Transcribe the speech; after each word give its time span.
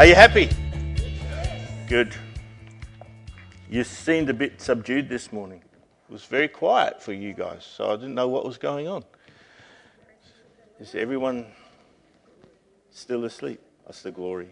Are 0.00 0.06
you 0.06 0.14
happy? 0.14 0.48
Good. 1.86 2.14
You 3.68 3.84
seemed 3.84 4.30
a 4.30 4.32
bit 4.32 4.58
subdued 4.58 5.10
this 5.10 5.30
morning. 5.30 5.62
It 6.08 6.10
was 6.10 6.24
very 6.24 6.48
quiet 6.48 7.02
for 7.02 7.12
you 7.12 7.34
guys, 7.34 7.66
so 7.66 7.92
I 7.92 7.96
didn't 7.96 8.14
know 8.14 8.26
what 8.26 8.46
was 8.46 8.56
going 8.56 8.88
on. 8.88 9.04
Is 10.78 10.94
everyone 10.94 11.44
still 12.90 13.26
asleep? 13.26 13.60
That's 13.84 14.00
the 14.00 14.10
glory. 14.10 14.48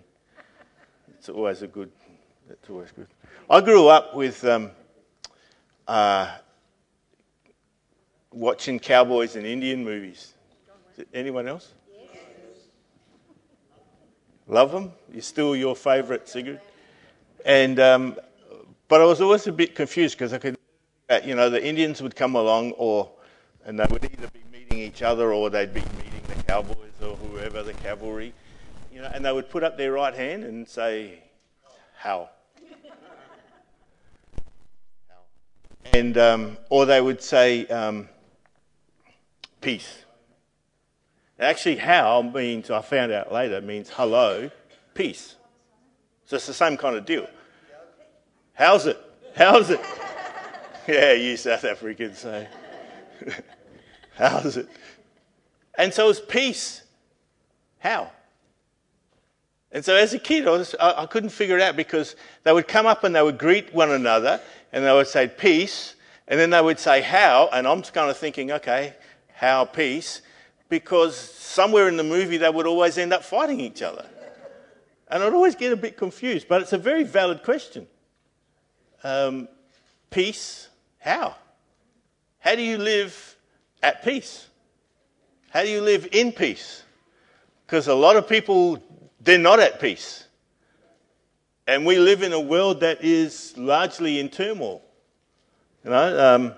It's 1.16 1.30
always 1.30 1.62
a 1.62 1.66
good. 1.66 1.92
It's 2.50 2.68
always 2.68 2.92
good. 2.92 3.08
I 3.48 3.62
grew 3.62 3.88
up 3.88 4.14
with 4.14 4.44
um, 4.44 4.70
uh, 5.86 6.36
watching 8.32 8.78
cowboys 8.78 9.34
and 9.34 9.46
Indian 9.46 9.82
movies. 9.82 10.34
Anyone 11.14 11.48
else? 11.48 11.72
Love 14.48 14.72
them? 14.72 14.92
You're 15.12 15.20
still 15.20 15.54
your 15.54 15.76
favourite 15.76 16.26
Sigurd? 16.26 16.60
And, 17.44 17.78
um, 17.78 18.18
but 18.88 19.02
I 19.02 19.04
was 19.04 19.20
always 19.20 19.46
a 19.46 19.52
bit 19.52 19.74
confused 19.74 20.16
because 20.16 20.32
I 20.32 20.38
could, 20.38 20.56
you 21.22 21.34
know, 21.34 21.50
the 21.50 21.64
Indians 21.64 22.00
would 22.00 22.16
come 22.16 22.34
along 22.34 22.72
or, 22.72 23.10
and 23.66 23.78
they 23.78 23.84
would 23.90 24.04
either 24.04 24.28
be 24.28 24.40
meeting 24.50 24.78
each 24.78 25.02
other 25.02 25.34
or 25.34 25.50
they'd 25.50 25.74
be 25.74 25.80
meeting 25.80 26.22
the 26.28 26.42
cowboys 26.44 26.92
or 27.02 27.14
whoever, 27.16 27.62
the 27.62 27.74
cavalry, 27.74 28.32
you 28.90 29.02
know, 29.02 29.10
and 29.12 29.22
they 29.22 29.32
would 29.32 29.50
put 29.50 29.62
up 29.62 29.76
their 29.76 29.92
right 29.92 30.14
hand 30.14 30.44
and 30.44 30.66
say, 30.66 31.22
how? 31.98 32.30
and, 35.92 36.16
um, 36.16 36.56
or 36.70 36.86
they 36.86 37.02
would 37.02 37.22
say, 37.22 37.66
um, 37.66 38.08
peace. 39.60 40.04
Actually, 41.38 41.76
how 41.76 42.22
means, 42.22 42.70
I 42.70 42.82
found 42.82 43.12
out 43.12 43.32
later, 43.32 43.60
means 43.60 43.90
hello, 43.90 44.50
peace. 44.94 45.36
So 46.26 46.36
it's 46.36 46.46
the 46.46 46.54
same 46.54 46.76
kind 46.76 46.96
of 46.96 47.06
deal. 47.06 47.28
How's 48.54 48.86
it? 48.86 48.98
How's 49.36 49.70
it? 49.70 49.80
yeah, 50.88 51.12
you 51.12 51.36
South 51.36 51.64
Africans 51.64 52.18
say. 52.20 52.48
How's 54.16 54.56
it? 54.56 54.68
And 55.76 55.94
so 55.94 56.10
it's 56.10 56.20
peace. 56.20 56.82
How? 57.78 58.10
And 59.70 59.84
so 59.84 59.94
as 59.94 60.12
a 60.12 60.18
kid, 60.18 60.48
I, 60.48 60.50
was, 60.50 60.74
I, 60.80 61.02
I, 61.02 61.06
couldn't 61.06 61.28
figure 61.28 61.56
it 61.56 61.62
out 61.62 61.76
because 61.76 62.16
they 62.42 62.52
would 62.52 62.66
come 62.66 62.86
up 62.86 63.04
and 63.04 63.14
they 63.14 63.22
would 63.22 63.38
greet 63.38 63.72
one 63.72 63.90
another 63.90 64.40
and 64.72 64.84
they 64.84 64.92
would 64.92 65.06
say 65.06 65.28
peace, 65.28 65.94
and 66.26 66.40
then 66.40 66.50
they 66.50 66.60
would 66.60 66.78
say 66.78 67.00
how, 67.00 67.48
and 67.52 67.66
I'm 67.66 67.82
kind 67.82 68.10
of 68.10 68.16
thinking, 68.16 68.50
okay, 68.50 68.94
how 69.34 69.64
peace 69.64 70.22
because 70.68 71.16
somewhere 71.16 71.88
in 71.88 71.96
the 71.96 72.04
movie 72.04 72.36
they 72.36 72.50
would 72.50 72.66
always 72.66 72.98
end 72.98 73.12
up 73.12 73.24
fighting 73.24 73.60
each 73.60 73.82
other. 73.82 74.04
And 75.10 75.22
I'd 75.22 75.32
always 75.32 75.54
get 75.54 75.72
a 75.72 75.76
bit 75.76 75.96
confused, 75.96 76.48
but 76.48 76.60
it's 76.60 76.74
a 76.74 76.78
very 76.78 77.02
valid 77.02 77.42
question. 77.42 77.86
Um, 79.02 79.48
peace, 80.10 80.68
how? 80.98 81.36
How 82.40 82.54
do 82.54 82.62
you 82.62 82.78
live 82.78 83.36
at 83.82 84.04
peace? 84.04 84.48
How 85.50 85.62
do 85.62 85.68
you 85.68 85.80
live 85.80 86.08
in 86.12 86.32
peace? 86.32 86.82
Because 87.66 87.88
a 87.88 87.94
lot 87.94 88.16
of 88.16 88.28
people, 88.28 88.82
they're 89.20 89.38
not 89.38 89.60
at 89.60 89.80
peace. 89.80 90.26
And 91.66 91.84
we 91.84 91.98
live 91.98 92.22
in 92.22 92.32
a 92.32 92.40
world 92.40 92.80
that 92.80 93.04
is 93.04 93.56
largely 93.56 94.18
in 94.18 94.28
turmoil. 94.28 94.82
You 95.84 95.90
know, 95.90 96.34
um, 96.34 96.54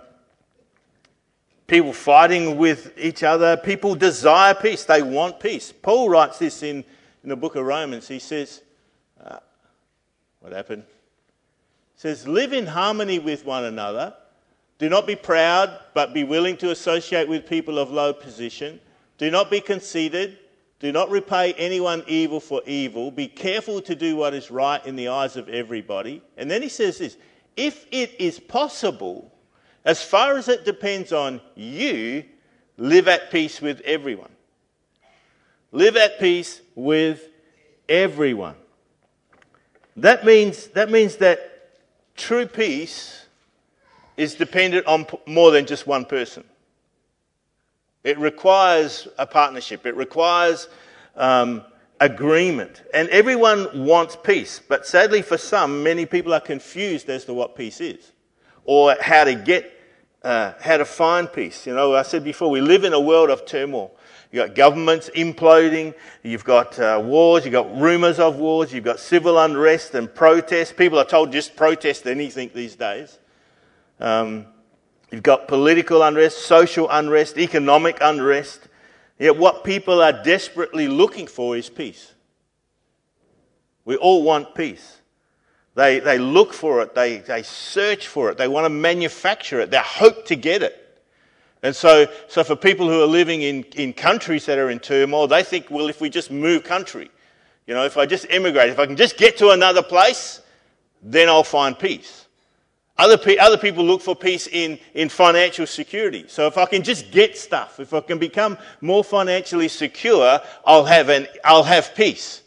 people 1.70 1.92
fighting 1.92 2.58
with 2.58 2.92
each 2.98 3.22
other. 3.22 3.56
People 3.56 3.94
desire 3.94 4.54
peace. 4.54 4.84
They 4.84 5.02
want 5.02 5.38
peace. 5.38 5.72
Paul 5.72 6.10
writes 6.10 6.40
this 6.40 6.64
in, 6.64 6.84
in 7.22 7.28
the 7.28 7.36
book 7.36 7.54
of 7.54 7.64
Romans. 7.64 8.08
He 8.08 8.18
says, 8.18 8.62
uh, 9.24 9.38
What 10.40 10.52
happened? 10.52 10.82
He 11.94 12.00
says, 12.00 12.26
Live 12.26 12.52
in 12.52 12.66
harmony 12.66 13.20
with 13.20 13.46
one 13.46 13.64
another. 13.64 14.14
Do 14.78 14.88
not 14.88 15.06
be 15.06 15.14
proud, 15.14 15.78
but 15.94 16.12
be 16.12 16.24
willing 16.24 16.56
to 16.56 16.72
associate 16.72 17.28
with 17.28 17.46
people 17.46 17.78
of 17.78 17.90
low 17.90 18.12
position. 18.12 18.80
Do 19.16 19.30
not 19.30 19.48
be 19.48 19.60
conceited. 19.60 20.38
Do 20.80 20.90
not 20.90 21.08
repay 21.10 21.52
anyone 21.52 22.02
evil 22.08 22.40
for 22.40 22.62
evil. 22.66 23.12
Be 23.12 23.28
careful 23.28 23.80
to 23.82 23.94
do 23.94 24.16
what 24.16 24.34
is 24.34 24.50
right 24.50 24.84
in 24.84 24.96
the 24.96 25.08
eyes 25.08 25.36
of 25.36 25.48
everybody. 25.48 26.20
And 26.36 26.50
then 26.50 26.62
he 26.62 26.68
says 26.68 26.98
this 26.98 27.16
if 27.56 27.86
it 27.92 28.16
is 28.18 28.40
possible, 28.40 29.32
as 29.84 30.02
far 30.02 30.36
as 30.36 30.48
it 30.48 30.64
depends 30.64 31.12
on 31.12 31.40
you, 31.54 32.24
live 32.76 33.08
at 33.08 33.30
peace 33.30 33.60
with 33.60 33.80
everyone. 33.80 34.30
Live 35.72 35.96
at 35.96 36.18
peace 36.18 36.60
with 36.74 37.28
everyone. 37.88 38.56
That 39.96 40.24
means 40.24 40.68
that, 40.68 40.90
means 40.90 41.16
that 41.16 41.70
true 42.16 42.46
peace 42.46 43.24
is 44.16 44.34
dependent 44.34 44.86
on 44.86 45.06
more 45.26 45.50
than 45.50 45.66
just 45.66 45.86
one 45.86 46.04
person. 46.04 46.44
It 48.04 48.18
requires 48.18 49.08
a 49.18 49.26
partnership, 49.26 49.86
it 49.86 49.96
requires 49.96 50.68
um, 51.16 51.62
agreement. 52.00 52.82
And 52.92 53.08
everyone 53.10 53.86
wants 53.86 54.16
peace. 54.16 54.60
But 54.66 54.86
sadly, 54.86 55.22
for 55.22 55.38
some, 55.38 55.82
many 55.82 56.06
people 56.06 56.34
are 56.34 56.40
confused 56.40 57.08
as 57.08 57.24
to 57.26 57.34
what 57.34 57.56
peace 57.56 57.80
is 57.80 58.12
or 58.70 58.94
how 59.00 59.24
to 59.24 59.34
get, 59.34 59.68
uh, 60.22 60.52
how 60.60 60.76
to 60.76 60.84
find 60.84 61.32
peace. 61.32 61.66
You 61.66 61.74
know, 61.74 61.96
I 61.96 62.02
said 62.02 62.22
before, 62.22 62.48
we 62.48 62.60
live 62.60 62.84
in 62.84 62.92
a 62.92 63.00
world 63.00 63.28
of 63.28 63.44
turmoil. 63.44 63.90
You've 64.30 64.46
got 64.46 64.54
governments 64.54 65.10
imploding, 65.16 65.92
you've 66.22 66.44
got 66.44 66.78
uh, 66.78 67.02
wars, 67.04 67.44
you've 67.44 67.50
got 67.50 67.76
rumours 67.76 68.20
of 68.20 68.36
wars, 68.36 68.72
you've 68.72 68.84
got 68.84 69.00
civil 69.00 69.40
unrest 69.40 69.96
and 69.96 70.14
protests. 70.14 70.72
People 70.72 71.00
are 71.00 71.04
told 71.04 71.32
just 71.32 71.56
protest 71.56 72.06
anything 72.06 72.48
these 72.54 72.76
days. 72.76 73.18
Um, 73.98 74.46
you've 75.10 75.24
got 75.24 75.48
political 75.48 76.04
unrest, 76.04 76.38
social 76.38 76.88
unrest, 76.90 77.38
economic 77.38 77.98
unrest. 78.00 78.68
Yet 79.18 79.36
what 79.36 79.64
people 79.64 80.00
are 80.00 80.12
desperately 80.12 80.86
looking 80.86 81.26
for 81.26 81.56
is 81.56 81.68
peace. 81.68 82.14
We 83.84 83.96
all 83.96 84.22
want 84.22 84.54
peace. 84.54 84.99
They, 85.80 85.98
they 85.98 86.18
look 86.18 86.52
for 86.52 86.82
it, 86.82 86.94
they, 86.94 87.20
they 87.20 87.42
search 87.42 88.06
for 88.06 88.28
it, 88.28 88.36
they 88.36 88.48
want 88.48 88.66
to 88.66 88.68
manufacture 88.68 89.60
it, 89.60 89.70
they 89.70 89.78
hope 89.78 90.26
to 90.26 90.36
get 90.36 90.62
it. 90.62 91.00
And 91.62 91.74
so, 91.74 92.04
so 92.28 92.44
for 92.44 92.54
people 92.54 92.86
who 92.86 93.02
are 93.02 93.06
living 93.06 93.40
in, 93.40 93.62
in 93.76 93.94
countries 93.94 94.44
that 94.44 94.58
are 94.58 94.68
in 94.68 94.78
turmoil, 94.78 95.26
they 95.26 95.42
think, 95.42 95.70
well, 95.70 95.88
if 95.88 96.02
we 96.02 96.10
just 96.10 96.30
move 96.30 96.64
country, 96.64 97.10
you 97.66 97.72
know, 97.72 97.86
if 97.86 97.96
I 97.96 98.04
just 98.04 98.26
immigrate, 98.26 98.68
if 98.68 98.78
I 98.78 98.84
can 98.84 98.94
just 98.94 99.16
get 99.16 99.38
to 99.38 99.52
another 99.52 99.82
place, 99.82 100.42
then 101.02 101.30
I'll 101.30 101.44
find 101.44 101.78
peace. 101.78 102.26
Other, 102.98 103.16
pe- 103.16 103.38
other 103.38 103.56
people 103.56 103.82
look 103.82 104.02
for 104.02 104.14
peace 104.14 104.48
in, 104.48 104.78
in 104.92 105.08
financial 105.08 105.66
security. 105.66 106.26
So 106.28 106.46
if 106.46 106.58
I 106.58 106.66
can 106.66 106.82
just 106.82 107.10
get 107.10 107.38
stuff, 107.38 107.80
if 107.80 107.94
I 107.94 108.02
can 108.02 108.18
become 108.18 108.58
more 108.82 109.02
financially 109.02 109.68
secure, 109.68 110.42
I'll 110.66 110.84
have, 110.84 111.08
an, 111.08 111.26
I'll 111.42 111.62
have 111.62 111.94
peace. 111.94 112.42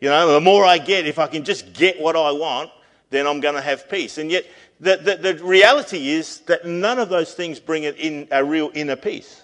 You 0.00 0.08
know, 0.08 0.32
the 0.32 0.40
more 0.40 0.64
I 0.64 0.78
get, 0.78 1.06
if 1.06 1.18
I 1.18 1.26
can 1.26 1.44
just 1.44 1.74
get 1.74 2.00
what 2.00 2.16
I 2.16 2.32
want, 2.32 2.70
then 3.10 3.26
I'm 3.26 3.40
going 3.40 3.54
to 3.54 3.60
have 3.60 3.88
peace. 3.88 4.18
And 4.18 4.30
yet, 4.30 4.44
the, 4.80 4.96
the, 4.96 5.32
the 5.32 5.44
reality 5.44 6.10
is 6.10 6.40
that 6.40 6.64
none 6.64 6.98
of 6.98 7.08
those 7.08 7.34
things 7.34 7.58
bring 7.58 7.84
it 7.84 7.96
in 7.96 8.28
a 8.30 8.44
real 8.44 8.70
inner 8.74 8.96
peace. 8.96 9.42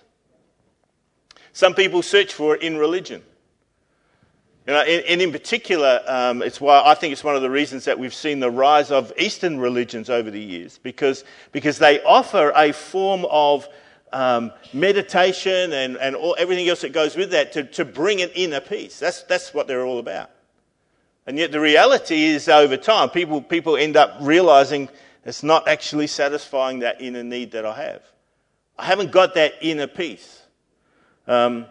Some 1.52 1.74
people 1.74 2.02
search 2.02 2.34
for 2.34 2.56
it 2.56 2.62
in 2.62 2.76
religion. 2.76 3.22
You 4.66 4.72
know, 4.72 4.80
and, 4.80 5.04
and 5.04 5.20
in 5.20 5.30
particular, 5.30 6.02
um, 6.06 6.40
it's 6.40 6.60
why 6.60 6.82
I 6.84 6.94
think 6.94 7.12
it's 7.12 7.22
one 7.22 7.36
of 7.36 7.42
the 7.42 7.50
reasons 7.50 7.84
that 7.84 7.98
we've 7.98 8.14
seen 8.14 8.40
the 8.40 8.50
rise 8.50 8.90
of 8.90 9.12
Eastern 9.18 9.58
religions 9.60 10.08
over 10.08 10.30
the 10.30 10.40
years, 10.40 10.78
because, 10.78 11.24
because 11.52 11.78
they 11.78 12.02
offer 12.02 12.50
a 12.56 12.72
form 12.72 13.26
of 13.28 13.68
um, 14.12 14.52
meditation 14.72 15.72
and, 15.72 15.96
and 15.98 16.16
all, 16.16 16.34
everything 16.38 16.68
else 16.68 16.80
that 16.80 16.92
goes 16.92 17.14
with 17.14 17.32
that 17.32 17.52
to, 17.52 17.64
to 17.64 17.84
bring 17.84 18.22
an 18.22 18.30
inner 18.34 18.60
peace. 18.60 18.98
That's, 18.98 19.22
that's 19.24 19.52
what 19.52 19.66
they're 19.66 19.84
all 19.84 19.98
about. 19.98 20.30
And 21.26 21.38
yet 21.38 21.52
the 21.52 21.60
reality 21.60 22.24
is 22.24 22.48
over 22.48 22.76
time, 22.76 23.10
people, 23.10 23.40
people 23.40 23.76
end 23.76 23.96
up 23.96 24.16
realizing 24.20 24.88
it's 25.24 25.42
not 25.42 25.66
actually 25.66 26.06
satisfying 26.06 26.80
that 26.80 27.00
inner 27.00 27.24
need 27.24 27.52
that 27.52 27.64
I 27.64 27.82
have. 27.82 28.02
I 28.78 28.84
haven't 28.84 29.10
got 29.10 29.34
that 29.34 29.54
inner 29.62 29.86
peace. 29.86 30.42
Um, 31.26 31.66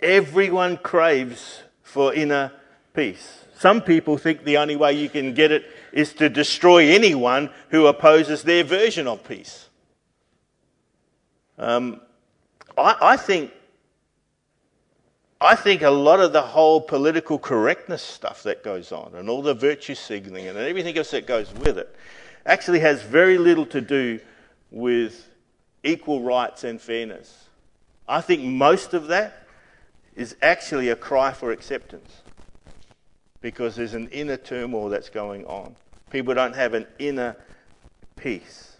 everyone 0.00 0.76
craves 0.76 1.62
for 1.82 2.14
inner 2.14 2.52
peace. 2.94 3.44
Some 3.58 3.82
people 3.82 4.16
think 4.16 4.44
the 4.44 4.58
only 4.58 4.76
way 4.76 4.92
you 4.92 5.08
can 5.08 5.34
get 5.34 5.50
it 5.50 5.64
is 5.92 6.14
to 6.14 6.28
destroy 6.28 6.90
anyone 6.90 7.50
who 7.70 7.86
opposes 7.86 8.42
their 8.42 8.62
version 8.64 9.06
of 9.06 9.26
peace. 9.26 9.68
Um, 11.58 12.00
I, 12.78 12.96
I 13.02 13.16
think 13.16 13.50
I 15.40 15.56
think 15.56 15.82
a 15.82 15.90
lot 15.90 16.20
of 16.20 16.32
the 16.32 16.42
whole 16.42 16.80
political 16.80 17.38
correctness 17.38 18.02
stuff 18.02 18.42
that 18.42 18.62
goes 18.62 18.92
on 18.92 19.14
and 19.14 19.30
all 19.30 19.40
the 19.40 19.54
virtue 19.54 19.94
signaling 19.94 20.46
and 20.46 20.58
everything 20.58 20.98
else 20.98 21.12
that 21.12 21.26
goes 21.26 21.52
with 21.54 21.78
it 21.78 21.94
actually 22.44 22.80
has 22.80 23.02
very 23.02 23.38
little 23.38 23.66
to 23.66 23.80
do 23.80 24.20
with 24.70 25.28
equal 25.82 26.20
rights 26.22 26.64
and 26.64 26.80
fairness. 26.80 27.48
I 28.06 28.20
think 28.20 28.42
most 28.42 28.92
of 28.92 29.06
that 29.08 29.46
is 30.14 30.36
actually 30.42 30.90
a 30.90 30.96
cry 30.96 31.32
for 31.32 31.52
acceptance. 31.52 32.22
because 33.40 33.74
there's 33.76 33.94
an 33.94 34.08
inner 34.08 34.36
turmoil 34.36 34.88
that's 34.88 35.08
going 35.08 35.44
on. 35.46 35.74
People 36.10 36.34
don't 36.34 36.54
have 36.54 36.74
an 36.74 36.86
inner 36.98 37.36
peace. 38.16 38.76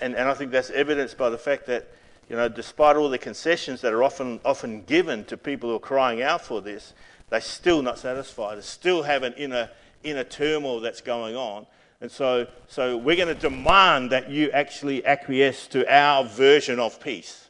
And, 0.00 0.14
and 0.16 0.28
I 0.28 0.34
think 0.34 0.50
that's 0.50 0.70
evidenced 0.70 1.18
by 1.18 1.28
the 1.28 1.38
fact 1.38 1.66
that, 1.66 1.88
you 2.30 2.36
know, 2.36 2.48
despite 2.48 2.94
all 2.94 3.10
the 3.10 3.18
concessions 3.18 3.80
that 3.80 3.92
are 3.92 4.04
often, 4.04 4.38
often 4.44 4.82
given 4.82 5.24
to 5.24 5.36
people 5.36 5.68
who 5.68 5.74
are 5.74 5.80
crying 5.80 6.22
out 6.22 6.40
for 6.40 6.60
this, 6.60 6.94
they're 7.28 7.40
still 7.40 7.82
not 7.82 7.98
satisfied. 7.98 8.56
They 8.56 8.62
still 8.62 9.02
have 9.02 9.24
an 9.24 9.32
inner, 9.32 9.68
inner 10.04 10.22
turmoil 10.22 10.78
that's 10.78 11.00
going 11.00 11.34
on. 11.34 11.66
And 12.00 12.08
so, 12.08 12.46
so 12.68 12.96
we're 12.96 13.16
going 13.16 13.34
to 13.34 13.34
demand 13.34 14.12
that 14.12 14.30
you 14.30 14.48
actually 14.52 15.04
acquiesce 15.04 15.66
to 15.68 15.84
our 15.92 16.24
version 16.24 16.78
of 16.78 17.00
peace 17.00 17.48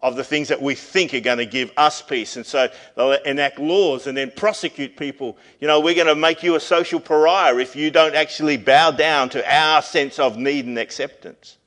of 0.00 0.14
the 0.14 0.24
things 0.24 0.48
that 0.48 0.62
we 0.62 0.74
think 0.74 1.12
are 1.12 1.20
going 1.20 1.38
to 1.38 1.44
give 1.44 1.72
us 1.76 2.00
peace. 2.00 2.36
And 2.36 2.46
so 2.46 2.68
they'll 2.96 3.12
enact 3.12 3.58
laws 3.58 4.06
and 4.06 4.16
then 4.16 4.32
prosecute 4.34 4.96
people. 4.96 5.36
You 5.60 5.66
know, 5.66 5.80
we're 5.80 5.94
going 5.94 6.06
to 6.06 6.14
make 6.14 6.42
you 6.42 6.54
a 6.54 6.60
social 6.60 7.00
pariah 7.00 7.56
if 7.58 7.76
you 7.76 7.90
don't 7.90 8.14
actually 8.14 8.56
bow 8.56 8.92
down 8.92 9.28
to 9.30 9.54
our 9.54 9.82
sense 9.82 10.18
of 10.18 10.38
need 10.38 10.66
and 10.66 10.78
acceptance. 10.78 11.58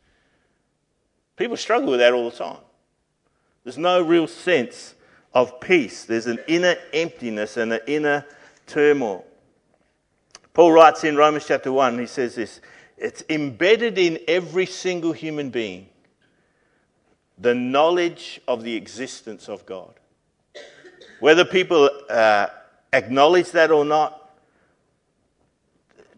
People 1.36 1.58
struggle 1.58 1.92
with 1.92 2.00
that 2.00 2.14
all 2.14 2.30
the 2.30 2.36
time. 2.36 2.62
There's 3.64 3.78
no 3.78 4.02
real 4.02 4.28
sense 4.28 4.96
of 5.34 5.60
peace, 5.60 6.06
there's 6.06 6.28
an 6.28 6.40
inner 6.48 6.76
emptiness 6.94 7.58
and 7.58 7.74
an 7.74 7.80
inner 7.88 8.26
turmoil. 8.68 9.26
Paul 10.54 10.72
writes 10.72 11.04
in 11.04 11.16
Romans 11.16 11.48
chapter 11.48 11.72
1, 11.72 11.98
he 11.98 12.06
says 12.06 12.36
this 12.36 12.62
it's 12.98 13.24
embedded 13.30 13.98
in 13.98 14.20
every 14.28 14.66
single 14.66 15.12
human 15.12 15.50
being 15.50 15.88
the 17.40 17.56
knowledge 17.56 18.40
of 18.48 18.64
the 18.64 18.76
existence 18.76 19.50
of 19.50 19.66
God. 19.66 19.94
Whether 21.20 21.44
people 21.46 21.90
uh, 22.10 22.48
acknowledge 22.92 23.52
that 23.52 23.72
or 23.72 23.84
not, 23.84 24.20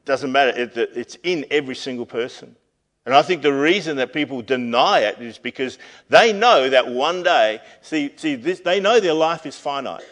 doesn't 0.03 0.31
matter. 0.31 0.51
It, 0.51 0.77
it's 0.77 1.17
in 1.23 1.45
every 1.49 1.75
single 1.75 2.05
person. 2.05 2.55
And 3.05 3.13
I 3.13 3.21
think 3.21 3.43
the 3.43 3.53
reason 3.53 3.97
that 3.97 4.13
people 4.13 4.41
deny 4.41 5.01
it 5.01 5.21
is 5.21 5.37
because 5.37 5.77
they 6.09 6.33
know 6.33 6.69
that 6.69 6.87
one 6.87 7.21
day, 7.21 7.61
see, 7.81 8.11
see 8.15 8.33
this, 8.35 8.61
they 8.61 8.79
know 8.79 8.99
their 8.99 9.13
life 9.13 9.45
is 9.45 9.55
finite. 9.55 10.03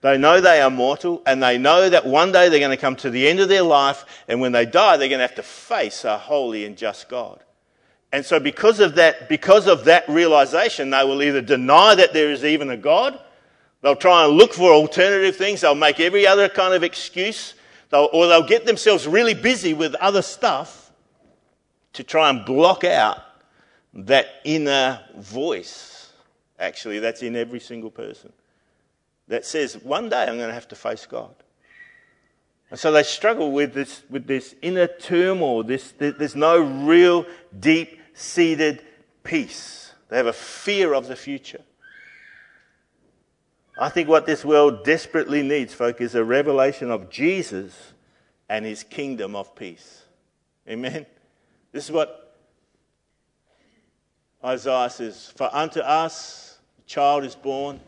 They 0.00 0.16
know 0.18 0.40
they 0.40 0.60
are 0.60 0.70
mortal, 0.70 1.22
and 1.26 1.42
they 1.42 1.58
know 1.58 1.88
that 1.88 2.06
one 2.06 2.32
day 2.32 2.48
they're 2.48 2.60
going 2.60 2.70
to 2.70 2.80
come 2.80 2.96
to 2.96 3.10
the 3.10 3.26
end 3.28 3.40
of 3.40 3.48
their 3.48 3.62
life, 3.62 4.04
and 4.28 4.40
when 4.40 4.52
they 4.52 4.66
die, 4.66 4.96
they're 4.96 5.08
going 5.08 5.18
to 5.18 5.26
have 5.26 5.34
to 5.36 5.42
face 5.42 6.04
a 6.04 6.18
holy 6.18 6.64
and 6.64 6.76
just 6.76 7.08
God. 7.08 7.40
And 8.12 8.24
so 8.24 8.38
because 8.38 8.80
of 8.80 8.94
that, 8.96 9.28
because 9.28 9.66
of 9.66 9.84
that 9.84 10.08
realization, 10.08 10.90
they 10.90 11.04
will 11.04 11.22
either 11.22 11.40
deny 11.40 11.94
that 11.94 12.12
there 12.12 12.30
is 12.30 12.44
even 12.44 12.70
a 12.70 12.76
God, 12.76 13.18
they'll 13.82 13.96
try 13.96 14.24
and 14.24 14.34
look 14.34 14.52
for 14.52 14.72
alternative 14.72 15.36
things, 15.36 15.62
they'll 15.62 15.74
make 15.74 16.00
every 16.00 16.26
other 16.26 16.48
kind 16.48 16.74
of 16.74 16.82
excuse, 16.82 17.54
they'll, 17.90 18.08
or 18.12 18.28
they'll 18.28 18.46
get 18.46 18.66
themselves 18.66 19.06
really 19.06 19.34
busy 19.34 19.74
with 19.74 19.94
other 19.96 20.22
stuff 20.22 20.83
to 21.94 22.04
try 22.04 22.30
and 22.30 22.44
block 22.44 22.84
out 22.84 23.18
that 23.94 24.26
inner 24.44 25.00
voice, 25.16 26.12
actually, 26.58 26.98
that's 26.98 27.22
in 27.22 27.36
every 27.36 27.60
single 27.60 27.90
person, 27.90 28.32
that 29.28 29.46
says, 29.46 29.74
one 29.82 30.08
day 30.08 30.22
I'm 30.22 30.36
going 30.36 30.48
to 30.48 30.54
have 30.54 30.68
to 30.68 30.76
face 30.76 31.06
God. 31.06 31.34
And 32.70 32.78
so 32.78 32.90
they 32.92 33.04
struggle 33.04 33.52
with 33.52 33.72
this, 33.72 34.02
with 34.10 34.26
this 34.26 34.54
inner 34.60 34.86
turmoil. 34.86 35.62
This, 35.62 35.92
there's 35.98 36.34
no 36.34 36.58
real 36.58 37.24
deep 37.58 38.00
seated 38.14 38.84
peace. 39.22 39.92
They 40.08 40.16
have 40.16 40.26
a 40.26 40.32
fear 40.32 40.92
of 40.94 41.06
the 41.06 41.16
future. 41.16 41.62
I 43.78 43.88
think 43.88 44.08
what 44.08 44.26
this 44.26 44.44
world 44.44 44.84
desperately 44.84 45.42
needs, 45.42 45.74
folk, 45.74 46.00
is 46.00 46.14
a 46.14 46.24
revelation 46.24 46.90
of 46.90 47.10
Jesus 47.10 47.92
and 48.48 48.64
his 48.64 48.82
kingdom 48.82 49.34
of 49.34 49.54
peace. 49.54 50.02
Amen? 50.68 51.06
This 51.74 51.86
is 51.86 51.90
what 51.90 52.36
Isaiah 54.44 54.88
says 54.88 55.32
For 55.34 55.52
unto 55.52 55.80
us 55.80 56.60
a 56.78 56.88
child 56.88 57.24
is 57.24 57.34
born, 57.34 57.80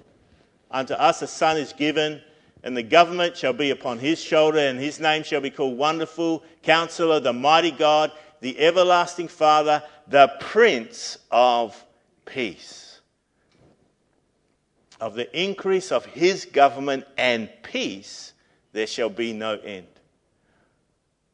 unto 0.72 0.94
us 0.94 1.22
a 1.22 1.28
son 1.28 1.56
is 1.56 1.72
given, 1.72 2.20
and 2.64 2.76
the 2.76 2.82
government 2.82 3.36
shall 3.36 3.52
be 3.52 3.70
upon 3.70 4.00
his 4.00 4.20
shoulder, 4.20 4.58
and 4.58 4.80
his 4.80 4.98
name 4.98 5.22
shall 5.22 5.40
be 5.40 5.50
called 5.50 5.78
Wonderful, 5.78 6.42
Counselor, 6.64 7.20
the 7.20 7.32
Mighty 7.32 7.70
God, 7.70 8.10
the 8.40 8.58
Everlasting 8.58 9.28
Father 9.28 9.80
the 10.08 10.32
Prince 10.40 11.18
of 11.30 11.80
Peace. 12.24 13.00
Of 15.00 15.14
the 15.14 15.30
increase 15.40 15.92
of 15.92 16.04
his 16.06 16.44
government 16.44 17.04
and 17.16 17.48
peace, 17.62 18.32
there 18.72 18.88
shall 18.88 19.10
be 19.10 19.32
no 19.32 19.60
end. 19.60 19.86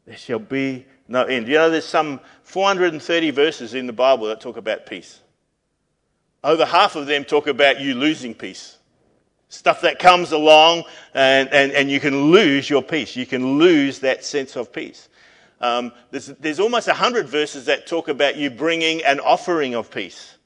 There 0.05 0.19
shall 0.19 0.39
be 0.39 0.85
no 1.13 1.25
end. 1.25 1.47
You 1.47 1.55
know, 1.55 1.71
there's 1.71 1.85
some 1.85 2.21
430 2.45 3.31
verses 3.31 3.75
in 3.75 3.87
the 3.87 3.93
Bible 3.93 4.27
that 4.29 4.41
talk 4.41 4.57
about 4.57 4.87
peace. 4.87 5.21
Over 6.43 6.65
half 6.65 6.97
of 6.97 7.07
them 7.07 7.25
talk 7.25 7.47
about 7.47 7.81
you 7.81 7.95
losing 7.95 8.35
peace. 8.35 8.79
Stuff 9.51 9.83
that 9.83 9.99
comes 9.99 10.33
along 10.33 10.85
and, 11.13 11.51
and, 11.53 11.71
and 11.73 11.91
you 11.91 12.01
can 12.01 12.33
lose 12.33 12.69
your 12.69 12.83
peace. 12.83 13.15
You 13.15 13.27
can 13.27 13.59
lose 13.59 13.99
that 13.99 14.25
sense 14.25 14.57
of 14.57 14.73
peace. 14.73 15.11
Um, 15.61 15.93
there's, 16.11 16.27
there's 16.27 16.59
almost 16.59 16.89
100 16.89 17.29
verses 17.29 17.67
that 17.67 17.87
talk 17.87 18.09
about 18.09 18.37
you 18.37 18.51
bringing 18.51 19.05
an 19.05 19.21
offering 19.21 19.75
of 19.75 19.91
peace. 19.91 20.39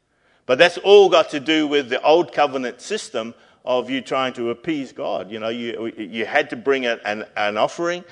But 0.47 0.59
that's 0.59 0.79
all 0.79 1.09
got 1.09 1.31
to 1.31 1.41
do 1.41 1.69
with 1.69 1.89
the 1.89 2.03
old 2.03 2.33
covenant 2.33 2.81
system 2.81 3.35
of 3.65 3.89
you 3.89 4.01
trying 4.01 4.33
to 4.35 4.51
appease 4.51 4.93
God. 4.93 5.31
You 5.31 5.39
know, 5.39 5.49
you, 5.49 5.93
you 5.97 6.27
had 6.27 6.51
to 6.51 6.57
bring 6.57 6.87
an, 6.87 7.25
an 7.37 7.57
offering, 7.57 8.05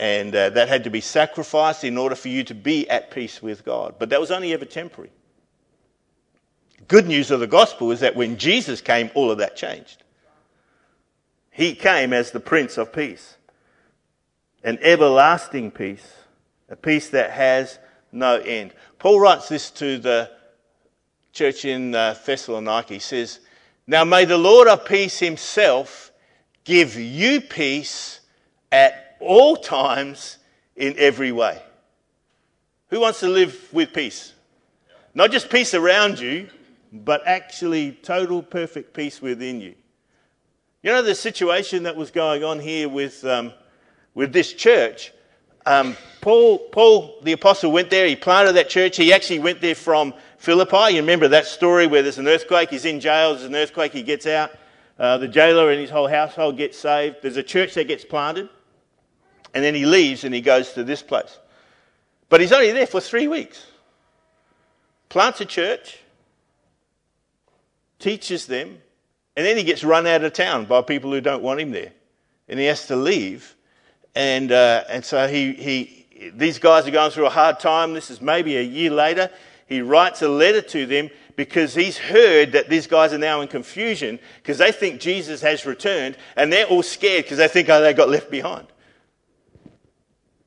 and 0.00 0.34
uh, 0.34 0.50
that 0.50 0.68
had 0.68 0.84
to 0.84 0.90
be 0.90 1.00
sacrificed 1.00 1.84
in 1.84 1.96
order 1.96 2.16
for 2.16 2.28
you 2.28 2.42
to 2.44 2.54
be 2.54 2.88
at 2.90 3.10
peace 3.10 3.40
with 3.40 3.64
God. 3.64 3.94
But 3.98 4.08
that 4.10 4.20
was 4.20 4.30
only 4.30 4.52
ever 4.52 4.64
temporary. 4.64 5.10
Good 6.88 7.06
news 7.06 7.30
of 7.30 7.38
the 7.38 7.46
gospel 7.46 7.92
is 7.92 8.00
that 8.00 8.16
when 8.16 8.38
Jesus 8.38 8.80
came, 8.80 9.10
all 9.14 9.30
of 9.30 9.38
that 9.38 9.56
changed. 9.56 10.02
He 11.50 11.74
came 11.74 12.12
as 12.12 12.30
the 12.30 12.40
Prince 12.40 12.78
of 12.78 12.92
Peace, 12.92 13.36
an 14.64 14.78
everlasting 14.80 15.70
peace 15.70 16.14
a 16.70 16.76
peace 16.76 17.10
that 17.10 17.32
has 17.32 17.78
no 18.12 18.36
end. 18.36 18.72
Paul 18.98 19.20
writes 19.20 19.48
this 19.48 19.70
to 19.72 19.98
the 19.98 20.30
church 21.32 21.64
in 21.64 21.94
uh, 21.94 22.14
Thessalonica. 22.24 22.94
He 22.94 23.00
says, 23.00 23.40
Now 23.86 24.04
may 24.04 24.24
the 24.24 24.38
Lord 24.38 24.68
of 24.68 24.84
peace 24.84 25.18
himself 25.18 26.12
give 26.64 26.96
you 26.96 27.40
peace 27.40 28.20
at 28.70 29.09
all 29.20 29.56
times 29.56 30.38
in 30.76 30.94
every 30.98 31.32
way. 31.32 31.62
Who 32.88 33.00
wants 33.00 33.20
to 33.20 33.28
live 33.28 33.68
with 33.72 33.92
peace? 33.92 34.32
Not 35.14 35.30
just 35.30 35.50
peace 35.50 35.74
around 35.74 36.18
you, 36.18 36.48
but 36.92 37.22
actually 37.26 37.92
total 37.92 38.42
perfect 38.42 38.94
peace 38.94 39.22
within 39.22 39.60
you. 39.60 39.74
You 40.82 40.92
know 40.92 41.02
the 41.02 41.14
situation 41.14 41.82
that 41.84 41.94
was 41.94 42.10
going 42.10 42.42
on 42.42 42.58
here 42.58 42.88
with, 42.88 43.24
um, 43.24 43.52
with 44.14 44.32
this 44.32 44.52
church? 44.52 45.12
Um, 45.66 45.96
Paul, 46.20 46.58
Paul, 46.58 47.20
the 47.22 47.32
apostle, 47.32 47.70
went 47.70 47.90
there. 47.90 48.06
He 48.06 48.16
planted 48.16 48.54
that 48.54 48.70
church. 48.70 48.96
He 48.96 49.12
actually 49.12 49.40
went 49.40 49.60
there 49.60 49.74
from 49.74 50.14
Philippi. 50.38 50.94
You 50.94 51.00
remember 51.00 51.28
that 51.28 51.46
story 51.46 51.86
where 51.86 52.02
there's 52.02 52.18
an 52.18 52.26
earthquake. 52.26 52.70
He's 52.70 52.86
in 52.86 52.98
jail. 52.98 53.34
There's 53.34 53.44
an 53.44 53.54
earthquake. 53.54 53.92
He 53.92 54.02
gets 54.02 54.26
out. 54.26 54.50
Uh, 54.98 55.18
the 55.18 55.28
jailer 55.28 55.70
and 55.70 55.80
his 55.80 55.90
whole 55.90 56.08
household 56.08 56.56
get 56.56 56.74
saved. 56.74 57.16
There's 57.22 57.36
a 57.36 57.42
church 57.42 57.74
that 57.74 57.88
gets 57.88 58.04
planted. 58.04 58.48
And 59.54 59.64
then 59.64 59.74
he 59.74 59.86
leaves 59.86 60.24
and 60.24 60.34
he 60.34 60.40
goes 60.40 60.72
to 60.72 60.84
this 60.84 61.02
place. 61.02 61.38
But 62.28 62.40
he's 62.40 62.52
only 62.52 62.72
there 62.72 62.86
for 62.86 63.00
three 63.00 63.28
weeks. 63.28 63.66
Plants 65.08 65.40
a 65.40 65.44
church, 65.44 65.98
teaches 67.98 68.46
them, 68.46 68.78
and 69.36 69.46
then 69.46 69.56
he 69.56 69.64
gets 69.64 69.82
run 69.82 70.06
out 70.06 70.22
of 70.22 70.32
town 70.32 70.66
by 70.66 70.82
people 70.82 71.10
who 71.10 71.20
don't 71.20 71.42
want 71.42 71.60
him 71.60 71.72
there. 71.72 71.92
And 72.48 72.60
he 72.60 72.66
has 72.66 72.86
to 72.86 72.96
leave 72.96 73.56
and, 74.14 74.50
uh, 74.50 74.84
and 74.88 75.04
so 75.04 75.28
he, 75.28 75.52
he, 75.52 76.30
these 76.34 76.58
guys 76.58 76.86
are 76.86 76.90
going 76.90 77.10
through 77.10 77.26
a 77.26 77.30
hard 77.30 77.60
time. 77.60 77.94
This 77.94 78.10
is 78.10 78.20
maybe 78.20 78.56
a 78.56 78.62
year 78.62 78.90
later. 78.90 79.30
He 79.66 79.82
writes 79.82 80.22
a 80.22 80.28
letter 80.28 80.62
to 80.62 80.86
them 80.86 81.10
because 81.36 81.74
he's 81.74 81.96
heard 81.96 82.52
that 82.52 82.68
these 82.68 82.86
guys 82.86 83.12
are 83.12 83.18
now 83.18 83.40
in 83.40 83.48
confusion 83.48 84.18
because 84.42 84.58
they 84.58 84.72
think 84.72 85.00
Jesus 85.00 85.40
has 85.42 85.64
returned 85.64 86.16
and 86.36 86.52
they're 86.52 86.66
all 86.66 86.82
scared 86.82 87.24
because 87.24 87.38
they 87.38 87.48
think, 87.48 87.68
oh, 87.68 87.80
they 87.80 87.94
got 87.94 88.08
left 88.08 88.30
behind. 88.30 88.66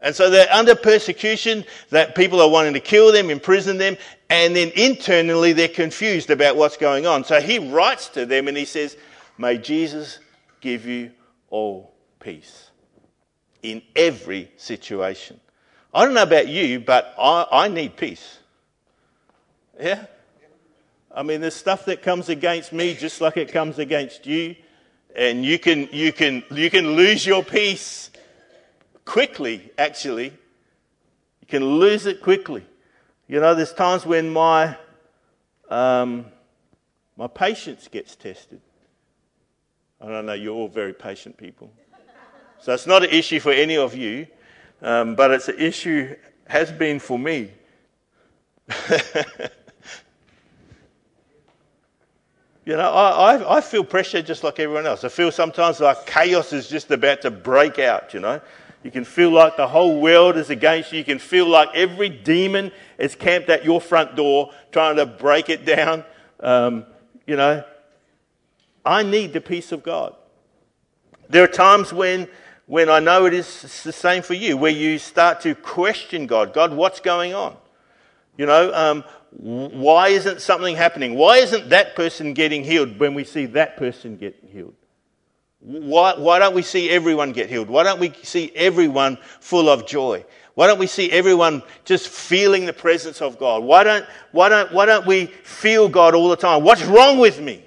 And 0.03 0.13
so 0.13 0.29
they're 0.29 0.51
under 0.51 0.75
persecution, 0.75 1.63
that 1.89 2.13
people 2.13 2.41
are 2.41 2.50
wanting 2.50 2.74
to 2.74 2.81
kill 2.81 3.13
them, 3.13 3.29
imprison 3.29 3.77
them, 3.77 3.95
and 4.29 4.53
then 4.53 4.69
internally 4.75 5.53
they're 5.53 5.69
confused 5.69 6.29
about 6.29 6.57
what's 6.57 6.75
going 6.75 7.07
on. 7.07 7.24
So 7.24 7.39
he 7.39 7.57
writes 7.72 8.10
to 8.10 8.25
them 8.25 8.50
and 8.50 8.57
he 8.57 8.65
says, 8.65 8.98
May 9.38 9.57
Jesus 9.57 10.19
give 10.60 10.86
you 10.86 11.12
all 11.50 11.95
peace 12.19 12.69
in 13.63 13.81
every 13.95 14.51
situation. 14.57 15.39
I 15.93 16.03
don't 16.03 16.13
know 16.13 16.24
about 16.24 16.50
you, 16.50 16.81
but 16.81 17.15
I, 17.17 17.48
I 17.50 17.67
need 17.69 17.95
peace. 17.95 18.39
Yeah? 19.79 20.05
I 21.15 21.24
mean, 21.24 21.39
there's 21.39 21.55
stuff 21.55 21.86
that 21.86 22.01
comes 22.01 22.27
against 22.27 22.74
me 22.74 22.93
just 22.93 23.22
like 23.22 23.38
it 23.38 23.53
comes 23.53 23.79
against 23.79 24.25
you. 24.25 24.55
And 25.15 25.45
you 25.45 25.60
can, 25.60 25.88
you 25.93 26.12
can, 26.12 26.43
you 26.51 26.69
can 26.69 26.95
lose 26.95 27.25
your 27.25 27.43
peace 27.43 28.10
quickly, 29.05 29.72
actually. 29.77 30.33
You 31.41 31.48
can 31.48 31.65
lose 31.65 32.05
it 32.05 32.22
quickly. 32.22 32.65
You 33.27 33.39
know, 33.39 33.55
there's 33.55 33.74
times 33.74 34.05
when 34.05 34.29
my, 34.29 34.77
um, 35.69 36.25
my 37.17 37.27
patience 37.27 37.88
gets 37.88 38.15
tested. 38.15 38.62
I 40.01 40.07
don't 40.07 40.25
know, 40.25 40.33
you're 40.33 40.53
all 40.53 40.67
very 40.67 40.93
patient 40.93 41.38
people. 41.38 41.72
So 42.60 42.74
it's 42.74 42.88
not 42.88 43.03
an 43.03 43.10
issue 43.10 43.39
for 43.39 43.51
any 43.51 43.77
of 43.77 43.95
you, 43.95 44.27
um, 44.81 45.15
but 45.15 45.31
it's 45.31 45.48
an 45.48 45.60
issue, 45.60 46.15
has 46.48 46.72
been 46.72 47.00
for 47.00 47.19
me. 47.19 47.51
you 52.65 52.77
know, 52.77 52.89
I, 52.89 53.36
I, 53.36 53.57
I, 53.57 53.62
feel 53.62 53.83
pressure 53.83 54.22
just 54.22 54.43
like 54.45 54.60
everyone 54.60 54.88
else. 54.88 55.03
I 55.03 55.10
feel 55.10 55.31
sometimes 55.31 55.81
like 55.81 56.05
chaos 56.05 56.53
is 56.53 56.69
just 56.69 56.89
about 56.91 57.22
to 57.24 57.31
break 57.31 57.79
out, 57.79 58.13
you 58.13 58.22
know. 58.22 58.39
You 58.83 58.91
can 58.91 59.05
feel 59.05 59.31
like 59.31 59.55
the 59.55 59.67
whole 59.67 60.01
world 60.01 60.35
is 60.35 60.49
against 60.49 60.91
you. 60.91 60.99
You 60.99 61.05
can 61.05 61.19
feel 61.19 61.47
like 61.47 61.69
every 61.73 62.09
demon 62.09 62.71
is 62.97 63.15
camped 63.15 63.49
at 63.49 63.63
your 63.63 63.79
front 63.79 64.15
door 64.15 64.51
trying 64.71 64.97
to 64.97 65.05
break 65.05 65.49
it 65.49 65.65
down. 65.65 66.03
Um, 66.41 66.85
you 67.25 67.37
know, 67.37 67.63
I 68.85 69.03
need 69.03 69.31
the 69.31 69.39
peace 69.39 69.71
of 69.71 69.83
God. 69.83 70.15
There 71.29 71.43
are 71.43 71.47
times 71.47 71.93
when, 71.93 72.27
when 72.65 72.89
I 72.89 72.99
know 72.99 73.25
it 73.25 73.33
is 73.33 73.83
the 73.83 73.93
same 73.93 74.21
for 74.21 74.33
you, 74.33 74.57
where 74.57 74.71
you 74.71 74.99
start 74.99 75.39
to 75.41 75.55
question 75.55 76.27
God. 76.27 76.53
God, 76.53 76.73
what's 76.73 76.99
going 76.99 77.33
on? 77.33 77.55
You 78.37 78.45
know, 78.45 78.73
um, 78.73 79.03
why 79.31 80.09
isn't 80.09 80.41
something 80.41 80.75
happening? 80.75 81.15
Why 81.15 81.37
isn't 81.37 81.69
that 81.69 81.95
person 81.95 82.33
getting 82.33 82.63
healed 82.63 82.99
when 82.99 83.13
we 83.13 83.23
see 83.23 83.45
that 83.47 83.77
person 83.77 84.17
get 84.17 84.35
healed? 84.51 84.75
Why, 85.63 86.15
why 86.15 86.39
don't 86.39 86.53
we 86.53 86.62
see 86.62 86.89
everyone 86.89 87.32
get 87.32 87.50
healed? 87.50 87.70
Why 87.70 87.84
don't 87.84 88.00
we 88.00 88.13
see 88.24 88.51
everyone 88.53 89.17
full 89.39 89.70
of 89.70 89.88
joy? 89.88 90.25
Why 90.55 90.67
don't 90.67 90.77
we 90.77 90.88
see 90.88 91.10
everyone 91.10 91.63
just 91.86 92.10
feeling 92.10 92.65
the 92.65 92.74
presence 92.74 93.22
of 93.22 93.39
God? 93.39 93.63
Why 93.63 93.84
don't, 93.86 94.05
why 94.34 94.50
don't, 94.50 94.74
why 94.74 94.86
don't 94.86 95.08
we 95.08 95.27
feel 95.27 95.88
God 95.88 96.15
all 96.15 96.27
the 96.27 96.36
time? 96.36 96.63
What's 96.63 96.84
wrong 96.84 97.17
with 97.17 97.39
me? 97.39 97.63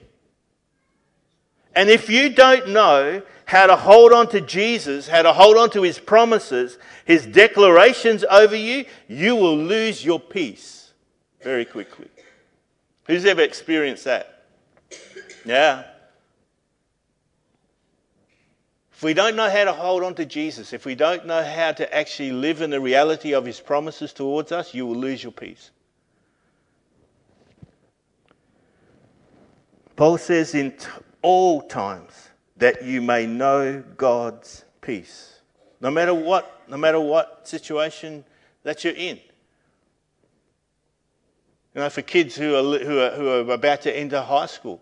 And 1.74 1.88
if 1.88 2.10
you 2.10 2.28
don't 2.28 2.68
know 2.68 3.22
how 3.46 3.66
to 3.66 3.76
hold 3.76 4.12
on 4.12 4.28
to 4.28 4.42
Jesus, 4.42 5.08
how 5.08 5.22
to 5.22 5.32
hold 5.32 5.56
on 5.56 5.70
to 5.70 5.82
his 5.82 5.98
promises, 5.98 6.78
his 7.06 7.24
declarations 7.24 8.24
over 8.24 8.56
you, 8.56 8.84
you 9.08 9.36
will 9.36 9.56
lose 9.56 10.04
your 10.04 10.20
peace 10.20 10.92
very 11.42 11.64
quickly. 11.64 12.08
Who's 13.06 13.24
ever 13.24 13.42
experienced 13.42 14.04
that? 14.04 14.44
Yeah. 15.46 15.84
If 18.96 19.02
we 19.02 19.12
don't 19.12 19.36
know 19.36 19.50
how 19.50 19.64
to 19.64 19.74
hold 19.74 20.04
on 20.04 20.14
to 20.14 20.24
Jesus, 20.24 20.72
if 20.72 20.86
we 20.86 20.94
don't 20.94 21.26
know 21.26 21.44
how 21.44 21.72
to 21.72 21.94
actually 21.94 22.32
live 22.32 22.62
in 22.62 22.70
the 22.70 22.80
reality 22.80 23.34
of 23.34 23.44
his 23.44 23.60
promises 23.60 24.14
towards 24.14 24.52
us, 24.52 24.72
you 24.72 24.86
will 24.86 24.96
lose 24.96 25.22
your 25.22 25.32
peace. 25.32 25.70
Paul 29.96 30.16
says, 30.16 30.54
in 30.54 30.72
t- 30.72 30.86
all 31.20 31.60
times, 31.60 32.30
that 32.56 32.84
you 32.84 33.02
may 33.02 33.26
know 33.26 33.84
God's 33.98 34.64
peace. 34.80 35.40
No 35.82 35.90
matter 35.90 36.14
what, 36.14 36.62
no 36.66 36.78
matter 36.78 36.98
what 36.98 37.46
situation 37.46 38.24
that 38.62 38.82
you're 38.82 38.94
in. 38.94 39.20
You 41.74 41.82
know, 41.82 41.90
for 41.90 42.00
kids 42.00 42.34
who 42.34 42.54
are, 42.54 42.78
who 42.78 42.98
are, 42.98 43.10
who 43.10 43.28
are 43.28 43.52
about 43.52 43.82
to 43.82 43.94
enter 43.94 44.22
high 44.22 44.46
school, 44.46 44.80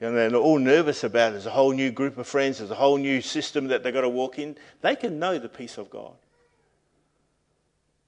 know, 0.00 0.12
they're 0.12 0.34
all 0.36 0.58
nervous 0.58 1.02
about 1.02 1.30
it. 1.30 1.32
There's 1.32 1.46
a 1.46 1.50
whole 1.50 1.72
new 1.72 1.90
group 1.90 2.18
of 2.18 2.26
friends, 2.26 2.58
there's 2.58 2.70
a 2.70 2.76
whole 2.76 2.98
new 2.98 3.20
system 3.20 3.68
that 3.68 3.82
they've 3.82 3.92
got 3.92 4.02
to 4.02 4.08
walk 4.08 4.38
in. 4.38 4.56
They 4.80 4.94
can 4.94 5.18
know 5.18 5.38
the 5.38 5.48
peace 5.48 5.76
of 5.76 5.90
God. 5.90 6.12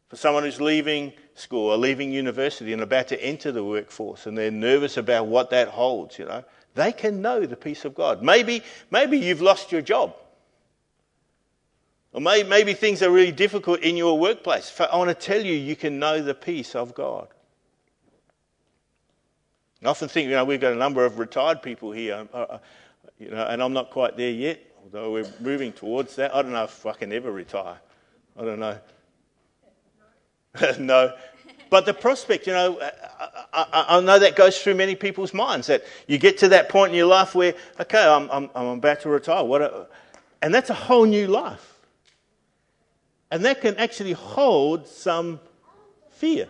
For 0.08 0.16
someone 0.16 0.42
who's 0.42 0.60
leaving 0.60 1.12
school 1.34 1.70
or 1.70 1.76
leaving 1.76 2.12
university 2.12 2.72
and 2.72 2.82
about 2.82 3.08
to 3.08 3.22
enter 3.22 3.52
the 3.52 3.64
workforce 3.64 4.26
and 4.26 4.36
they're 4.36 4.50
nervous 4.50 4.96
about 4.96 5.26
what 5.26 5.50
that 5.50 5.68
holds, 5.68 6.18
you 6.18 6.26
know, 6.26 6.44
they 6.74 6.92
can 6.92 7.20
know 7.20 7.46
the 7.46 7.56
peace 7.56 7.84
of 7.84 7.94
God. 7.94 8.22
Maybe, 8.22 8.62
maybe 8.90 9.18
you've 9.18 9.40
lost 9.40 9.72
your 9.72 9.82
job. 9.82 10.14
Or 12.12 12.20
maybe 12.20 12.74
things 12.74 13.02
are 13.02 13.10
really 13.10 13.32
difficult 13.32 13.80
in 13.80 13.96
your 13.96 14.18
workplace. 14.18 14.80
I 14.80 14.96
want 14.96 15.08
to 15.10 15.14
tell 15.14 15.44
you, 15.44 15.54
you 15.54 15.76
can 15.76 15.98
know 16.00 16.20
the 16.20 16.34
peace 16.34 16.74
of 16.74 16.94
God. 16.94 17.28
I 19.82 19.88
often 19.88 20.08
think, 20.08 20.28
you 20.28 20.34
know, 20.34 20.44
we've 20.44 20.60
got 20.60 20.72
a 20.72 20.76
number 20.76 21.04
of 21.04 21.18
retired 21.18 21.62
people 21.62 21.90
here, 21.90 22.28
uh, 22.34 22.36
uh, 22.36 22.58
you 23.18 23.30
know, 23.30 23.46
and 23.46 23.62
I'm 23.62 23.72
not 23.72 23.90
quite 23.90 24.16
there 24.16 24.30
yet, 24.30 24.60
although 24.82 25.12
we're 25.12 25.32
moving 25.40 25.72
towards 25.72 26.16
that. 26.16 26.34
I 26.34 26.42
don't 26.42 26.52
know 26.52 26.64
if 26.64 26.84
I 26.84 26.92
can 26.92 27.12
ever 27.12 27.32
retire. 27.32 27.78
I 28.38 28.44
don't 28.44 28.60
know. 28.60 28.78
no. 30.78 31.14
But 31.70 31.86
the 31.86 31.94
prospect, 31.94 32.46
you 32.46 32.52
know, 32.52 32.78
I, 32.80 32.90
I, 33.52 33.86
I, 33.96 34.00
know 34.00 34.18
that 34.18 34.34
goes 34.34 34.60
through 34.60 34.74
many 34.74 34.96
people's 34.96 35.32
minds 35.32 35.68
that 35.68 35.84
you 36.08 36.18
get 36.18 36.36
to 36.38 36.48
that 36.48 36.68
point 36.68 36.90
in 36.90 36.96
your 36.96 37.06
life 37.06 37.34
where, 37.34 37.54
okay, 37.80 38.04
I'm, 38.04 38.28
I'm, 38.30 38.50
I'm 38.54 38.66
about 38.66 39.00
to 39.02 39.08
retire. 39.08 39.44
What 39.44 39.62
a, 39.62 39.86
and 40.42 40.52
that's 40.52 40.68
a 40.68 40.74
whole 40.74 41.04
new 41.04 41.28
life. 41.28 41.78
And 43.30 43.44
that 43.44 43.60
can 43.60 43.76
actually 43.76 44.12
hold 44.12 44.88
some 44.88 45.40
fear 46.10 46.48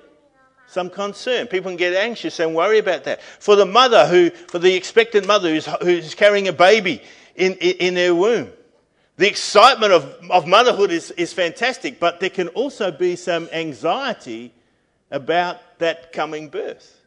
some 0.70 0.88
concern. 0.88 1.48
People 1.48 1.72
can 1.72 1.76
get 1.76 1.94
anxious 1.94 2.38
and 2.38 2.54
worry 2.54 2.78
about 2.78 3.02
that. 3.04 3.20
For 3.40 3.56
the 3.56 3.66
mother 3.66 4.06
who, 4.06 4.30
for 4.30 4.60
the 4.60 4.72
expectant 4.74 5.26
mother 5.26 5.50
who's, 5.50 5.66
who's 5.82 6.14
carrying 6.14 6.46
a 6.46 6.52
baby 6.52 7.02
in, 7.34 7.54
in, 7.54 7.76
in 7.76 7.94
their 7.94 8.14
womb, 8.14 8.52
the 9.16 9.26
excitement 9.26 9.92
of, 9.92 10.04
of 10.30 10.46
motherhood 10.46 10.92
is, 10.92 11.10
is 11.12 11.32
fantastic, 11.32 11.98
but 11.98 12.20
there 12.20 12.30
can 12.30 12.48
also 12.48 12.92
be 12.92 13.16
some 13.16 13.48
anxiety 13.52 14.54
about 15.10 15.58
that 15.80 16.12
coming 16.12 16.48
birth. 16.48 17.00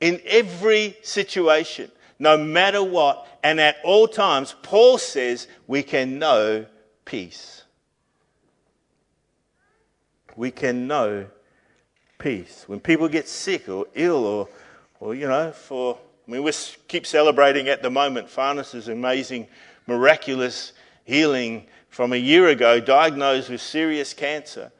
In 0.00 0.20
every 0.24 0.96
situation, 1.02 1.90
no 2.20 2.38
matter 2.38 2.82
what, 2.82 3.26
and 3.42 3.60
at 3.60 3.78
all 3.82 4.06
times, 4.06 4.54
Paul 4.62 4.98
says 4.98 5.48
we 5.66 5.82
can 5.82 6.20
know 6.20 6.64
peace. 7.04 7.64
We 10.36 10.52
can 10.52 10.86
know 10.86 11.26
peace. 12.22 12.64
When 12.68 12.80
people 12.80 13.08
get 13.08 13.28
sick 13.28 13.68
or 13.68 13.86
ill 13.94 14.24
or, 14.24 14.48
or 15.00 15.14
you 15.14 15.26
know, 15.26 15.50
for, 15.50 15.98
I 16.26 16.30
mean, 16.30 16.42
we 16.42 16.52
keep 16.86 17.06
celebrating 17.06 17.68
at 17.68 17.82
the 17.82 17.90
moment 17.90 18.30
Farnes's 18.30 18.88
amazing, 18.88 19.48
miraculous 19.86 20.72
healing 21.04 21.66
from 21.88 22.12
a 22.12 22.16
year 22.16 22.48
ago, 22.48 22.80
diagnosed 22.80 23.50
with 23.50 23.60
serious 23.60 24.14
cancer. 24.14 24.70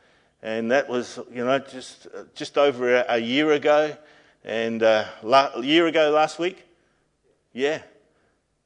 And 0.43 0.71
that 0.71 0.89
was, 0.89 1.19
you 1.33 1.45
know, 1.45 1.59
just, 1.59 2.07
just 2.35 2.57
over 2.57 2.97
a, 2.97 3.05
a 3.09 3.19
year 3.19 3.53
ago. 3.53 3.97
And 4.45 4.83
uh, 4.83 5.05
la- 5.23 5.51
a 5.55 5.63
year 5.63 5.87
ago 5.87 6.11
last 6.11 6.39
week? 6.39 6.65
Yeah. 7.53 7.83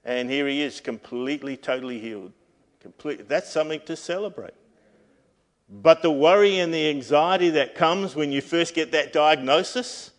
And 0.05 0.31
here 0.31 0.47
he 0.47 0.63
is, 0.63 0.81
completely, 0.81 1.57
totally 1.57 1.99
healed. 1.99 2.33
Complete. 2.81 3.29
That's 3.29 3.51
something 3.51 3.81
to 3.87 3.97
celebrate. 3.97 4.55
But 5.69 6.03
the 6.03 6.11
worry 6.11 6.59
and 6.59 6.73
the 6.73 6.89
anxiety 6.91 7.51
that 7.51 7.75
comes 7.75 8.15
when 8.15 8.31
you 8.31 8.41
first 8.41 8.75
get 8.75 8.93
that 8.93 9.13
diagnosis, 9.13 10.13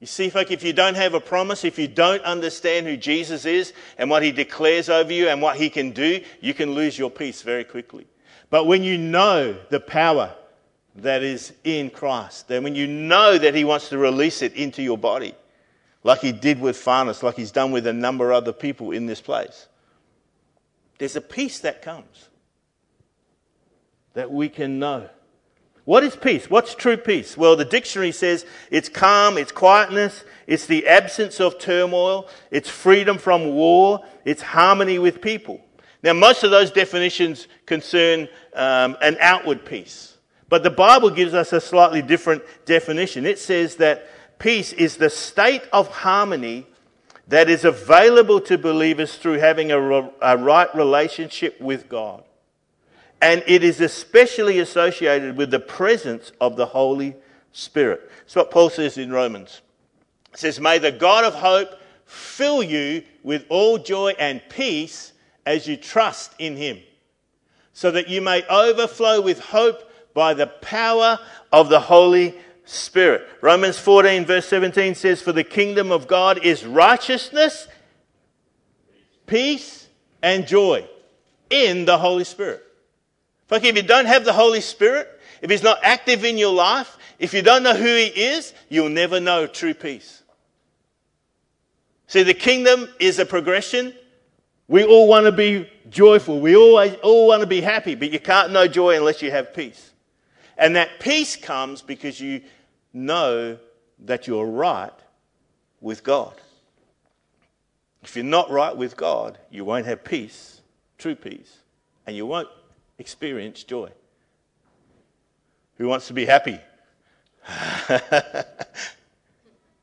you 0.00 0.06
see, 0.06 0.30
like 0.30 0.50
if 0.50 0.62
you 0.62 0.72
don't 0.72 0.96
have 0.96 1.14
a 1.14 1.20
promise, 1.20 1.64
if 1.64 1.78
you 1.78 1.88
don't 1.88 2.22
understand 2.22 2.86
who 2.86 2.96
Jesus 2.96 3.44
is 3.44 3.72
and 3.96 4.10
what 4.10 4.22
he 4.22 4.32
declares 4.32 4.88
over 4.88 5.12
you 5.12 5.28
and 5.28 5.42
what 5.42 5.56
he 5.56 5.70
can 5.70 5.90
do, 5.92 6.20
you 6.40 6.54
can 6.54 6.72
lose 6.72 6.98
your 6.98 7.10
peace 7.10 7.42
very 7.42 7.64
quickly. 7.64 8.06
But 8.50 8.66
when 8.66 8.82
you 8.82 8.96
know 8.96 9.56
the 9.70 9.80
power 9.80 10.34
that 10.96 11.22
is 11.22 11.52
in 11.64 11.90
Christ, 11.90 12.48
then 12.48 12.64
when 12.64 12.74
you 12.74 12.86
know 12.86 13.38
that 13.38 13.54
he 13.54 13.64
wants 13.64 13.88
to 13.90 13.98
release 13.98 14.42
it 14.42 14.54
into 14.54 14.82
your 14.82 14.98
body, 14.98 15.34
like 16.02 16.20
he 16.20 16.32
did 16.32 16.60
with 16.60 16.76
Farnes, 16.76 17.22
like 17.22 17.36
he's 17.36 17.50
done 17.52 17.70
with 17.70 17.86
a 17.86 17.92
number 17.92 18.30
of 18.30 18.36
other 18.36 18.52
people 18.52 18.92
in 18.92 19.06
this 19.06 19.20
place, 19.20 19.66
there's 20.98 21.16
a 21.16 21.20
peace 21.20 21.60
that 21.60 21.82
comes 21.82 22.28
that 24.14 24.30
we 24.30 24.48
can 24.48 24.78
know. 24.78 25.08
What 25.84 26.04
is 26.04 26.14
peace? 26.14 26.50
What's 26.50 26.74
true 26.74 26.98
peace? 26.98 27.34
Well, 27.34 27.56
the 27.56 27.64
dictionary 27.64 28.12
says 28.12 28.44
it's 28.70 28.90
calm, 28.90 29.38
it's 29.38 29.52
quietness, 29.52 30.22
it's 30.46 30.66
the 30.66 30.86
absence 30.86 31.40
of 31.40 31.58
turmoil, 31.58 32.28
it's 32.50 32.68
freedom 32.68 33.16
from 33.16 33.54
war, 33.54 34.04
it's 34.26 34.42
harmony 34.42 34.98
with 34.98 35.22
people. 35.22 35.64
Now, 36.02 36.12
most 36.12 36.44
of 36.44 36.50
those 36.50 36.70
definitions 36.70 37.48
concern 37.64 38.28
um, 38.54 38.98
an 39.00 39.16
outward 39.18 39.64
peace. 39.64 40.18
But 40.50 40.62
the 40.62 40.70
Bible 40.70 41.10
gives 41.10 41.32
us 41.32 41.54
a 41.54 41.60
slightly 41.60 42.02
different 42.02 42.42
definition. 42.66 43.24
It 43.24 43.38
says 43.38 43.76
that 43.76 44.10
peace 44.38 44.74
is 44.74 44.98
the 44.98 45.08
state 45.10 45.62
of 45.72 45.88
harmony 45.88 46.66
that 47.28 47.48
is 47.48 47.64
available 47.64 48.40
to 48.42 48.58
believers 48.58 49.16
through 49.16 49.38
having 49.38 49.72
a, 49.72 50.10
a 50.22 50.36
right 50.36 50.74
relationship 50.74 51.60
with 51.60 51.88
God. 51.88 52.24
And 53.20 53.42
it 53.46 53.64
is 53.64 53.80
especially 53.80 54.60
associated 54.60 55.36
with 55.36 55.50
the 55.50 55.60
presence 55.60 56.30
of 56.40 56.56
the 56.56 56.66
Holy 56.66 57.16
Spirit. 57.52 58.08
That's 58.20 58.36
what 58.36 58.50
Paul 58.50 58.70
says 58.70 58.96
in 58.96 59.10
Romans. 59.10 59.60
It 60.32 60.38
says, 60.38 60.60
May 60.60 60.78
the 60.78 60.92
God 60.92 61.24
of 61.24 61.34
hope 61.34 61.70
fill 62.04 62.62
you 62.62 63.02
with 63.22 63.44
all 63.48 63.78
joy 63.78 64.14
and 64.18 64.40
peace 64.48 65.12
as 65.44 65.66
you 65.66 65.76
trust 65.76 66.34
in 66.38 66.56
him, 66.56 66.78
so 67.72 67.90
that 67.90 68.08
you 68.08 68.20
may 68.20 68.46
overflow 68.48 69.20
with 69.20 69.40
hope 69.40 69.90
by 70.14 70.34
the 70.34 70.46
power 70.46 71.18
of 71.52 71.68
the 71.68 71.80
Holy 71.80 72.34
Spirit. 72.64 73.26
Romans 73.40 73.78
14, 73.78 74.26
verse 74.26 74.46
17 74.46 74.94
says, 74.94 75.22
For 75.22 75.32
the 75.32 75.44
kingdom 75.44 75.90
of 75.90 76.06
God 76.06 76.44
is 76.44 76.66
righteousness, 76.66 77.66
peace, 79.26 79.88
and 80.22 80.46
joy 80.46 80.86
in 81.50 81.84
the 81.84 81.98
Holy 81.98 82.24
Spirit. 82.24 82.62
Like 83.50 83.64
if 83.64 83.76
you 83.76 83.82
don't 83.82 84.06
have 84.06 84.24
the 84.24 84.32
Holy 84.32 84.60
Spirit, 84.60 85.08
if 85.40 85.50
He's 85.50 85.62
not 85.62 85.78
active 85.82 86.24
in 86.24 86.38
your 86.38 86.52
life, 86.52 86.96
if 87.18 87.32
you 87.34 87.42
don't 87.42 87.62
know 87.62 87.74
who 87.74 87.84
He 87.84 88.06
is, 88.06 88.52
you'll 88.68 88.88
never 88.88 89.20
know 89.20 89.46
true 89.46 89.74
peace. 89.74 90.22
See, 92.06 92.22
the 92.22 92.34
kingdom 92.34 92.88
is 92.98 93.18
a 93.18 93.26
progression. 93.26 93.94
We 94.66 94.84
all 94.84 95.08
want 95.08 95.26
to 95.26 95.32
be 95.32 95.70
joyful. 95.90 96.40
We 96.40 96.56
always 96.56 96.94
all 97.02 97.28
want 97.28 97.40
to 97.40 97.46
be 97.46 97.60
happy, 97.60 97.94
but 97.94 98.10
you 98.10 98.18
can't 98.18 98.52
know 98.52 98.66
joy 98.66 98.96
unless 98.96 99.22
you 99.22 99.30
have 99.30 99.54
peace. 99.54 99.92
And 100.56 100.76
that 100.76 101.00
peace 101.00 101.36
comes 101.36 101.82
because 101.82 102.20
you 102.20 102.42
know 102.92 103.58
that 104.04 104.26
you're 104.26 104.46
right 104.46 104.92
with 105.80 106.02
God. 106.02 106.34
If 108.02 108.16
you're 108.16 108.24
not 108.24 108.50
right 108.50 108.76
with 108.76 108.96
God, 108.96 109.38
you 109.50 109.64
won't 109.64 109.86
have 109.86 110.04
peace, 110.04 110.60
true 110.98 111.14
peace, 111.14 111.58
and 112.06 112.16
you 112.16 112.26
won't 112.26 112.48
experience 112.98 113.64
joy. 113.64 113.90
Who 115.76 115.88
wants 115.88 116.08
to 116.08 116.12
be 116.12 116.26
happy? 116.26 116.58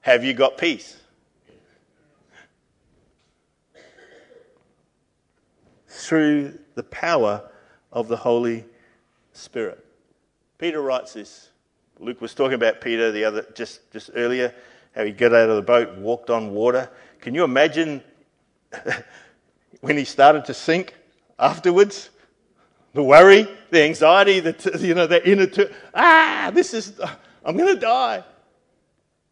have 0.02 0.24
you 0.24 0.34
got 0.34 0.58
peace? 0.58 0.98
Through 5.88 6.60
the 6.76 6.84
power 6.84 7.50
of 7.92 8.10
the 8.10 8.18
Holy 8.18 8.66
Spirit. 9.34 9.84
Peter 10.58 10.82
writes 10.82 11.14
this. 11.14 11.50
Luke 12.00 12.20
was 12.20 12.34
talking 12.34 12.56
about 12.56 12.82
Peter 12.82 13.12
the 13.12 13.24
other 13.24 13.46
just, 13.56 13.92
just 13.94 14.10
earlier, 14.16 14.54
how 14.94 15.06
he 15.06 15.12
got 15.12 15.34
out 15.34 15.50
of 15.50 15.56
the 15.56 15.62
boat 15.62 15.98
walked 15.98 16.30
on 16.30 16.54
water. 16.54 16.90
Can 17.22 17.34
you 17.34 17.46
imagine 17.46 18.04
when 19.82 19.98
he 19.98 20.04
started 20.04 20.44
to 20.46 20.54
sink 20.54 20.94
afterwards? 21.40 22.10
The 22.96 23.04
worry, 23.04 23.46
the 23.72 23.84
anxiety, 23.84 24.40
the, 24.40 24.80
you 24.82 24.96
know, 24.96 25.06
the 25.06 25.30
inner, 25.30 25.48
t- 25.48 25.68
ah, 25.94 26.50
this 26.54 26.74
is, 26.74 26.98
I'm 27.44 27.58
going 27.58 27.76
to 27.76 27.80
die. 27.80 28.24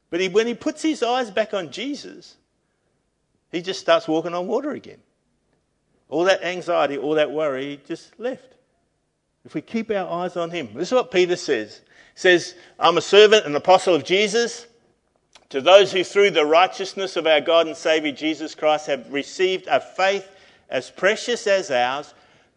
But 0.10 0.20
he, 0.20 0.28
when 0.28 0.48
he 0.48 0.54
puts 0.54 0.82
his 0.82 1.02
eyes 1.02 1.32
back 1.32 1.54
on 1.54 1.72
Jesus, 1.72 2.36
he 3.54 3.62
just 3.62 3.80
starts 3.80 4.06
walking 4.06 4.34
on 4.34 4.48
water 4.48 4.72
again. 4.72 5.00
All 6.10 6.26
that 6.26 6.44
anxiety, 6.44 6.98
all 6.98 7.16
that 7.16 7.32
worry 7.32 7.80
just 7.88 8.20
left. 8.20 8.54
If 9.46 9.54
we 9.54 9.62
keep 9.62 9.90
our 9.92 10.10
eyes 10.10 10.36
on 10.36 10.52
him. 10.52 10.70
This 10.74 10.90
is 10.90 10.94
what 10.94 11.10
Peter 11.10 11.38
says. 11.38 11.80
He 12.16 12.20
says, 12.20 12.56
I'm 12.78 12.98
a 12.98 13.02
servant 13.02 13.46
and 13.46 13.56
apostle 13.56 13.96
of 13.96 14.04
Jesus. 14.04 14.68
To 15.52 15.62
those 15.62 15.94
who 15.94 16.04
through 16.04 16.32
the 16.32 16.46
righteousness 16.46 17.16
of 17.16 17.28
our 17.28 17.40
God 17.40 17.68
and 17.68 17.78
Savior 17.78 18.12
Jesus 18.12 18.56
Christ 18.56 18.88
have 18.88 19.12
received 19.12 19.68
a 19.68 19.80
faith 19.80 20.30
as 20.70 20.92
precious 20.92 21.48
as 21.48 21.72
ours, 21.72 22.14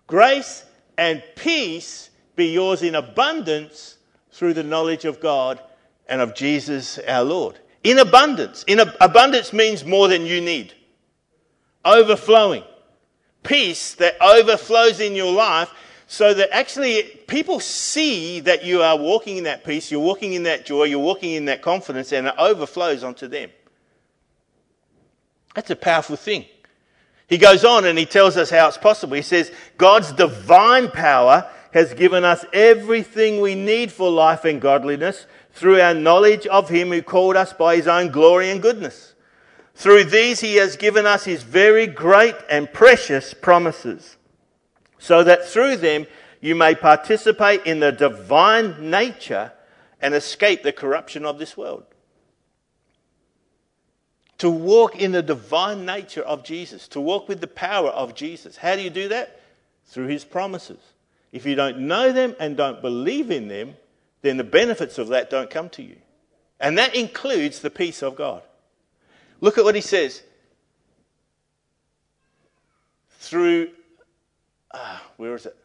grace 0.09 0.65
and 0.99 1.23
peace 1.35 2.11
be 2.35 2.47
yours 2.47 2.83
in 2.83 2.95
abundance 2.95 3.97
through 4.31 4.55
the 4.55 4.63
knowledge 4.63 5.05
of 5.05 5.21
God 5.21 5.61
and 6.09 6.21
of 6.21 6.35
Jesus 6.35 6.99
our 7.07 7.25
Lord. 7.25 7.59
In 7.83 7.99
abundance. 7.99 8.65
In 8.67 8.81
ab- 8.81 8.97
abundance 9.01 9.53
means 9.53 9.85
more 9.85 10.09
than 10.09 10.27
you 10.27 10.41
need. 10.41 10.75
Overflowing. 11.85 12.65
Peace 13.43 13.95
that 13.95 14.21
overflows 14.21 15.01
in 15.01 15.15
your 15.15 15.33
life 15.33 15.71
so 16.07 16.35
that 16.35 16.55
actually 16.55 17.03
people 17.27 17.61
see 17.61 18.41
that 18.41 18.65
you 18.65 18.83
are 18.83 18.97
walking 18.97 19.39
in 19.39 19.45
that 19.45 19.65
peace, 19.65 19.91
you're 19.91 20.01
walking 20.01 20.35
in 20.35 20.45
that 20.45 20.65
joy, 20.65 20.85
you're 20.85 20.99
walking 20.99 21.33
in 21.33 21.47
that 21.47 21.63
confidence, 21.63 22.13
and 22.13 22.29
it 22.29 22.35
overflows 22.39 23.03
onto 23.03 23.27
them. 23.27 23.51
That's 25.55 25.71
a 25.71 25.77
powerful 25.77 26.17
thing. 26.17 26.45
He 27.29 27.39
goes 27.39 27.65
on 27.65 27.85
and 27.85 27.99
he 27.99 28.07
tells 28.07 28.37
us 28.37 28.51
how 28.51 28.69
it's 28.69 28.79
possible. 28.79 29.17
He 29.17 29.23
says, 29.23 29.51
God's 29.77 30.13
divine 30.13 30.91
power 30.91 31.51
has 31.73 31.93
given 31.93 32.25
us 32.25 32.45
everything 32.53 33.41
we 33.41 33.55
need 33.55 33.91
for 33.91 34.11
life 34.11 34.45
and 34.45 34.61
godliness 34.61 35.27
through 35.53 35.81
our 35.81 35.95
knowledge 35.95 36.47
of 36.47 36.69
Him 36.69 36.91
who 36.91 37.03
called 37.03 37.37
us 37.37 37.53
by 37.53 37.77
His 37.77 37.89
own 37.89 38.11
glory 38.11 38.51
and 38.51 38.63
goodness. 38.63 39.15
Through 39.75 40.05
these, 40.05 40.41
He 40.41 40.57
has 40.57 40.77
given 40.77 41.05
us 41.05 41.25
His 41.25 41.43
very 41.43 41.87
great 41.87 42.37
and 42.49 42.73
precious 42.73 43.35
promises, 43.35 44.17
so 44.99 45.25
that 45.25 45.47
through 45.47 45.77
them 45.77 46.07
you 46.41 46.55
may 46.55 46.75
participate 46.75 47.67
in 47.67 47.81
the 47.81 47.93
divine 47.93 48.91
nature 48.91 49.53
and 50.01 50.15
escape 50.15 50.63
the 50.63 50.73
corruption 50.73 51.27
of 51.27 51.39
this 51.39 51.57
world 51.57 51.85
to 54.39 54.51
walk 54.51 54.97
in 54.97 55.13
the 55.13 55.23
divine 55.23 55.87
nature 55.87 56.23
of 56.23 56.45
Jesus, 56.45 56.89
to 56.89 57.01
walk 57.01 57.29
with 57.29 57.41
the 57.41 57.47
power 57.47 57.89
of 57.89 58.15
Jesus. 58.15 58.57
How 58.57 58.77
do 58.77 58.83
you 58.83 58.91
do 58.91 59.09
that? 59.09 59.41
Through 59.87 60.09
his 60.09 60.25
promises. 60.25 60.81
If 61.33 61.47
you 61.47 61.55
don't 61.55 61.81
know 61.81 62.13
them 62.13 62.35
and 62.39 62.57
don't 62.57 62.83
believe 62.83 63.31
in 63.31 63.49
them, 63.49 63.77
then 64.23 64.37
the 64.37 64.45
benefits 64.45 64.99
of 64.99 65.09
that 65.09 65.31
don't 65.31 65.51
come 65.51 65.69
to 65.71 65.83
you. 65.83 65.97
And 66.61 66.79
that 66.79 66.95
includes 66.95 67.61
the 67.61 67.71
peace 67.71 68.03
of 68.03 68.17
God. 68.17 68.43
Look 69.41 69.59
at 69.59 69.65
what 69.65 69.75
he 69.75 69.81
says. 69.81 70.23
Through, 73.19 73.71
ah, 74.73 75.03
where 75.17 75.35
is 75.35 75.47
it? 75.47 75.57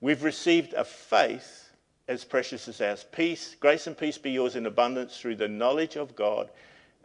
We've 0.00 0.22
received 0.22 0.74
a 0.74 0.84
faith 0.84 1.65
as 2.08 2.24
precious 2.24 2.68
as 2.68 2.80
ours. 2.80 3.04
Peace, 3.12 3.56
grace 3.58 3.86
and 3.86 3.96
peace 3.96 4.18
be 4.18 4.30
yours 4.30 4.56
in 4.56 4.66
abundance 4.66 5.18
through 5.18 5.36
the 5.36 5.48
knowledge 5.48 5.96
of 5.96 6.14
God 6.14 6.48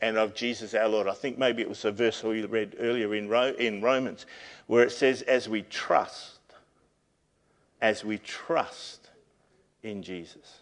and 0.02 0.18
of 0.18 0.34
Jesus 0.34 0.74
our 0.74 0.88
Lord. 0.88 1.08
I 1.08 1.14
think 1.14 1.38
maybe 1.38 1.62
it 1.62 1.70
was 1.70 1.86
a 1.86 1.92
verse 1.92 2.24
we 2.24 2.46
read 2.46 2.76
earlier 2.80 3.14
in, 3.16 3.32
in 3.60 3.82
Romans 3.82 4.26
where 4.68 4.84
it 4.84 4.92
says, 4.92 5.22
as 5.24 5.48
we 5.48 5.64
trust, 5.64 6.40
as 7.82 8.04
we 8.04 8.18
trust 8.20 9.10
in 9.84 10.04
Jesus, 10.04 10.60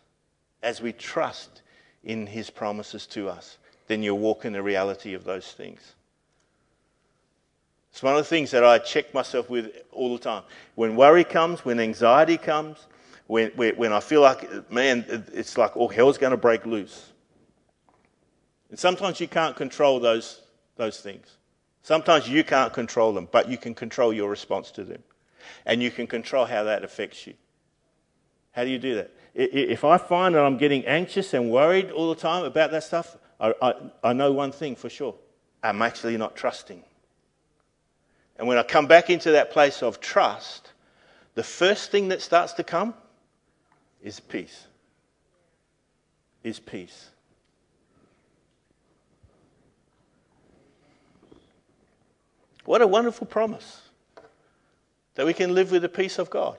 as 0.64 0.82
we 0.82 0.94
trust 0.94 1.62
in 2.04 2.28
his 2.28 2.50
promises 2.50 3.06
to 3.08 3.30
us, 3.30 3.58
then 3.88 4.04
you'll 4.04 4.20
walk 4.20 4.46
in 4.46 4.54
the 4.54 4.62
reality 4.62 5.14
of 5.14 5.24
those 5.24 5.52
things. 5.52 5.96
It's 7.92 8.04
one 8.04 8.14
of 8.14 8.20
the 8.20 8.30
things 8.30 8.52
that 8.52 8.64
I 8.64 8.78
check 8.78 9.14
myself 9.14 9.50
with 9.50 9.72
all 9.92 10.14
the 10.14 10.24
time. 10.24 10.44
When 10.76 10.96
worry 10.96 11.24
comes, 11.24 11.66
when 11.66 11.80
anxiety 11.80 12.38
comes, 12.38 12.86
when, 13.30 13.52
when 13.52 13.94
I 13.94 14.00
feel 14.00 14.22
like, 14.22 14.72
man, 14.72 15.06
it's 15.08 15.56
like 15.56 15.78
all 15.78 15.88
hell's 15.88 16.18
going 16.18 16.32
to 16.32 16.38
break 16.38 16.66
loose. 16.66 17.14
And 18.72 18.80
sometimes 18.80 19.20
you 19.20 19.28
can't 19.28 19.56
control 19.56 20.00
those, 20.00 20.42
those 20.78 21.00
things. 21.00 21.38
Sometimes 21.84 22.28
you 22.28 22.44
can't 22.44 22.74
control 22.74 23.14
them, 23.14 23.30
but 23.32 23.48
you 23.48 23.56
can 23.56 23.76
control 23.76 24.12
your 24.12 24.32
response 24.32 24.72
to 24.72 24.84
them. 24.84 25.04
And 25.68 25.84
you 25.84 25.92
can 25.92 26.08
control 26.08 26.46
how 26.46 26.64
that 26.64 26.84
affects 26.84 27.28
you. 27.28 27.36
How 28.54 28.64
do 28.64 28.72
you 28.72 28.80
do 28.80 28.96
that? 28.96 29.12
If 29.36 29.84
I 29.84 30.00
find 30.00 30.34
that 30.34 30.44
I'm 30.44 30.58
getting 30.58 30.84
anxious 30.88 31.36
and 31.36 31.52
worried 31.52 31.92
all 31.92 32.10
the 32.10 32.20
time 32.20 32.46
about 32.46 32.72
that 32.72 32.84
stuff, 32.84 33.16
I, 33.40 33.54
I, 33.62 33.74
I 34.06 34.14
know 34.14 34.32
one 34.32 34.52
thing 34.52 34.76
for 34.76 34.90
sure 34.90 35.14
I'm 35.62 35.84
actually 35.84 36.18
not 36.18 36.36
trusting. 36.36 36.82
And 38.40 38.48
when 38.48 38.58
I 38.58 38.64
come 38.64 38.88
back 38.88 39.12
into 39.12 39.34
that 39.34 39.52
place 39.52 39.84
of 39.84 40.00
trust, 40.00 40.72
the 41.36 41.44
first 41.44 41.92
thing 41.92 42.08
that 42.08 42.24
starts 42.24 42.54
to 42.54 42.64
come 42.64 42.96
is 44.04 44.20
peace. 44.20 44.68
Is 46.44 46.60
peace. 46.60 47.10
What 52.66 52.82
a 52.82 52.88
wonderful 52.88 53.28
promise 53.28 53.82
that 55.16 55.26
we 55.26 55.34
can 55.34 55.54
live 55.54 55.72
with 55.72 55.82
the 55.82 55.90
peace 55.90 56.20
of 56.20 56.30
God. 56.30 56.58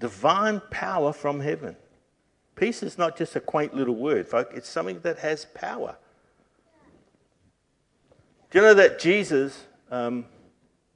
Divine 0.00 0.60
power 0.70 1.12
from 1.12 1.40
heaven. 1.40 1.76
Peace 2.54 2.82
is 2.82 2.96
not 2.96 3.16
just 3.16 3.36
a 3.36 3.40
quaint 3.40 3.74
little 3.74 3.94
word, 3.94 4.26
folks, 4.26 4.56
it's 4.56 4.68
something 4.68 4.98
that 5.00 5.18
has 5.18 5.44
power. 5.54 5.96
Do 8.50 8.58
you 8.58 8.64
know 8.64 8.74
that 8.74 8.98
Jesus, 8.98 9.66
um, 9.90 10.24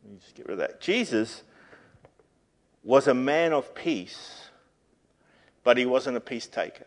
let 0.02 0.12
me 0.12 0.18
just 0.18 0.34
get 0.34 0.46
rid 0.46 0.54
of 0.54 0.58
that. 0.58 0.80
Jesus 0.80 1.42
was 2.82 3.06
a 3.06 3.14
man 3.14 3.52
of 3.52 3.74
peace, 3.74 4.48
but 5.64 5.76
he 5.76 5.86
wasn't 5.86 6.16
a 6.16 6.20
peace 6.20 6.46
taker. 6.46 6.86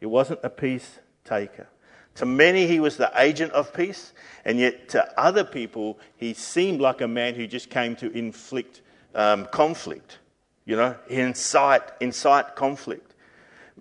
He 0.00 0.06
wasn't 0.06 0.40
a 0.42 0.50
peace 0.50 0.98
taker. 1.24 1.68
To 2.16 2.26
many, 2.26 2.66
he 2.66 2.80
was 2.80 2.96
the 2.96 3.10
agent 3.16 3.52
of 3.52 3.72
peace, 3.72 4.12
and 4.44 4.58
yet 4.58 4.88
to 4.90 5.18
other 5.18 5.44
people, 5.44 5.98
he 6.16 6.34
seemed 6.34 6.80
like 6.80 7.00
a 7.00 7.08
man 7.08 7.34
who 7.34 7.46
just 7.46 7.70
came 7.70 7.96
to 7.96 8.10
inflict 8.10 8.82
um, 9.14 9.46
conflict, 9.46 10.18
you 10.64 10.76
know, 10.76 10.96
incite, 11.08 11.82
incite 12.00 12.56
conflict. 12.56 13.14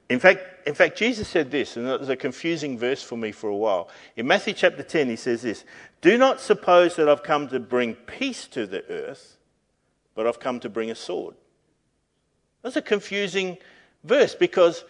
In 0.10 0.19
fact, 0.19 0.41
in 0.65 0.74
fact, 0.74 0.97
Jesus 0.97 1.28
said 1.28 1.52
this, 1.52 1.78
and 1.78 1.88
it 1.88 2.00
was 2.00 2.10
a 2.10 2.15
confusing 2.15 2.78
verse 2.78 3.02
for 3.04 3.17
me 3.17 3.32
for 3.32 3.50
a 3.50 3.56
while. 3.56 3.89
In 4.15 4.28
Matthew 4.28 4.54
chapter 4.54 4.84
10, 4.84 5.10
he 5.10 5.15
says 5.15 5.41
this 5.41 5.63
Do 6.02 6.17
not 6.17 6.39
suppose 6.39 6.95
that 6.95 7.10
I've 7.10 7.24
come 7.24 7.47
to 7.50 7.60
bring 7.60 7.95
peace 7.95 8.47
to 8.50 8.65
the 8.65 8.86
earth, 8.89 9.38
but 10.15 10.28
I've 10.28 10.39
come 10.39 10.60
to 10.62 10.69
bring 10.69 10.91
a 10.91 10.95
sword. 10.95 11.36
That's 12.62 12.76
a 12.76 12.82
confusing 12.82 13.58
verse 14.04 14.36
because 14.36 14.84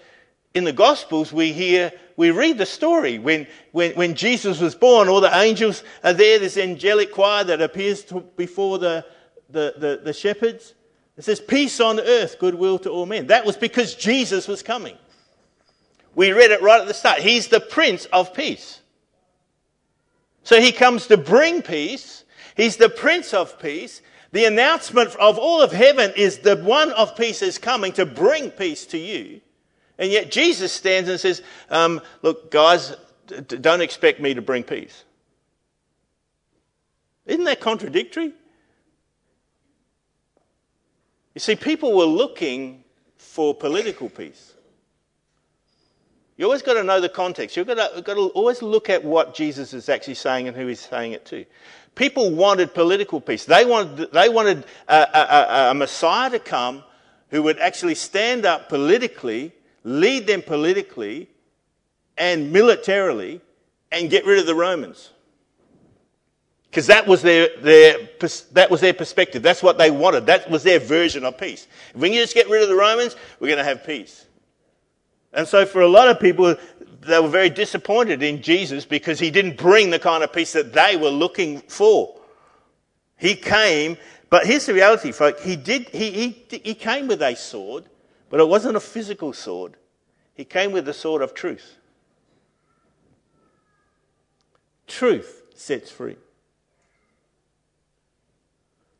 in 0.53 0.63
the 0.63 0.73
Gospels 0.73 1.31
we 1.31 1.53
hear, 1.53 1.91
we 2.17 2.31
read 2.31 2.57
the 2.57 2.65
story. 2.65 3.19
When, 3.19 3.47
when, 3.71 3.93
when 3.93 4.15
Jesus 4.15 4.59
was 4.59 4.75
born, 4.75 5.07
all 5.07 5.21
the 5.21 5.35
angels 5.35 5.83
are 6.03 6.13
there, 6.13 6.39
this 6.39 6.57
angelic 6.57 7.11
choir 7.11 7.43
that 7.45 7.61
appears 7.61 8.03
to, 8.05 8.21
before 8.35 8.77
the, 8.77 9.05
the, 9.49 9.73
the, 9.77 10.01
the 10.03 10.13
shepherds. 10.13 10.73
It 11.17 11.23
says, 11.23 11.39
Peace 11.39 11.79
on 11.79 11.99
earth, 11.99 12.39
goodwill 12.39 12.79
to 12.79 12.89
all 12.89 13.05
men. 13.05 13.27
That 13.27 13.45
was 13.45 13.55
because 13.55 13.95
Jesus 13.95 14.47
was 14.47 14.61
coming. 14.61 14.97
We 16.15 16.31
read 16.31 16.51
it 16.51 16.61
right 16.61 16.81
at 16.81 16.87
the 16.87 16.93
start. 16.93 17.19
He's 17.19 17.47
the 17.47 17.59
Prince 17.59 18.05
of 18.05 18.33
Peace. 18.33 18.81
So 20.43 20.59
he 20.59 20.71
comes 20.71 21.07
to 21.07 21.17
bring 21.17 21.61
peace. 21.61 22.25
He's 22.55 22.77
the 22.77 22.89
Prince 22.89 23.33
of 23.33 23.59
Peace. 23.59 24.01
The 24.31 24.45
announcement 24.45 25.15
of 25.17 25.37
all 25.37 25.61
of 25.61 25.71
heaven 25.71 26.13
is 26.15 26.39
the 26.39 26.55
one 26.57 26.91
of 26.93 27.15
peace 27.17 27.41
is 27.41 27.57
coming 27.57 27.91
to 27.93 28.05
bring 28.05 28.49
peace 28.49 28.85
to 28.87 28.97
you. 28.97 29.41
And 29.97 30.11
yet 30.11 30.31
Jesus 30.31 30.71
stands 30.71 31.09
and 31.09 31.19
says, 31.19 31.41
um, 31.69 32.01
Look, 32.21 32.49
guys, 32.49 32.95
don't 33.27 33.81
expect 33.81 34.19
me 34.19 34.33
to 34.33 34.41
bring 34.41 34.63
peace. 34.63 35.03
Isn't 37.25 37.43
that 37.43 37.59
contradictory? 37.59 38.33
You 41.35 41.39
see, 41.39 41.55
people 41.55 41.95
were 41.95 42.05
looking 42.05 42.83
for 43.17 43.53
political 43.53 44.09
peace. 44.09 44.50
You 46.37 46.45
always 46.45 46.61
got 46.61 46.73
to 46.73 46.83
know 46.83 46.99
the 46.99 47.09
context. 47.09 47.55
You've 47.55 47.67
got 47.67 47.95
to, 47.95 48.01
got 48.01 48.15
to 48.15 48.29
always 48.29 48.61
look 48.61 48.89
at 48.89 49.03
what 49.03 49.35
Jesus 49.35 49.73
is 49.73 49.89
actually 49.89 50.15
saying 50.15 50.47
and 50.47 50.57
who 50.57 50.67
he's 50.67 50.79
saying 50.79 51.11
it 51.11 51.25
to. 51.25 51.45
People 51.95 52.31
wanted 52.31 52.73
political 52.73 53.19
peace. 53.19 53.45
They 53.45 53.65
wanted, 53.65 54.11
they 54.11 54.29
wanted 54.29 54.65
a, 54.87 54.95
a, 54.95 55.71
a, 55.71 55.73
Messiah 55.73 56.29
to 56.29 56.39
come 56.39 56.83
who 57.29 57.43
would 57.43 57.59
actually 57.59 57.95
stand 57.95 58.45
up 58.45 58.69
politically, 58.69 59.51
lead 59.83 60.25
them 60.25 60.41
politically 60.41 61.29
and 62.17 62.51
militarily, 62.51 63.41
and 63.91 64.09
get 64.09 64.25
rid 64.25 64.39
of 64.39 64.45
the 64.45 64.55
Romans. 64.55 65.11
Because 66.69 66.87
that 66.87 67.05
was 67.05 67.21
their, 67.21 67.49
their, 67.59 68.09
that 68.53 68.71
was 68.71 68.79
their 68.79 68.93
perspective. 68.93 69.43
That's 69.43 69.61
what 69.61 69.77
they 69.77 69.91
wanted. 69.91 70.27
That 70.27 70.49
was 70.49 70.63
their 70.63 70.79
version 70.79 71.25
of 71.25 71.37
peace. 71.37 71.67
If 71.93 71.99
we 71.99 72.09
can 72.09 72.17
just 72.17 72.33
get 72.33 72.49
rid 72.49 72.63
of 72.63 72.69
the 72.69 72.75
Romans, 72.75 73.17
we're 73.41 73.47
going 73.47 73.57
to 73.57 73.65
have 73.65 73.85
peace. 73.85 74.25
And 75.33 75.47
so, 75.47 75.65
for 75.65 75.81
a 75.81 75.87
lot 75.87 76.09
of 76.09 76.19
people, 76.19 76.55
they 77.01 77.19
were 77.19 77.27
very 77.27 77.49
disappointed 77.49 78.21
in 78.21 78.41
Jesus 78.41 78.85
because 78.85 79.19
he 79.19 79.31
didn't 79.31 79.57
bring 79.57 79.89
the 79.89 79.99
kind 79.99 80.23
of 80.23 80.33
peace 80.33 80.53
that 80.53 80.73
they 80.73 80.97
were 80.97 81.09
looking 81.09 81.59
for. 81.61 82.19
He 83.17 83.35
came, 83.35 83.97
but 84.29 84.45
here's 84.45 84.65
the 84.65 84.73
reality, 84.73 85.11
folks. 85.11 85.43
He, 85.43 85.55
did, 85.55 85.89
he, 85.89 86.11
he, 86.11 86.59
he 86.63 86.73
came 86.73 87.07
with 87.07 87.21
a 87.21 87.35
sword, 87.35 87.85
but 88.29 88.39
it 88.39 88.47
wasn't 88.47 88.75
a 88.75 88.81
physical 88.81 89.33
sword. 89.33 89.75
He 90.33 90.45
came 90.45 90.71
with 90.71 90.85
the 90.85 90.93
sword 90.93 91.21
of 91.21 91.33
truth. 91.33 91.77
Truth 94.87 95.43
sets 95.55 95.89
free. 95.89 96.17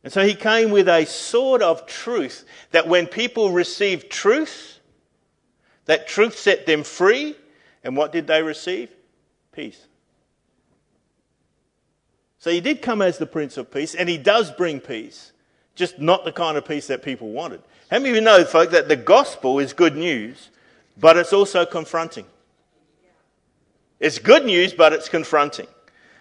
And 0.04 0.12
so 0.12 0.24
he 0.24 0.34
came 0.34 0.70
with 0.70 0.88
a 0.88 1.04
sword 1.04 1.62
of 1.62 1.86
truth 1.86 2.44
that 2.72 2.88
when 2.88 3.06
people 3.06 3.50
receive 3.50 4.08
truth, 4.08 4.80
that 5.86 6.08
truth 6.08 6.38
set 6.38 6.66
them 6.66 6.84
free. 6.84 7.36
And 7.84 7.96
what 7.96 8.12
did 8.12 8.26
they 8.26 8.42
receive? 8.42 8.90
Peace. 9.52 9.86
So 12.38 12.50
he 12.50 12.60
did 12.60 12.82
come 12.82 13.02
as 13.02 13.18
the 13.18 13.26
Prince 13.26 13.56
of 13.56 13.70
Peace, 13.70 13.94
and 13.94 14.08
he 14.08 14.18
does 14.18 14.50
bring 14.50 14.80
peace, 14.80 15.32
just 15.76 16.00
not 16.00 16.24
the 16.24 16.32
kind 16.32 16.56
of 16.56 16.66
peace 16.66 16.88
that 16.88 17.02
people 17.02 17.30
wanted. 17.30 17.62
How 17.88 17.98
many 17.98 18.10
of 18.10 18.14
you 18.16 18.20
know, 18.20 18.44
folk, 18.44 18.70
that 18.70 18.88
the 18.88 18.96
gospel 18.96 19.60
is 19.60 19.72
good 19.72 19.96
news, 19.96 20.50
but 20.98 21.16
it's 21.16 21.32
also 21.32 21.64
confronting? 21.64 22.26
It's 24.00 24.18
good 24.18 24.44
news, 24.44 24.72
but 24.72 24.92
it's 24.92 25.08
confronting. 25.08 25.68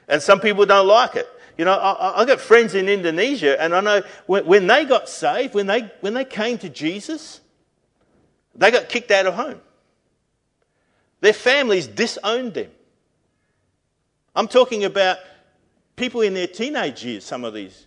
And 0.07 0.21
some 0.21 0.39
people 0.39 0.65
don't 0.67 0.87
like 0.87 1.15
it. 1.15 1.27
You 1.57 1.65
know, 1.65 1.73
I, 1.73 2.19
have 2.19 2.27
got 2.27 2.39
friends 2.39 2.75
in 2.75 2.87
Indonesia, 2.87 3.59
and 3.59 3.73
I 3.73 3.81
know 3.81 4.03
when, 4.27 4.45
when 4.45 4.67
they 4.67 4.85
got 4.85 5.09
saved, 5.09 5.55
when 5.55 5.65
they, 5.65 5.91
when 6.01 6.13
they 6.13 6.25
came 6.25 6.59
to 6.59 6.69
Jesus, 6.69 7.40
they 8.55 8.71
got 8.71 8.89
kicked 8.89 9.11
out 9.11 9.25
of 9.25 9.33
home. 9.33 9.61
Their 11.21 11.33
families 11.33 11.87
disowned 11.87 12.53
them. 12.53 12.71
I'm 14.35 14.47
talking 14.47 14.83
about 14.83 15.17
people 15.95 16.21
in 16.21 16.33
their 16.33 16.47
teenage 16.47 17.03
years, 17.03 17.23
some 17.23 17.45
of 17.45 17.53
these, 17.53 17.85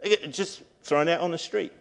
they 0.00 0.10
get 0.10 0.30
just 0.32 0.62
thrown 0.82 1.08
out 1.08 1.20
on 1.20 1.30
the 1.30 1.38
street 1.38 1.72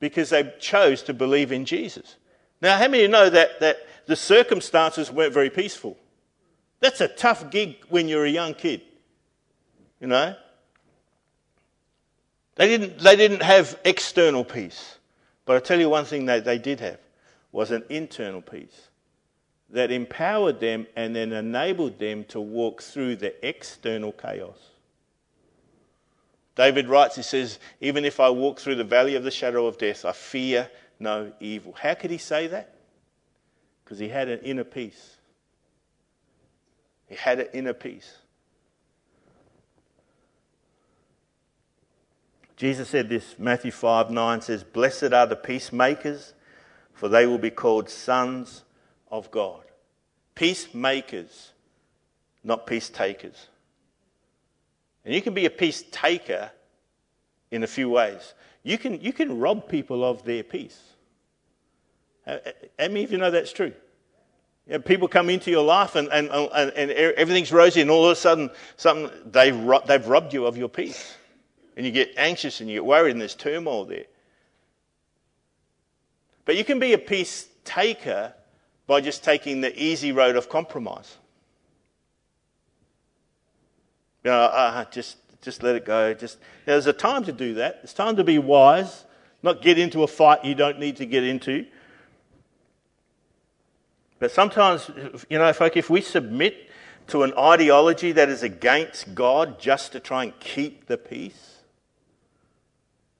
because 0.00 0.30
they 0.30 0.52
chose 0.58 1.02
to 1.04 1.14
believe 1.14 1.52
in 1.52 1.64
Jesus. 1.64 2.16
Now, 2.60 2.76
how 2.76 2.88
many 2.88 3.06
know 3.06 3.28
that, 3.28 3.60
that 3.60 3.76
the 4.06 4.16
circumstances 4.16 5.10
weren't 5.10 5.34
very 5.34 5.50
peaceful? 5.50 5.96
That's 6.80 7.00
a 7.00 7.08
tough 7.08 7.50
gig 7.50 7.76
when 7.88 8.08
you're 8.08 8.24
a 8.24 8.30
young 8.30 8.54
kid. 8.54 8.82
You 10.00 10.08
know? 10.08 10.34
They 12.56 12.66
didn't, 12.66 12.98
they 12.98 13.16
didn't 13.16 13.42
have 13.42 13.78
external 13.84 14.44
peace. 14.44 14.98
But 15.44 15.56
I 15.56 15.60
tell 15.60 15.78
you 15.78 15.88
one 15.88 16.04
thing 16.04 16.26
that 16.26 16.44
they 16.44 16.58
did 16.58 16.80
have 16.80 16.98
was 17.52 17.70
an 17.70 17.84
internal 17.90 18.40
peace 18.40 18.88
that 19.70 19.90
empowered 19.90 20.60
them 20.60 20.86
and 20.96 21.14
then 21.14 21.32
enabled 21.32 21.98
them 21.98 22.24
to 22.24 22.40
walk 22.40 22.82
through 22.82 23.16
the 23.16 23.46
external 23.46 24.12
chaos. 24.12 24.58
David 26.54 26.88
writes, 26.88 27.16
he 27.16 27.22
says, 27.22 27.58
Even 27.80 28.04
if 28.04 28.20
I 28.20 28.28
walk 28.30 28.60
through 28.60 28.74
the 28.74 28.84
valley 28.84 29.14
of 29.14 29.24
the 29.24 29.30
shadow 29.30 29.66
of 29.66 29.78
death, 29.78 30.04
I 30.04 30.12
fear 30.12 30.70
no 30.98 31.32
evil. 31.40 31.72
How 31.72 31.94
could 31.94 32.10
he 32.10 32.18
say 32.18 32.46
that? 32.48 32.74
Because 33.84 33.98
he 33.98 34.08
had 34.08 34.28
an 34.28 34.40
inner 34.40 34.64
peace. 34.64 35.16
He 37.06 37.14
had 37.14 37.40
an 37.40 37.48
inner 37.54 37.72
peace. 37.72 38.18
Jesus 42.56 42.90
said 42.90 43.08
this, 43.08 43.36
Matthew 43.38 43.72
5 43.72 44.10
9 44.10 44.40
says, 44.42 44.62
Blessed 44.62 45.12
are 45.12 45.26
the 45.26 45.36
peacemakers 45.36 46.34
for 47.02 47.08
they 47.08 47.26
will 47.26 47.36
be 47.36 47.50
called 47.50 47.90
sons 47.90 48.62
of 49.10 49.28
God. 49.32 49.64
Peacemakers, 50.36 51.50
not 52.44 52.64
peace 52.64 52.88
takers. 52.88 53.48
And 55.04 55.12
you 55.12 55.20
can 55.20 55.34
be 55.34 55.44
a 55.44 55.50
peace 55.50 55.82
taker 55.90 56.52
in 57.50 57.64
a 57.64 57.66
few 57.66 57.90
ways. 57.90 58.34
You 58.62 58.78
can, 58.78 59.00
you 59.00 59.12
can 59.12 59.40
rob 59.40 59.68
people 59.68 60.04
of 60.04 60.22
their 60.22 60.44
peace. 60.44 60.80
Uh, 62.24 62.36
uh, 62.46 62.50
How 62.78 62.86
many 62.86 63.02
of 63.02 63.10
you 63.10 63.18
know 63.18 63.32
that's 63.32 63.52
true? 63.52 63.72
You 64.68 64.74
know, 64.74 64.78
people 64.78 65.08
come 65.08 65.28
into 65.28 65.50
your 65.50 65.64
life 65.64 65.96
and, 65.96 66.06
and, 66.12 66.28
and, 66.30 66.70
and, 66.70 66.92
everything's 66.92 67.50
rosy, 67.50 67.80
and 67.80 67.90
all 67.90 68.04
of 68.04 68.12
a 68.12 68.14
sudden, 68.14 68.48
something, 68.76 69.10
they've, 69.26 69.58
they've 69.86 70.06
robbed 70.06 70.32
you 70.32 70.46
of 70.46 70.56
your 70.56 70.68
peace. 70.68 71.16
And 71.76 71.84
you 71.84 71.90
get 71.90 72.12
anxious 72.16 72.60
and 72.60 72.70
you 72.70 72.76
get 72.76 72.84
worried, 72.84 73.10
and 73.10 73.20
there's 73.20 73.34
turmoil 73.34 73.86
there. 73.86 74.04
But 76.44 76.56
you 76.56 76.64
can 76.64 76.78
be 76.78 76.92
a 76.92 76.98
peace 76.98 77.48
taker 77.64 78.34
by 78.86 79.00
just 79.00 79.22
taking 79.22 79.60
the 79.60 79.72
easy 79.80 80.12
road 80.12 80.36
of 80.36 80.48
compromise. 80.48 81.16
You 84.24 84.30
know, 84.30 84.42
uh, 84.42 84.84
just, 84.86 85.18
just 85.40 85.62
let 85.62 85.76
it 85.76 85.84
go. 85.84 86.14
Just, 86.14 86.38
there's 86.64 86.86
a 86.86 86.92
time 86.92 87.24
to 87.24 87.32
do 87.32 87.54
that. 87.54 87.80
It's 87.82 87.92
time 87.92 88.16
to 88.16 88.24
be 88.24 88.38
wise, 88.38 89.04
not 89.42 89.62
get 89.62 89.78
into 89.78 90.02
a 90.02 90.06
fight 90.06 90.44
you 90.44 90.54
don't 90.54 90.78
need 90.78 90.96
to 90.96 91.06
get 91.06 91.24
into. 91.24 91.66
But 94.18 94.30
sometimes, 94.30 94.88
you 95.28 95.38
know, 95.38 95.52
folk, 95.52 95.76
if 95.76 95.90
we 95.90 96.00
submit 96.00 96.70
to 97.08 97.24
an 97.24 97.32
ideology 97.36 98.12
that 98.12 98.28
is 98.28 98.44
against 98.44 99.14
God 99.14 99.58
just 99.58 99.90
to 99.92 100.00
try 100.00 100.22
and 100.22 100.38
keep 100.38 100.86
the 100.86 100.96
peace, 100.96 101.62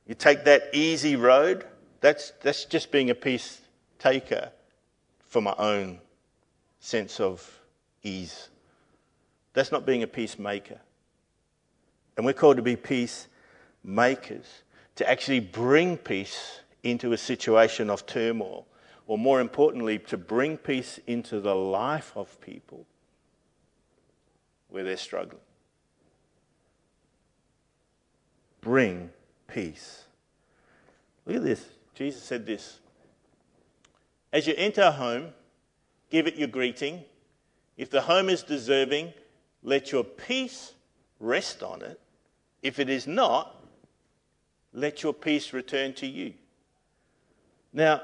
you 0.06 0.14
take 0.14 0.44
that 0.44 0.70
easy 0.72 1.16
road, 1.16 1.64
that's, 2.02 2.32
that's 2.42 2.66
just 2.66 2.90
being 2.92 3.08
a 3.08 3.14
peace 3.14 3.60
taker 3.98 4.50
for 5.24 5.40
my 5.40 5.54
own 5.56 5.98
sense 6.80 7.20
of 7.20 7.60
ease. 8.02 8.48
That's 9.54 9.72
not 9.72 9.86
being 9.86 10.02
a 10.02 10.06
peacemaker. 10.06 10.80
And 12.16 12.26
we're 12.26 12.32
called 12.34 12.56
to 12.56 12.62
be 12.62 12.76
peacemakers, 12.76 14.62
to 14.96 15.08
actually 15.08 15.40
bring 15.40 15.96
peace 15.96 16.60
into 16.82 17.12
a 17.12 17.16
situation 17.16 17.88
of 17.88 18.04
turmoil, 18.04 18.66
or 19.06 19.16
more 19.16 19.40
importantly, 19.40 19.98
to 20.00 20.16
bring 20.16 20.56
peace 20.56 20.98
into 21.06 21.40
the 21.40 21.54
life 21.54 22.12
of 22.16 22.40
people 22.40 22.84
where 24.68 24.82
they're 24.82 24.96
struggling. 24.96 25.40
Bring 28.60 29.10
peace. 29.46 30.04
Look 31.26 31.36
at 31.36 31.44
this. 31.44 31.64
Jesus 31.94 32.22
said 32.22 32.46
this 32.46 32.80
As 34.32 34.46
you 34.46 34.54
enter 34.56 34.82
a 34.82 34.92
home, 34.92 35.28
give 36.10 36.26
it 36.26 36.36
your 36.36 36.48
greeting. 36.48 37.04
If 37.76 37.90
the 37.90 38.02
home 38.02 38.28
is 38.28 38.42
deserving, 38.42 39.12
let 39.62 39.92
your 39.92 40.04
peace 40.04 40.72
rest 41.20 41.62
on 41.62 41.82
it. 41.82 42.00
If 42.62 42.78
it 42.78 42.88
is 42.88 43.06
not, 43.06 43.56
let 44.72 45.02
your 45.02 45.12
peace 45.12 45.52
return 45.52 45.94
to 45.94 46.06
you. 46.06 46.34
Now, 47.72 48.02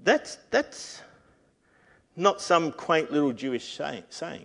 that's, 0.00 0.38
that's 0.50 1.02
not 2.16 2.40
some 2.40 2.72
quaint 2.72 3.10
little 3.10 3.32
Jewish 3.32 3.80
saying. 4.10 4.44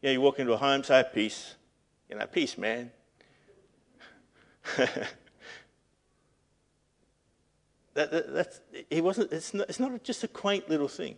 Yeah, 0.00 0.12
you 0.12 0.20
walk 0.20 0.38
into 0.38 0.52
a 0.52 0.56
home, 0.56 0.84
say, 0.84 1.04
peace. 1.12 1.54
You 2.08 2.16
know, 2.16 2.26
peace, 2.26 2.56
man. 2.56 2.90
that, 7.98 8.12
that, 8.12 8.32
that's, 8.32 8.60
he 8.90 9.00
wasn't, 9.00 9.32
it's, 9.32 9.52
not, 9.52 9.68
it's 9.68 9.80
not 9.80 10.04
just 10.04 10.22
a 10.22 10.28
quaint 10.28 10.68
little 10.70 10.86
thing. 10.86 11.16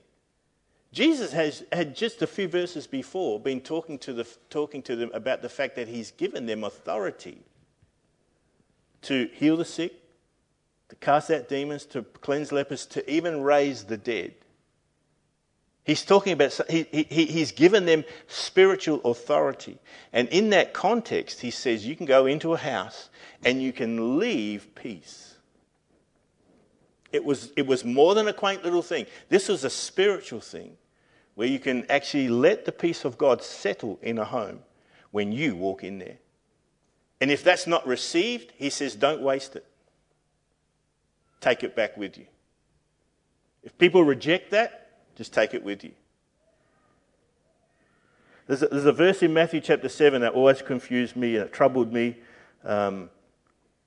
Jesus 0.92 1.30
has 1.32 1.62
had 1.70 1.94
just 1.94 2.22
a 2.22 2.26
few 2.26 2.48
verses 2.48 2.86
before 2.86 3.38
been 3.38 3.60
talking 3.60 3.98
to, 3.98 4.14
the, 4.14 4.26
talking 4.48 4.82
to 4.84 4.96
them 4.96 5.10
about 5.12 5.42
the 5.42 5.48
fact 5.50 5.76
that 5.76 5.88
he's 5.88 6.10
given 6.10 6.46
them 6.46 6.64
authority 6.64 7.42
to 9.02 9.28
heal 9.34 9.58
the 9.58 9.64
sick, 9.64 9.92
to 10.88 10.96
cast 10.96 11.30
out 11.30 11.48
demons, 11.50 11.84
to 11.86 12.02
cleanse 12.02 12.50
lepers, 12.50 12.86
to 12.86 13.08
even 13.10 13.42
raise 13.42 13.84
the 13.84 13.98
dead. 13.98 14.34
He's 15.84 16.04
talking 16.04 16.32
about, 16.32 16.58
he, 16.68 16.86
he, 16.90 17.26
he's 17.26 17.52
given 17.52 17.84
them 17.84 18.04
spiritual 18.26 19.00
authority. 19.04 19.78
And 20.12 20.28
in 20.28 20.50
that 20.50 20.72
context, 20.72 21.40
he 21.40 21.50
says 21.50 21.86
you 21.86 21.94
can 21.94 22.06
go 22.06 22.24
into 22.24 22.54
a 22.54 22.58
house 22.58 23.10
and 23.44 23.62
you 23.62 23.72
can 23.72 24.18
leave 24.18 24.74
peace. 24.74 25.29
It 27.12 27.24
was, 27.24 27.52
it 27.56 27.66
was 27.66 27.84
more 27.84 28.14
than 28.14 28.28
a 28.28 28.32
quaint 28.32 28.64
little 28.64 28.82
thing. 28.82 29.06
This 29.28 29.48
was 29.48 29.64
a 29.64 29.70
spiritual 29.70 30.40
thing 30.40 30.76
where 31.34 31.48
you 31.48 31.58
can 31.58 31.90
actually 31.90 32.28
let 32.28 32.64
the 32.64 32.72
peace 32.72 33.04
of 33.04 33.18
God 33.18 33.42
settle 33.42 33.98
in 34.02 34.18
a 34.18 34.24
home 34.24 34.60
when 35.10 35.32
you 35.32 35.56
walk 35.56 35.82
in 35.82 35.98
there. 35.98 36.18
And 37.20 37.30
if 37.30 37.42
that's 37.44 37.66
not 37.66 37.86
received, 37.86 38.52
he 38.56 38.70
says, 38.70 38.94
don't 38.94 39.20
waste 39.20 39.56
it. 39.56 39.66
Take 41.40 41.64
it 41.64 41.74
back 41.74 41.96
with 41.96 42.16
you. 42.16 42.26
If 43.62 43.76
people 43.76 44.04
reject 44.04 44.50
that, 44.52 44.90
just 45.16 45.32
take 45.32 45.52
it 45.52 45.62
with 45.62 45.84
you. 45.84 45.92
There's 48.46 48.62
a, 48.62 48.68
there's 48.68 48.86
a 48.86 48.92
verse 48.92 49.22
in 49.22 49.32
Matthew 49.32 49.60
chapter 49.60 49.88
7 49.88 50.22
that 50.22 50.32
always 50.32 50.62
confused 50.62 51.14
me 51.14 51.36
and 51.36 51.44
it 51.44 51.52
troubled 51.52 51.92
me. 51.92 52.16
Um, 52.64 53.10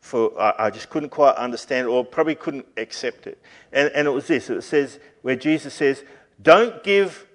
for 0.04 0.38
I, 0.39 0.66
I, 0.66 0.70
just 0.70 0.89
couldn't 0.89 1.10
quite 1.12 1.36
understand 1.38 1.88
it 1.88 1.89
or 1.89 2.04
probably 2.04 2.36
couldn't 2.36 2.68
accept 2.76 3.26
it. 3.26 3.42
And, 3.72 3.89
and 3.96 4.06
it 4.06 4.12
was 4.12 4.28
this 4.28 4.50
it 4.50 4.62
says, 4.63 5.00
where 5.22 5.38
Jesus 5.38 5.74
says, 5.74 6.04
Don't 6.42 6.84
give 6.84 7.26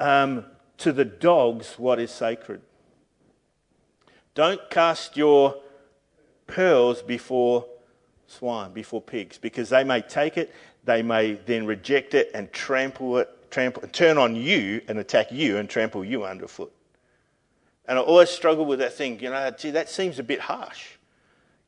um, 0.00 0.44
to 0.78 0.92
the 0.92 1.04
dogs 1.04 1.74
what 1.78 2.00
is 2.00 2.10
sacred. 2.10 2.60
Don't 4.34 4.68
cast 4.68 5.16
your 5.16 5.60
pearls 6.48 7.02
before 7.02 7.64
swine, 8.26 8.72
before 8.72 9.00
pigs, 9.00 9.38
because 9.38 9.68
they 9.68 9.84
may 9.84 10.00
take 10.00 10.36
it, 10.36 10.52
they 10.84 11.02
may 11.02 11.34
then 11.34 11.66
reject 11.66 12.14
it 12.14 12.32
and 12.34 12.52
trample 12.52 13.18
it, 13.18 13.50
trample, 13.52 13.86
turn 13.92 14.18
on 14.18 14.34
you 14.34 14.82
and 14.88 14.98
attack 14.98 15.30
you 15.30 15.56
and 15.56 15.70
trample 15.70 16.04
you 16.04 16.24
underfoot. 16.24 16.72
And 17.86 17.96
I 17.96 18.02
always 18.02 18.28
struggle 18.28 18.66
with 18.66 18.80
that 18.80 18.94
thing, 18.94 19.20
you 19.20 19.30
know, 19.30 19.50
gee, 19.52 19.70
that 19.70 19.88
seems 19.88 20.18
a 20.18 20.24
bit 20.24 20.40
harsh. 20.40 20.97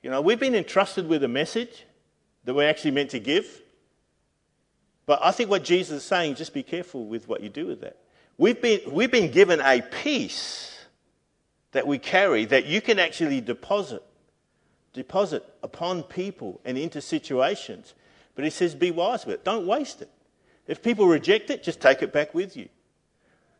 You 0.02 0.10
know, 0.10 0.20
we've 0.20 0.40
been 0.40 0.54
entrusted 0.54 1.08
with 1.08 1.22
a 1.24 1.28
message 1.28 1.84
that 2.44 2.54
we're 2.54 2.68
actually 2.68 2.92
meant 2.92 3.10
to 3.10 3.20
give. 3.20 3.62
But 5.06 5.20
I 5.22 5.30
think 5.30 5.50
what 5.50 5.64
Jesus 5.64 5.98
is 5.98 6.04
saying, 6.04 6.36
just 6.36 6.54
be 6.54 6.62
careful 6.62 7.06
with 7.06 7.28
what 7.28 7.42
you 7.42 7.48
do 7.48 7.66
with 7.66 7.80
that. 7.82 7.96
We've 8.38 8.60
been, 8.60 8.80
we've 8.90 9.10
been 9.10 9.30
given 9.30 9.60
a 9.60 9.82
peace 9.82 10.78
that 11.72 11.86
we 11.86 11.98
carry 11.98 12.46
that 12.46 12.66
you 12.66 12.80
can 12.80 12.98
actually 12.98 13.40
deposit, 13.40 14.02
deposit 14.92 15.44
upon 15.62 16.02
people 16.02 16.60
and 16.64 16.78
into 16.78 17.00
situations. 17.00 17.94
But 18.34 18.44
he 18.44 18.50
says, 18.50 18.74
be 18.74 18.90
wise 18.90 19.26
with 19.26 19.34
it. 19.34 19.44
Don't 19.44 19.66
waste 19.66 20.00
it. 20.00 20.10
If 20.66 20.82
people 20.82 21.06
reject 21.06 21.50
it, 21.50 21.62
just 21.62 21.80
take 21.80 22.02
it 22.02 22.12
back 22.12 22.32
with 22.34 22.56
you. 22.56 22.68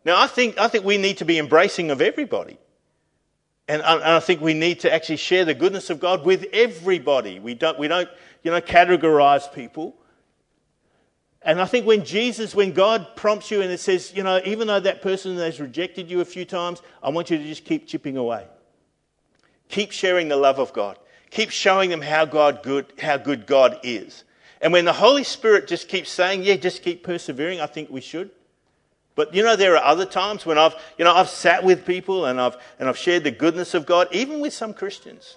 Now, 0.05 0.20
I 0.20 0.29
think, 0.29 0.59
I 0.59 0.68
think 0.68 0.85
we 0.85 0.96
need 0.96 1.18
to 1.18 1.24
be 1.24 1.38
embracing 1.38 1.90
of 1.90 2.00
everybody. 2.00 2.59
And 3.70 3.83
I, 3.83 3.94
and 3.94 4.02
I 4.02 4.18
think 4.18 4.40
we 4.40 4.52
need 4.52 4.80
to 4.80 4.92
actually 4.92 5.18
share 5.18 5.44
the 5.44 5.54
goodness 5.54 5.90
of 5.90 6.00
God 6.00 6.24
with 6.24 6.44
everybody. 6.52 7.38
We 7.38 7.54
don't, 7.54 7.78
we 7.78 7.87
don't 7.87 8.09
you 8.42 8.50
know, 8.50 8.61
categorize 8.61 9.52
people. 9.54 9.94
And 11.42 11.61
I 11.61 11.66
think 11.66 11.87
when 11.87 12.04
Jesus, 12.04 12.52
when 12.52 12.72
God 12.72 13.14
prompts 13.14 13.48
you 13.48 13.62
and 13.62 13.70
it 13.70 13.78
says, 13.78 14.12
you 14.12 14.24
know, 14.24 14.40
even 14.44 14.66
though 14.66 14.80
that 14.80 15.02
person 15.02 15.37
has 15.37 15.61
rejected 15.61 16.11
you 16.11 16.20
a 16.20 16.24
few 16.24 16.44
times, 16.44 16.83
I 17.00 17.11
want 17.11 17.30
you 17.30 17.38
to 17.38 17.44
just 17.44 17.64
keep 17.64 17.87
chipping 17.87 18.16
away. 18.16 18.44
Keep 19.68 19.92
sharing 19.92 20.26
the 20.26 20.37
love 20.37 20.59
of 20.59 20.72
God. 20.72 20.98
Keep 21.30 21.50
showing 21.50 21.90
them 21.90 22.02
how 22.02 22.24
God 22.24 22.64
good, 22.64 22.92
how 23.00 23.18
good 23.18 23.46
God 23.46 23.78
is. 23.85 24.24
And 24.61 24.72
when 24.72 24.85
the 24.85 24.92
Holy 24.92 25.22
Spirit 25.22 25.68
just 25.68 25.88
keeps 25.88 26.11
saying, 26.11 26.42
yeah, 26.42 26.56
just 26.56 26.83
keep 26.83 27.04
persevering, 27.04 27.61
I 27.61 27.66
think 27.66 27.88
we 27.88 28.00
should. 28.00 28.33
But 29.20 29.35
you 29.35 29.42
know, 29.42 29.54
there 29.54 29.76
are 29.76 29.85
other 29.85 30.06
times 30.06 30.46
when 30.46 30.56
I've, 30.56 30.74
you 30.96 31.04
know, 31.04 31.14
I've 31.14 31.28
sat 31.28 31.62
with 31.62 31.85
people 31.85 32.24
and 32.24 32.40
I've, 32.40 32.56
and 32.78 32.88
I've 32.88 32.96
shared 32.96 33.22
the 33.22 33.30
goodness 33.30 33.74
of 33.74 33.85
God, 33.85 34.09
even 34.12 34.40
with 34.40 34.54
some 34.54 34.72
Christians, 34.72 35.37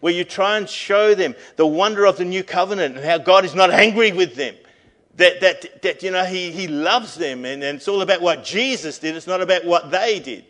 where 0.00 0.10
you 0.10 0.24
try 0.24 0.56
and 0.56 0.66
show 0.66 1.14
them 1.14 1.34
the 1.56 1.66
wonder 1.66 2.06
of 2.06 2.16
the 2.16 2.24
new 2.24 2.42
covenant 2.42 2.96
and 2.96 3.04
how 3.04 3.18
God 3.18 3.44
is 3.44 3.54
not 3.54 3.70
angry 3.70 4.12
with 4.12 4.36
them. 4.36 4.54
That, 5.16 5.38
that, 5.42 5.82
that 5.82 6.02
you 6.02 6.12
know, 6.12 6.24
he, 6.24 6.50
he 6.50 6.66
loves 6.66 7.14
them 7.14 7.44
and, 7.44 7.62
and 7.62 7.76
it's 7.76 7.88
all 7.88 8.00
about 8.00 8.22
what 8.22 8.42
Jesus 8.42 8.98
did. 8.98 9.16
It's 9.16 9.26
not 9.26 9.42
about 9.42 9.66
what 9.66 9.90
they 9.90 10.18
did 10.18 10.46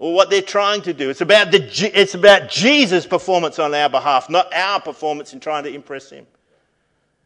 or 0.00 0.12
what 0.12 0.28
they're 0.28 0.42
trying 0.42 0.82
to 0.82 0.92
do. 0.92 1.08
It's 1.08 1.20
about, 1.20 1.52
the, 1.52 1.62
it's 1.94 2.16
about 2.16 2.48
Jesus' 2.48 3.06
performance 3.06 3.60
on 3.60 3.76
our 3.76 3.88
behalf, 3.88 4.28
not 4.28 4.52
our 4.52 4.80
performance 4.80 5.34
in 5.34 5.38
trying 5.38 5.62
to 5.62 5.72
impress 5.72 6.10
him. 6.10 6.26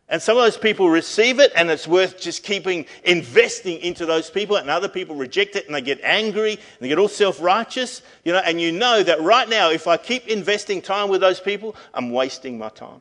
And 0.09 0.21
some 0.21 0.37
of 0.37 0.45
those 0.45 0.59
people 0.59 0.91
receive 0.91 1.41
it 1.41 1.51
and 1.57 1.71
it's 1.71 1.89
worth 1.89 2.21
just 2.21 2.43
keeping 2.43 2.85
investing 3.05 3.79
into 3.79 4.05
those 4.05 4.29
people 4.29 4.57
and 4.57 4.69
other 4.69 4.89
people 4.89 5.17
reject 5.17 5.57
it 5.57 5.67
and 5.67 5.75
they 5.75 5.81
get 5.81 6.01
angry 6.03 6.53
and 6.53 6.61
they 6.81 6.89
get 6.89 6.99
all 6.99 7.09
self-righteous, 7.09 8.03
you 8.23 8.33
know, 8.33 8.39
and 8.39 8.61
you 8.61 8.71
know 8.71 9.03
that 9.03 9.23
right 9.23 9.49
now 9.49 9.71
if 9.71 9.87
I 9.87 9.97
keep 9.97 10.29
investing 10.29 10.83
time 10.83 11.09
with 11.09 11.23
those 11.23 11.41
people, 11.41 11.75
I'm 11.95 12.11
wasting 12.11 12.59
my 12.59 12.69
time. 12.69 13.01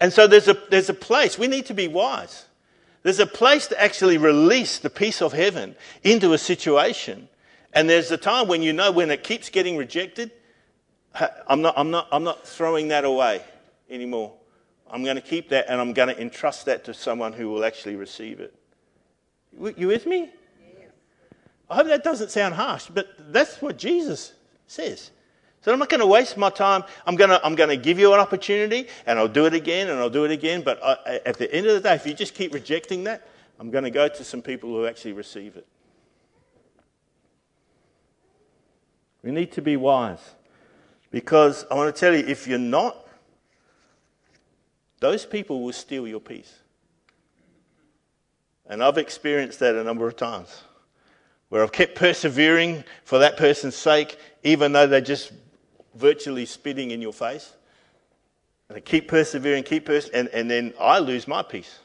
And 0.00 0.12
so 0.12 0.26
there's 0.28 0.48
a, 0.48 0.56
there's 0.70 0.90
a 0.90 0.94
place, 0.94 1.38
we 1.38 1.48
need 1.48 1.66
to 1.66 1.74
be 1.74 1.88
wise. 1.88 2.46
There's 3.02 3.20
a 3.20 3.26
place 3.26 3.66
to 3.68 3.80
actually 3.80 4.16
release 4.16 4.78
the 4.78 4.90
peace 4.90 5.20
of 5.20 5.32
heaven 5.32 5.74
into 6.04 6.32
a 6.32 6.38
situation. 6.38 7.28
And 7.72 7.90
there's 7.90 8.10
a 8.12 8.16
time 8.16 8.46
when 8.46 8.62
you 8.62 8.72
know 8.72 8.92
when 8.92 9.10
it 9.10 9.24
keeps 9.24 9.50
getting 9.50 9.76
rejected, 9.76 10.30
I'm 11.46 11.62
not, 11.62 11.74
I'm 11.76 11.90
not, 11.90 12.08
I'm 12.12 12.24
not 12.24 12.46
throwing 12.46 12.88
that 12.88 13.04
away 13.04 13.42
anymore. 13.90 14.32
I'm 14.90 15.02
going 15.02 15.16
to 15.16 15.22
keep 15.22 15.48
that 15.48 15.66
and 15.68 15.80
I'm 15.80 15.92
going 15.92 16.08
to 16.08 16.20
entrust 16.20 16.66
that 16.66 16.84
to 16.84 16.94
someone 16.94 17.32
who 17.32 17.48
will 17.48 17.64
actually 17.64 17.96
receive 17.96 18.40
it. 18.40 18.54
You 19.76 19.88
with 19.88 20.06
me? 20.06 20.30
I 21.70 21.76
hope 21.76 21.86
that 21.86 22.04
doesn't 22.04 22.30
sound 22.30 22.54
harsh, 22.54 22.88
but 22.92 23.08
that's 23.32 23.62
what 23.62 23.78
Jesus 23.78 24.34
says. 24.66 25.10
So 25.62 25.72
I'm 25.72 25.78
not 25.78 25.88
going 25.88 26.00
to 26.00 26.06
waste 26.06 26.36
my 26.36 26.50
time. 26.50 26.84
I'm 27.06 27.16
going 27.16 27.30
to, 27.30 27.44
I'm 27.44 27.54
going 27.54 27.70
to 27.70 27.76
give 27.76 27.98
you 27.98 28.12
an 28.12 28.20
opportunity 28.20 28.86
and 29.06 29.18
I'll 29.18 29.28
do 29.28 29.46
it 29.46 29.54
again 29.54 29.88
and 29.88 29.98
I'll 29.98 30.10
do 30.10 30.24
it 30.24 30.30
again. 30.30 30.62
But 30.62 30.78
I, 30.84 31.20
at 31.24 31.38
the 31.38 31.52
end 31.52 31.66
of 31.66 31.74
the 31.74 31.80
day, 31.80 31.94
if 31.94 32.06
you 32.06 32.12
just 32.12 32.34
keep 32.34 32.52
rejecting 32.52 33.04
that, 33.04 33.26
I'm 33.58 33.70
going 33.70 33.84
to 33.84 33.90
go 33.90 34.06
to 34.06 34.24
some 34.24 34.42
people 34.42 34.68
who 34.70 34.86
actually 34.86 35.14
receive 35.14 35.56
it. 35.56 35.66
We 39.22 39.30
need 39.30 39.52
to 39.52 39.62
be 39.62 39.78
wise 39.78 40.34
because 41.10 41.64
I 41.70 41.74
want 41.74 41.94
to 41.94 41.98
tell 41.98 42.14
you 42.14 42.26
if 42.26 42.46
you're 42.46 42.58
not, 42.58 43.03
those 45.04 45.26
people 45.26 45.60
will 45.60 45.74
steal 45.74 46.08
your 46.08 46.18
peace. 46.18 46.50
And 48.66 48.82
I've 48.82 48.96
experienced 48.96 49.60
that 49.60 49.74
a 49.74 49.84
number 49.84 50.08
of 50.08 50.16
times 50.16 50.62
where 51.50 51.62
I've 51.62 51.72
kept 51.72 51.94
persevering 51.94 52.84
for 53.04 53.18
that 53.18 53.36
person's 53.36 53.74
sake, 53.74 54.16
even 54.44 54.72
though 54.72 54.86
they're 54.86 55.02
just 55.02 55.32
virtually 55.94 56.46
spitting 56.46 56.90
in 56.90 57.02
your 57.02 57.12
face. 57.12 57.52
And 58.70 58.78
I 58.78 58.80
keep 58.80 59.06
persevering, 59.06 59.64
keep 59.64 59.84
persevering, 59.84 60.26
and, 60.26 60.34
and 60.34 60.50
then 60.50 60.72
I 60.80 61.00
lose 61.00 61.28
my 61.28 61.42
peace. 61.42 61.80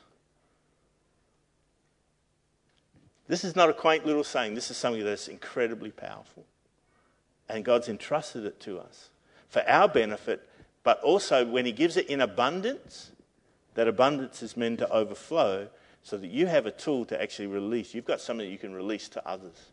This 3.28 3.44
is 3.44 3.54
not 3.54 3.70
a 3.70 3.74
quaint 3.74 4.06
little 4.06 4.24
saying. 4.24 4.54
This 4.54 4.72
is 4.72 4.78
something 4.78 5.04
that's 5.04 5.28
incredibly 5.28 5.92
powerful. 5.92 6.46
And 7.50 7.66
God's 7.66 7.90
entrusted 7.90 8.46
it 8.46 8.62
to 8.62 8.80
us 8.80 9.10
for 9.50 9.62
our 9.70 9.90
benefit 9.90 10.49
but 10.84 11.02
also 11.02 11.46
when 11.46 11.66
he 11.66 11.72
gives 11.72 11.98
it 11.98 12.08
in 12.08 12.22
abundance, 12.22 13.12
that 13.76 13.88
abundance 13.88 14.42
is 14.42 14.58
meant 14.58 14.80
to 14.80 14.90
overflow 14.90 15.68
so 16.04 16.18
that 16.18 16.32
you 16.32 16.48
have 16.48 16.66
a 16.66 16.72
tool 16.72 17.06
to 17.06 17.22
actually 17.22 17.48
release. 17.48 17.94
You've 17.94 18.06
got 18.06 18.22
something 18.22 18.46
that 18.46 18.52
you 18.52 18.58
can 18.58 18.74
release 18.74 19.10
to 19.10 19.28
others. 19.28 19.68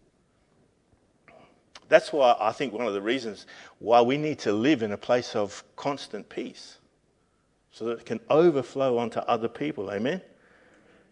That's 1.88 2.12
why 2.12 2.36
I 2.40 2.52
think 2.52 2.72
one 2.72 2.86
of 2.86 2.94
the 2.94 3.00
reasons 3.00 3.46
why 3.78 4.00
we 4.02 4.16
need 4.16 4.40
to 4.40 4.52
live 4.52 4.82
in 4.82 4.92
a 4.92 4.98
place 4.98 5.36
of 5.36 5.62
constant 5.76 6.28
peace. 6.28 6.78
so 7.76 7.84
that 7.84 7.98
it 7.98 8.06
can 8.06 8.20
overflow 8.30 8.96
onto 8.96 9.20
other 9.20 9.48
people. 9.48 9.90
Amen? 9.90 10.22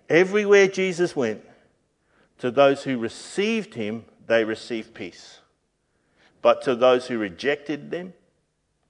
Everywhere 0.09 0.67
Jesus 0.67 1.15
went, 1.15 1.45
to 2.39 2.51
those 2.51 2.85
who 2.85 2.97
received 2.97 3.75
him, 3.75 4.07
they 4.27 4.45
received 4.45 4.95
peace. 4.95 5.41
But 6.41 6.63
to 6.63 6.75
those 6.75 7.07
who 7.07 7.19
rejected 7.19 7.91
them, 7.91 8.15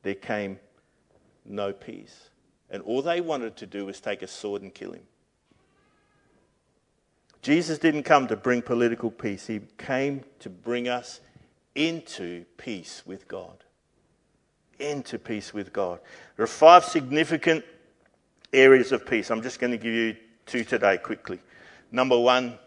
there 0.04 0.14
came 0.14 0.60
no 1.44 1.72
peace. 1.72 2.30
And 2.70 2.82
all 2.82 3.02
they 3.02 3.20
wanted 3.20 3.56
to 3.58 3.66
do 3.66 3.86
was 3.86 4.00
take 4.00 4.22
a 4.22 4.26
sword 4.26 4.62
and 4.62 4.72
kill 4.72 4.92
him. 4.92 5.04
Jesus 7.42 7.78
didn't 7.78 8.04
come 8.04 8.26
to 8.28 8.36
bring 8.36 8.62
political 8.62 9.10
peace, 9.10 9.46
he 9.46 9.60
came 9.76 10.24
to 10.40 10.48
bring 10.48 10.88
us 10.88 11.20
into 11.74 12.44
peace 12.56 13.02
with 13.04 13.28
God. 13.28 13.64
Into 14.78 15.18
peace 15.18 15.52
with 15.52 15.72
God. 15.72 16.00
There 16.36 16.44
are 16.44 16.48
five 16.48 16.84
significant 16.84 17.64
areas 18.52 18.92
of 18.92 19.06
peace. 19.06 19.30
I'm 19.30 19.42
just 19.42 19.60
going 19.60 19.72
to 19.72 19.76
give 19.76 19.92
you 19.92 20.16
two 20.46 20.64
today 20.64 20.96
quickly. 20.96 21.38
Number 21.92 22.18
one 22.18 22.58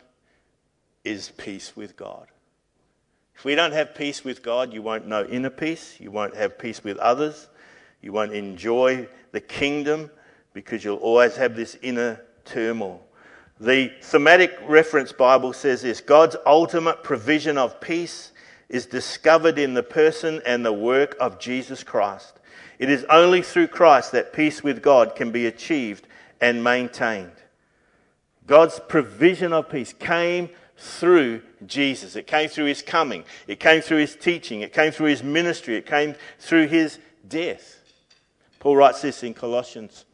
is 1.04 1.32
peace 1.38 1.76
with 1.76 1.98
God. 1.98 2.28
If 3.36 3.46
we 3.46 3.56
don't 3.56 3.72
have 3.72 3.96
peace 3.96 4.24
with 4.24 4.42
God, 4.42 4.74
you 4.74 4.82
won't 4.82 5.08
know 5.08 5.26
inner 5.26 5.50
peace, 5.50 6.00
you 6.00 6.12
won't 6.12 6.36
have 6.36 6.58
peace 6.58 6.84
with 6.84 6.98
others, 6.98 7.48
you 8.02 8.12
won't 8.12 8.34
enjoy 8.34 9.08
the 9.32 9.42
kingdom 9.42 10.10
because 10.54 10.84
you'll 10.84 10.98
always 10.98 11.36
have 11.36 11.56
this 11.56 11.78
inner 11.82 12.22
turmoil. 12.46 13.04
The 13.60 13.92
thematic 14.02 14.58
reference 14.68 15.12
Bible 15.12 15.54
says 15.54 15.82
this 15.82 16.02
God's 16.02 16.36
ultimate 16.46 17.04
provision 17.04 17.58
of 17.58 17.82
peace 17.82 18.32
is 18.70 18.86
discovered 18.86 19.58
in 19.58 19.74
the 19.74 19.84
person 19.84 20.42
and 20.46 20.66
the 20.66 20.74
work 20.74 21.16
of 21.20 21.40
Jesus 21.40 21.84
Christ. 21.84 22.40
It 22.80 22.90
is 22.90 23.06
only 23.06 23.42
through 23.42 23.70
Christ 23.70 24.12
that 24.12 24.34
peace 24.34 24.64
with 24.64 24.84
God 24.84 25.16
can 25.16 25.32
be 25.32 25.48
achieved 25.48 26.08
and 26.40 26.64
maintained. 26.64 27.32
God's 28.46 28.80
provision 28.88 29.52
of 29.52 29.70
peace 29.70 29.94
came 29.94 30.50
through 30.78 31.42
Jesus. 31.66 32.16
It 32.16 32.28
came 32.28 32.50
through 32.50 32.66
his 32.66 32.82
coming. 32.82 33.24
It 33.48 33.60
came 33.60 33.82
through 33.82 33.98
his 33.98 34.16
teaching. 34.16 34.62
It 34.62 34.74
came 34.74 34.92
through 34.92 35.08
his 35.08 35.24
ministry. 35.24 35.76
It 35.76 35.86
came 35.86 36.16
through 36.40 36.68
his 36.68 37.00
death. 37.28 37.77
Paul 38.60 38.76
writes 38.76 39.02
this 39.02 39.24
in 39.24 39.34
Colossians 39.34 40.06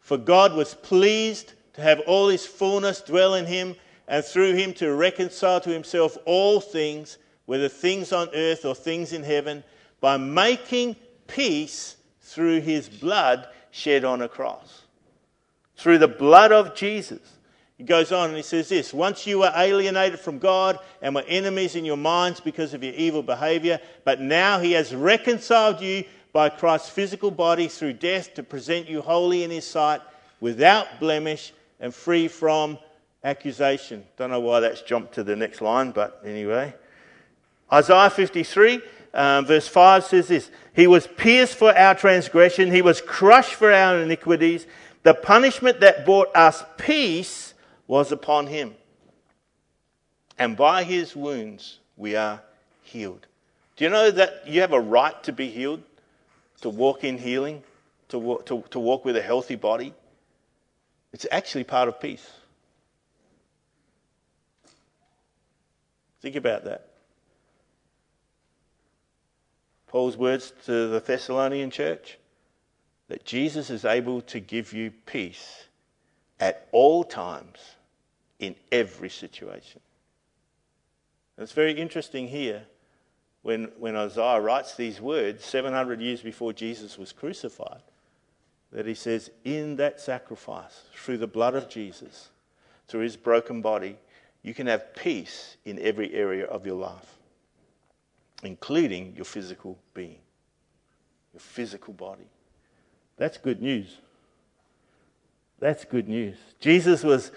For 0.00 0.16
God 0.16 0.54
was 0.54 0.74
pleased 0.74 1.52
to 1.74 1.82
have 1.82 2.00
all 2.00 2.28
his 2.28 2.46
fullness 2.46 3.00
dwell 3.00 3.34
in 3.34 3.46
him, 3.46 3.76
and 4.06 4.24
through 4.24 4.54
him 4.54 4.72
to 4.74 4.94
reconcile 4.94 5.60
to 5.60 5.70
himself 5.70 6.16
all 6.24 6.60
things, 6.60 7.18
whether 7.46 7.68
things 7.68 8.12
on 8.12 8.28
earth 8.34 8.64
or 8.64 8.74
things 8.74 9.12
in 9.12 9.22
heaven, 9.22 9.64
by 10.00 10.16
making 10.16 10.96
peace 11.26 11.96
through 12.20 12.60
his 12.60 12.88
blood 12.88 13.48
shed 13.70 14.04
on 14.04 14.22
a 14.22 14.28
cross. 14.28 14.82
Through 15.76 15.98
the 15.98 16.08
blood 16.08 16.52
of 16.52 16.74
Jesus. 16.74 17.20
He 17.76 17.82
goes 17.82 18.12
on 18.12 18.28
and 18.28 18.36
he 18.36 18.42
says 18.42 18.68
this 18.68 18.94
Once 18.94 19.26
you 19.26 19.40
were 19.40 19.52
alienated 19.54 20.20
from 20.20 20.38
God 20.38 20.78
and 21.02 21.14
were 21.14 21.24
enemies 21.26 21.74
in 21.74 21.84
your 21.84 21.96
minds 21.96 22.40
because 22.40 22.72
of 22.72 22.84
your 22.84 22.94
evil 22.94 23.22
behavior, 23.22 23.80
but 24.04 24.20
now 24.20 24.60
he 24.60 24.72
has 24.72 24.94
reconciled 24.94 25.80
you 25.80 26.04
by 26.34 26.48
Christ's 26.48 26.90
physical 26.90 27.30
body 27.30 27.68
through 27.68 27.92
death 27.92 28.34
to 28.34 28.42
present 28.42 28.88
you 28.88 29.00
holy 29.00 29.44
in 29.44 29.50
his 29.52 29.64
sight, 29.64 30.00
without 30.40 30.98
blemish 30.98 31.52
and 31.78 31.94
free 31.94 32.26
from 32.26 32.76
accusation. 33.22 34.04
Don't 34.18 34.30
know 34.30 34.40
why 34.40 34.58
that's 34.58 34.82
jumped 34.82 35.14
to 35.14 35.22
the 35.22 35.36
next 35.36 35.62
line, 35.62 35.92
but 35.92 36.20
anyway. 36.26 36.74
Isaiah 37.72 38.10
53, 38.10 38.80
um, 39.14 39.46
verse 39.46 39.68
5 39.68 40.04
says 40.04 40.26
this 40.26 40.50
He 40.74 40.88
was 40.88 41.06
pierced 41.06 41.54
for 41.54 41.72
our 41.78 41.94
transgression, 41.94 42.72
He 42.72 42.82
was 42.82 43.00
crushed 43.00 43.54
for 43.54 43.72
our 43.72 44.00
iniquities. 44.00 44.66
The 45.04 45.14
punishment 45.14 45.80
that 45.80 46.04
brought 46.04 46.34
us 46.34 46.64
peace 46.78 47.54
was 47.86 48.10
upon 48.10 48.48
Him. 48.48 48.74
And 50.36 50.56
by 50.56 50.82
His 50.82 51.14
wounds 51.14 51.78
we 51.96 52.16
are 52.16 52.42
healed. 52.82 53.28
Do 53.76 53.84
you 53.84 53.90
know 53.90 54.10
that 54.10 54.48
you 54.48 54.62
have 54.62 54.72
a 54.72 54.80
right 54.80 55.22
to 55.22 55.32
be 55.32 55.48
healed? 55.48 55.82
To 56.64 56.70
walk 56.70 57.04
in 57.04 57.18
healing? 57.18 57.62
To 58.08 58.18
walk, 58.18 58.46
to, 58.46 58.64
to 58.70 58.78
walk 58.78 59.04
with 59.04 59.18
a 59.18 59.22
healthy 59.22 59.54
body? 59.54 59.92
It's 61.12 61.26
actually 61.30 61.64
part 61.64 61.88
of 61.88 62.00
peace. 62.00 62.26
Think 66.22 66.36
about 66.36 66.64
that. 66.64 66.88
Paul's 69.88 70.16
words 70.16 70.54
to 70.64 70.88
the 70.88 71.00
Thessalonian 71.00 71.70
church 71.70 72.16
that 73.08 73.26
Jesus 73.26 73.68
is 73.68 73.84
able 73.84 74.22
to 74.22 74.40
give 74.40 74.72
you 74.72 74.90
peace 75.04 75.64
at 76.40 76.66
all 76.72 77.04
times 77.04 77.58
in 78.38 78.54
every 78.72 79.10
situation. 79.10 79.82
And 81.36 81.44
it's 81.44 81.52
very 81.52 81.72
interesting 81.72 82.28
here 82.28 82.62
when, 83.44 83.70
when 83.78 83.94
Isaiah 83.94 84.40
writes 84.40 84.74
these 84.74 85.00
words 85.00 85.44
700 85.44 86.00
years 86.00 86.20
before 86.20 86.52
Jesus 86.52 86.98
was 86.98 87.12
crucified 87.12 87.82
that 88.72 88.86
he 88.86 88.94
says, 88.94 89.30
In 89.44 89.76
that 89.76 90.00
sacrifice, 90.00 90.82
through 90.92 91.18
the 91.18 91.28
blood 91.28 91.54
of 91.54 91.68
Jesus, 91.68 92.30
through 92.88 93.02
his 93.02 93.16
broken 93.16 93.62
body, 93.62 93.96
you 94.42 94.52
can 94.52 94.66
have 94.66 94.96
peace 94.96 95.56
in 95.64 95.78
every 95.78 96.12
area 96.12 96.44
of 96.46 96.66
your 96.66 96.76
life 96.76 97.14
including 98.44 99.14
your 99.16 99.24
physical 99.24 99.78
being, 99.94 100.18
your 101.32 101.40
physical 101.40 101.94
body. 101.94 102.28
That's 103.16 103.38
good 103.38 103.60
news. 103.60 103.98
That's 105.58 105.84
good 105.84 106.08
news. 106.08 106.36
Jesus 106.60 107.02
was 107.02 107.32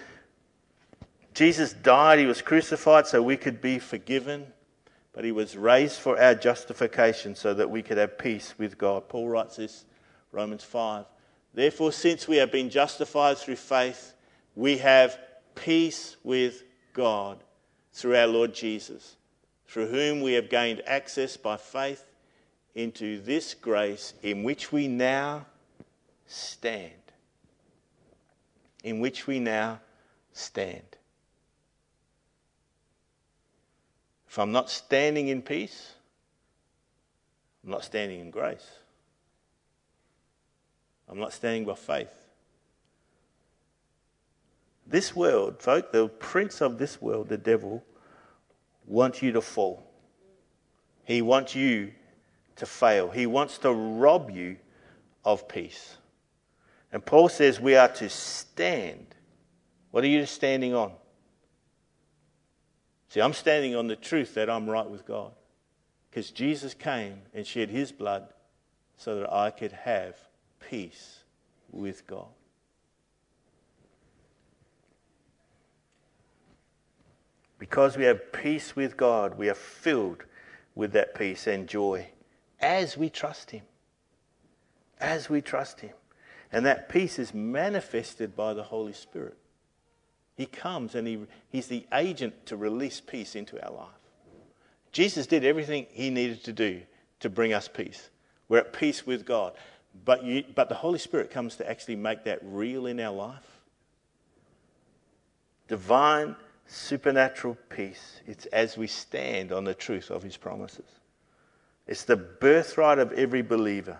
Jesus 1.33 1.71
died, 1.71 2.17
he 2.17 2.25
was 2.25 2.41
crucified 2.41 3.05
so 3.05 3.21
we 3.21 3.37
could 3.37 3.61
be 3.61 3.77
forgiven, 3.77 4.47
but 5.17 5.25
he 5.25 5.31
was 5.31 5.57
raised 5.57 5.99
for 5.99 6.21
our 6.21 6.35
justification 6.35 7.33
so 7.33 7.51
that 7.51 7.71
we 7.71 7.81
could 7.81 7.97
have 7.97 8.19
peace 8.19 8.53
with 8.59 8.77
God. 8.77 9.09
Paul 9.09 9.27
writes 9.27 9.55
this 9.55 9.83
Romans 10.31 10.63
5. 10.63 11.05
Therefore 11.55 11.91
since 11.91 12.27
we 12.27 12.37
have 12.37 12.51
been 12.51 12.69
justified 12.69 13.39
through 13.39 13.55
faith, 13.55 14.13
we 14.55 14.77
have 14.77 15.17
peace 15.55 16.17
with 16.23 16.61
God 16.93 17.39
through 17.93 18.15
our 18.15 18.27
Lord 18.27 18.53
Jesus 18.53 19.15
through 19.65 19.87
whom 19.87 20.21
we 20.21 20.33
have 20.33 20.51
gained 20.51 20.83
access 20.85 21.35
by 21.35 21.57
faith 21.57 22.05
into 22.75 23.19
this 23.21 23.55
grace 23.55 24.13
in 24.21 24.43
which 24.43 24.71
we 24.71 24.87
now 24.87 25.47
stand. 26.27 26.91
In 28.83 28.99
which 28.99 29.25
we 29.25 29.39
now 29.39 29.79
stand. 30.31 30.96
If 34.37 34.41
I'm 34.41 34.51
not 34.51 34.69
standing 34.69 35.29
in 35.29 35.41
peace, 35.41 35.93
I'm 37.63 37.71
not 37.71 37.83
standing 37.83 38.19
in 38.19 38.29
grace. 38.29 38.69
I'm 41.09 41.19
not 41.19 41.33
standing 41.33 41.65
by 41.65 41.73
faith. 41.73 42.13
This 44.85 45.15
world, 45.15 45.59
folk, 45.59 45.91
the 45.91 46.07
prince 46.07 46.61
of 46.61 46.77
this 46.77 47.01
world, 47.01 47.29
the 47.29 47.37
devil, 47.39 47.83
wants 48.85 49.23
you 49.23 49.31
to 49.31 49.41
fall. 49.41 49.83
He 51.03 51.23
wants 51.23 51.55
you 51.55 51.93
to 52.57 52.67
fail. 52.67 53.09
He 53.09 53.25
wants 53.25 53.57
to 53.57 53.73
rob 53.73 54.29
you 54.29 54.57
of 55.25 55.47
peace. 55.47 55.97
And 56.93 57.03
Paul 57.03 57.29
says 57.29 57.59
we 57.59 57.75
are 57.75 57.87
to 57.87 58.07
stand. 58.07 59.15
What 59.89 60.03
are 60.03 60.07
you 60.07 60.27
standing 60.27 60.75
on? 60.75 60.91
See, 63.17 63.21
I'm 63.21 63.33
standing 63.33 63.75
on 63.75 63.87
the 63.87 63.95
truth 63.95 64.35
that 64.35 64.47
I'm 64.47 64.69
right 64.69 64.87
with 64.87 65.03
God. 65.07 65.31
Because 66.07 66.29
Jesus 66.29 66.75
came 66.75 67.23
and 67.33 67.47
shed 67.47 67.71
his 67.71 67.91
blood 67.91 68.27
so 68.95 69.15
that 69.15 69.33
I 69.33 69.49
could 69.49 69.71
have 69.71 70.15
peace 70.59 71.23
with 71.71 72.05
God. 72.05 72.27
Because 77.57 77.97
we 77.97 78.03
have 78.03 78.31
peace 78.31 78.75
with 78.75 78.95
God, 78.95 79.35
we 79.35 79.49
are 79.49 79.55
filled 79.55 80.23
with 80.75 80.91
that 80.91 81.15
peace 81.15 81.47
and 81.47 81.67
joy 81.67 82.09
as 82.59 82.97
we 82.97 83.09
trust 83.09 83.49
Him. 83.49 83.63
As 84.99 85.27
we 85.27 85.41
trust 85.41 85.79
Him. 85.79 85.95
And 86.51 86.67
that 86.67 86.87
peace 86.87 87.17
is 87.17 87.33
manifested 87.33 88.35
by 88.35 88.53
the 88.53 88.61
Holy 88.61 88.93
Spirit. 88.93 89.39
He 90.37 90.45
comes 90.45 90.95
and 90.95 91.05
he, 91.05 91.19
He's 91.49 91.67
the 91.67 91.85
agent 91.91 92.45
to 92.45 92.55
release 92.55 93.01
peace 93.01 93.35
into 93.35 93.61
our 93.65 93.73
life. 93.73 93.89
Jesus 94.93 95.27
did 95.27 95.43
everything 95.43 95.87
He 95.89 96.09
needed 96.09 96.45
to 96.45 96.53
do 96.53 96.81
to 97.19 97.29
bring 97.29 97.51
us 97.51 97.67
peace. 97.67 98.09
We're 98.47 98.59
at 98.59 98.71
peace 98.71 99.05
with 99.05 99.25
God. 99.25 99.53
But, 100.05 100.23
you, 100.23 100.45
but 100.55 100.69
the 100.69 100.75
Holy 100.75 100.99
Spirit 100.99 101.31
comes 101.31 101.55
to 101.57 101.69
actually 101.69 101.95
make 101.97 102.23
that 102.23 102.39
real 102.43 102.85
in 102.85 102.99
our 102.99 103.13
life. 103.13 103.61
Divine 105.67 106.35
supernatural 106.67 107.57
peace. 107.69 108.21
It's 108.27 108.45
as 108.47 108.77
we 108.77 108.87
stand 108.87 109.51
on 109.51 109.63
the 109.63 109.73
truth 109.73 110.11
of 110.11 110.21
his 110.21 110.37
promises. 110.37 110.85
It's 111.87 112.03
the 112.03 112.17
birthright 112.17 112.99
of 112.99 113.11
every 113.13 113.41
believer. 113.41 113.99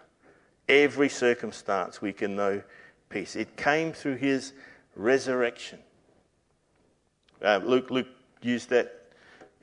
every 0.69 1.09
circumstance, 1.09 2.01
we 2.01 2.13
can 2.13 2.35
know 2.35 2.61
peace. 3.09 3.35
It 3.35 3.55
came 3.55 3.93
through 3.93 4.17
his 4.17 4.53
resurrection. 4.95 5.79
Uh, 7.41 7.59
Luke, 7.63 7.91
Luke 7.91 8.07
used 8.41 8.69
that 8.69 8.93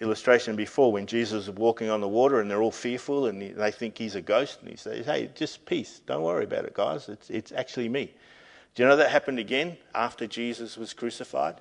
illustration 0.01 0.57
before 0.57 0.93
when 0.93 1.07
Jesus 1.07 1.47
was 1.47 1.57
walking 1.57 1.89
on 1.91 2.01
the 2.01 2.09
water 2.09 2.41
and 2.41 2.51
they're 2.51 2.63
all 2.63 2.71
fearful 2.71 3.27
and 3.27 3.41
they 3.57 3.71
think 3.71 3.97
he's 3.97 4.15
a 4.15 4.21
ghost. 4.21 4.61
And 4.61 4.71
he 4.71 4.77
says, 4.77 5.07
Hey, 5.07 5.31
just 5.35 5.65
peace. 5.67 6.01
Don't 6.07 6.23
worry 6.23 6.45
about 6.45 6.65
it, 6.65 6.75
guys. 6.75 7.09
It's, 7.09 7.31
it's 7.31 7.53
actually 7.53 7.89
me. 7.89 8.13
Do 8.75 8.83
you 8.83 8.89
know 8.89 8.97
that 8.97 9.11
happened 9.11 9.39
again 9.39 9.77
after 9.95 10.27
Jesus 10.27 10.77
was 10.77 10.93
crucified? 10.93 11.61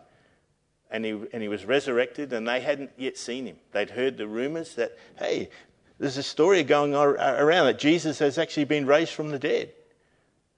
And 0.89 1.05
he, 1.05 1.11
and 1.31 1.41
he 1.41 1.47
was 1.47 1.65
resurrected, 1.65 2.33
and 2.33 2.47
they 2.47 2.59
hadn't 2.59 2.91
yet 2.97 3.17
seen 3.17 3.47
him. 3.47 3.55
They'd 3.71 3.89
heard 3.89 4.15
the 4.15 4.27
rumors 4.27 4.75
that, 4.75 4.95
hey, 5.17 5.49
there's 5.97 6.17
a 6.17 6.23
story 6.23 6.63
going 6.63 6.93
around 6.93 7.65
that 7.65 7.79
Jesus 7.79 8.19
has 8.19 8.37
actually 8.37 8.65
been 8.65 8.85
raised 8.85 9.13
from 9.13 9.29
the 9.29 9.39
dead. 9.39 9.71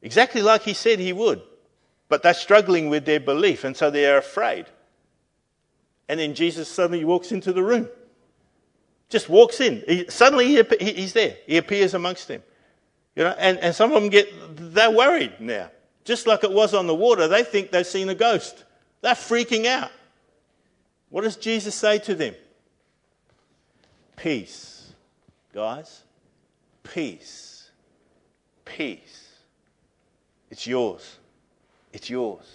Exactly 0.01 0.41
like 0.41 0.63
he 0.63 0.73
said 0.73 0.99
he 0.99 1.13
would. 1.13 1.41
But 2.09 2.21
they're 2.21 2.33
struggling 2.33 2.89
with 2.89 3.05
their 3.05 3.19
belief, 3.19 3.63
and 3.63 3.77
so 3.77 3.89
they're 3.89 4.17
afraid. 4.17 4.65
And 6.07 6.19
then 6.19 6.35
Jesus 6.35 6.69
suddenly 6.69 7.03
walks 7.03 7.31
into 7.31 7.51
the 7.51 7.63
room. 7.63 7.89
Just 9.09 9.29
walks 9.29 9.61
in. 9.61 9.83
He, 9.87 10.05
suddenly 10.09 10.47
he, 10.47 10.63
he's 10.79 11.13
there. 11.13 11.35
He 11.47 11.57
appears 11.57 11.93
amongst 11.93 12.27
them. 12.27 12.43
You 13.15 13.23
know, 13.23 13.35
and, 13.37 13.57
and 13.59 13.73
some 13.73 13.91
of 13.91 14.01
them 14.01 14.09
get, 14.09 14.27
they're 14.73 14.91
worried 14.91 15.39
now. 15.39 15.69
Just 16.03 16.27
like 16.27 16.43
it 16.43 16.51
was 16.51 16.73
on 16.73 16.85
the 16.85 16.95
water, 16.95 17.27
they 17.27 17.43
think 17.43 17.71
they've 17.71 17.87
seen 17.87 18.09
a 18.09 18.15
ghost. 18.15 18.63
They're 19.01 19.13
freaking 19.13 19.65
out. 19.65 19.91
What 21.09 21.23
does 21.23 21.37
Jesus 21.37 21.75
say 21.75 21.97
to 21.99 22.15
them? 22.15 22.35
Peace, 24.15 24.91
guys. 25.53 26.03
Peace. 26.83 27.69
Peace. 28.63 29.29
It's 30.49 30.67
yours. 30.67 31.17
It's 31.93 32.09
yours. 32.09 32.45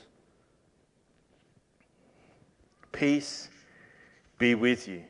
Peace 2.93 3.49
be 4.39 4.55
with 4.55 4.89
you. 4.89 5.05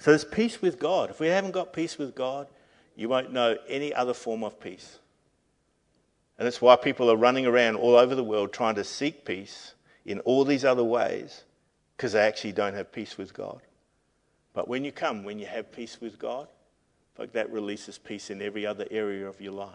So 0.00 0.10
there's 0.10 0.24
peace 0.24 0.60
with 0.60 0.78
God. 0.78 1.10
If 1.10 1.20
we 1.20 1.28
haven't 1.28 1.52
got 1.52 1.72
peace 1.72 1.96
with 1.96 2.14
God, 2.14 2.48
you 2.96 3.08
won't 3.08 3.32
know 3.32 3.56
any 3.68 3.94
other 3.94 4.14
form 4.14 4.42
of 4.42 4.58
peace. 4.60 4.98
And 6.38 6.46
that's 6.46 6.60
why 6.60 6.76
people 6.76 7.10
are 7.10 7.16
running 7.16 7.46
around 7.46 7.76
all 7.76 7.96
over 7.96 8.14
the 8.14 8.24
world 8.24 8.52
trying 8.52 8.74
to 8.74 8.84
seek 8.84 9.24
peace 9.24 9.74
in 10.04 10.18
all 10.20 10.44
these 10.44 10.64
other 10.64 10.82
ways 10.82 11.44
because 11.96 12.12
they 12.12 12.20
actually 12.20 12.52
don't 12.52 12.74
have 12.74 12.90
peace 12.90 13.16
with 13.16 13.32
God. 13.32 13.60
But 14.52 14.66
when 14.66 14.84
you 14.84 14.92
come, 14.92 15.24
when 15.24 15.38
you 15.38 15.46
have 15.46 15.70
peace 15.70 16.00
with 16.00 16.18
God, 16.18 16.48
like 17.18 17.32
that 17.32 17.52
releases 17.52 17.98
peace 17.98 18.30
in 18.30 18.42
every 18.42 18.66
other 18.66 18.86
area 18.90 19.28
of 19.28 19.40
your 19.40 19.52
life. 19.52 19.70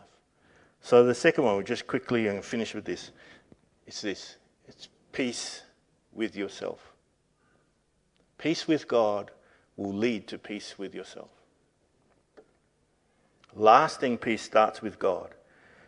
So 0.81 1.05
the 1.05 1.15
second 1.15 1.45
one, 1.45 1.55
we'll 1.55 1.63
just 1.63 1.87
quickly 1.87 2.27
and 2.27 2.43
finish 2.43 2.73
with 2.73 2.85
this. 2.85 3.11
It's 3.85 4.01
this. 4.01 4.35
It's 4.67 4.89
peace 5.11 5.63
with 6.11 6.35
yourself. 6.35 6.93
Peace 8.37 8.67
with 8.67 8.87
God 8.87 9.31
will 9.75 9.93
lead 9.93 10.27
to 10.27 10.37
peace 10.37 10.77
with 10.77 10.93
yourself. 10.93 11.29
Lasting 13.55 14.17
peace 14.17 14.41
starts 14.41 14.81
with 14.81 14.99
God. 14.99 15.33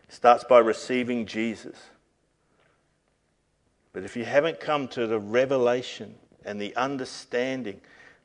It 0.08 0.14
starts 0.14 0.44
by 0.44 0.60
receiving 0.60 1.26
Jesus. 1.26 1.78
But 3.94 4.04
if 4.04 4.16
you 4.16 4.26
haven't 4.26 4.60
come 4.60 4.88
to 4.90 5.08
the 5.08 5.20
revelation 5.20 6.16
and 6.46 6.60
the 6.60 6.76
understanding 6.76 7.82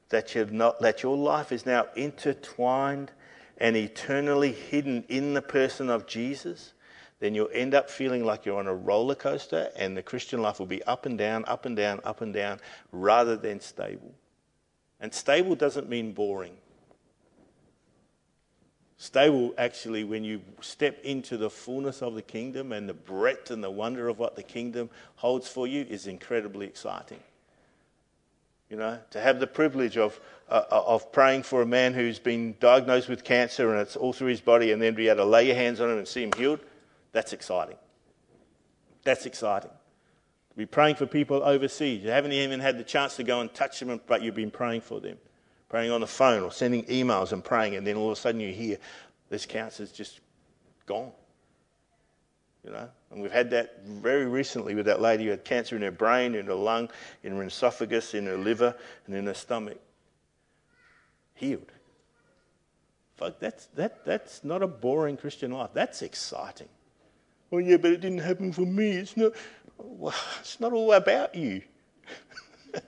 that, 0.09 0.35
you've 0.35 0.53
not, 0.53 0.81
that 0.81 1.03
your 1.03 1.17
life 1.17 1.53
is 1.53 1.67
now 1.67 1.87
intertwined 1.97 3.11
and 3.59 3.77
eternally 3.77 4.53
hidden 4.53 5.05
in 5.09 5.35
the 5.35 5.43
person 5.43 5.91
of 5.91 6.07
Jesus, 6.07 6.73
then 7.21 7.35
you'll 7.35 7.51
end 7.53 7.75
up 7.75 7.89
feeling 7.89 8.25
like 8.25 8.45
you're 8.45 8.59
on 8.59 8.67
a 8.67 8.75
roller 8.75 9.15
coaster 9.15 9.71
and 9.77 9.97
the 9.97 10.03
Christian 10.03 10.43
life 10.43 10.59
will 10.59 10.67
be 10.67 10.83
up 10.85 11.07
and 11.07 11.17
down, 11.17 11.45
up 11.47 11.65
and 11.65 11.77
down, 11.77 12.01
up 12.05 12.21
and 12.21 12.35
down, 12.35 12.61
rather 12.93 13.37
than 13.37 13.61
stable. 13.61 14.15
And 15.01 15.13
stable 15.13 15.55
doesn't 15.55 15.89
mean 15.89 16.13
boring. 16.13 16.57
Stable, 18.97 19.53
actually, 19.59 20.05
when 20.05 20.25
you 20.25 20.41
step 20.61 20.99
into 21.05 21.37
the 21.37 21.51
fullness 21.51 22.01
of 22.01 22.15
the 22.15 22.23
kingdom 22.23 22.73
and 22.73 22.89
the 22.89 22.95
breadth 22.95 23.51
and 23.51 23.63
the 23.63 23.71
wonder 23.71 24.09
of 24.09 24.19
what 24.19 24.37
the 24.37 24.43
kingdom 24.43 24.89
holds 25.17 25.49
for 25.49 25.67
you, 25.67 25.85
is 25.91 26.07
incredibly 26.07 26.67
exciting. 26.67 27.21
You 28.71 28.77
know, 28.77 28.99
to 29.11 29.21
have 29.21 29.41
the 29.41 29.47
privilege 29.47 29.99
of, 29.99 30.19
uh, 30.49 30.63
of 30.71 31.13
praying 31.13 31.43
for 31.43 31.61
a 31.61 31.67
man 31.67 31.93
who's 31.93 32.19
been 32.19 32.55
diagnosed 32.61 33.09
with 33.09 33.25
cancer 33.25 33.73
and 33.73 33.81
it's 33.81 33.95
all 33.95 34.13
through 34.13 34.29
his 34.29 34.41
body, 34.41 34.73
and 34.73 34.81
then 34.81 34.95
be 34.95 35.09
able 35.09 35.19
to 35.19 35.25
lay 35.25 35.47
your 35.47 35.57
hands 35.57 35.81
on 35.81 35.91
him 35.91 35.99
and 35.99 36.09
see 36.09 36.23
him 36.23 36.33
healed, 36.33 36.61
that's 37.15 37.33
exciting. 37.33 37.77
That's 39.05 39.25
exciting. 39.25 39.71
To 39.71 40.57
be 40.57 40.67
praying 40.67 40.97
for 40.97 41.07
people 41.07 41.43
overseas. 41.43 42.03
You 42.03 42.11
haven't 42.11 42.33
even 42.33 42.59
had 42.61 42.77
the 42.77 42.85
chance 42.85 43.17
to 43.17 43.23
go 43.23 43.41
and 43.41 43.55
touch 43.55 43.81
them, 43.81 44.01
but 44.07 44.21
you've 44.21 44.35
been 44.35 44.51
praying 44.51 44.81
for 44.81 45.01
them. 45.01 45.17
Praying 45.69 45.93
on 45.93 46.01
the 46.01 46.07
phone 46.09 46.43
or 46.43 46.51
sending 46.51 46.85
emails 46.85 47.33
and 47.33 47.43
praying, 47.43 47.77
and 47.77 47.87
then 47.87 47.97
all 47.97 48.11
of 48.11 48.19
a 48.19 48.21
sudden 48.21 48.41
you 48.41 48.53
hear 48.53 48.79
this 49.31 49.47
cancer's 49.47 49.93
just 49.93 50.21
gone. 50.87 51.13
You 52.65 52.73
know, 52.73 52.89
and 53.11 53.23
we've 53.23 53.33
had 53.33 53.51
that 53.51 53.85
very 53.85 54.27
recently 54.27 54.75
with 54.75 54.87
that 54.87 55.01
lady 55.01 55.25
who 55.25 55.31
had 55.31 55.45
cancer 55.45 55.77
in 55.77 55.83
her 55.83 55.91
brain, 55.91 56.35
in 56.35 56.47
her 56.47 56.55
lung, 56.55 56.91
in 57.23 57.37
her 57.37 57.45
esophagus, 57.45 58.15
in 58.15 58.27
her 58.27 58.39
liver, 58.39 58.75
and 59.07 59.15
in 59.15 59.27
her 59.27 59.35
stomach. 59.35 59.79
Healed. 61.35 61.71
Fuck, 63.17 63.39
that's, 63.39 63.67
that, 63.75 64.05
that's 64.05 64.43
not 64.43 64.63
a 64.63 64.67
boring 64.67 65.17
Christian 65.17 65.53
life. 65.53 65.71
That's 65.75 66.03
exciting. 66.03 66.69
Well, 67.55 67.63
yeah, 67.63 67.77
but 67.77 67.93
it 67.93 68.01
didn't 68.01 68.19
happen 68.19 68.53
for 68.53 68.63
me. 68.63 68.97
It's 68.97 69.17
not, 69.17 69.31
well, 69.79 70.13
it's 70.41 70.59
not 70.59 70.73
all 70.73 70.93
about 70.93 71.37
you. 71.37 71.63
it's 72.75 72.83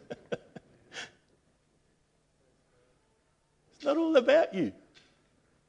not 3.85 3.97
all 3.97 4.17
about 4.17 4.53
you. 4.53 4.73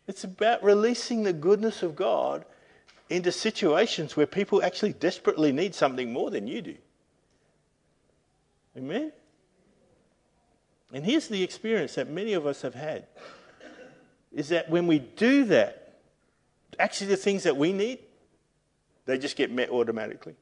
It's 0.08 0.24
about 0.24 0.64
releasing 0.64 1.22
the 1.22 1.32
goodness 1.32 1.84
of 1.84 1.95
God 1.95 2.43
into 3.08 3.32
situations 3.32 4.18
where 4.18 4.26
people 4.26 4.64
actually 4.64 4.93
desperately 4.93 5.52
need 5.52 5.76
something 5.76 6.12
more 6.12 6.32
than 6.32 6.48
you 6.48 6.64
do. 6.64 6.76
Amen? 8.76 9.12
And 10.91 11.06
here's 11.06 11.28
the 11.28 11.43
experience 11.43 11.93
that 11.93 12.10
many 12.10 12.34
of 12.34 12.48
us 12.48 12.64
have 12.64 12.74
had 12.74 13.06
is 14.34 14.50
that 14.50 14.72
when 14.72 14.88
we 14.88 14.98
do 14.98 15.43
that, 15.45 16.00
actually 16.80 17.12
the 17.12 17.18
things 17.18 17.43
that 17.43 17.58
we 17.58 17.72
need, 17.72 18.00
they 19.08 19.18
just 19.18 19.36
get 19.38 19.49
met 19.49 19.70
automatically. 19.70 20.36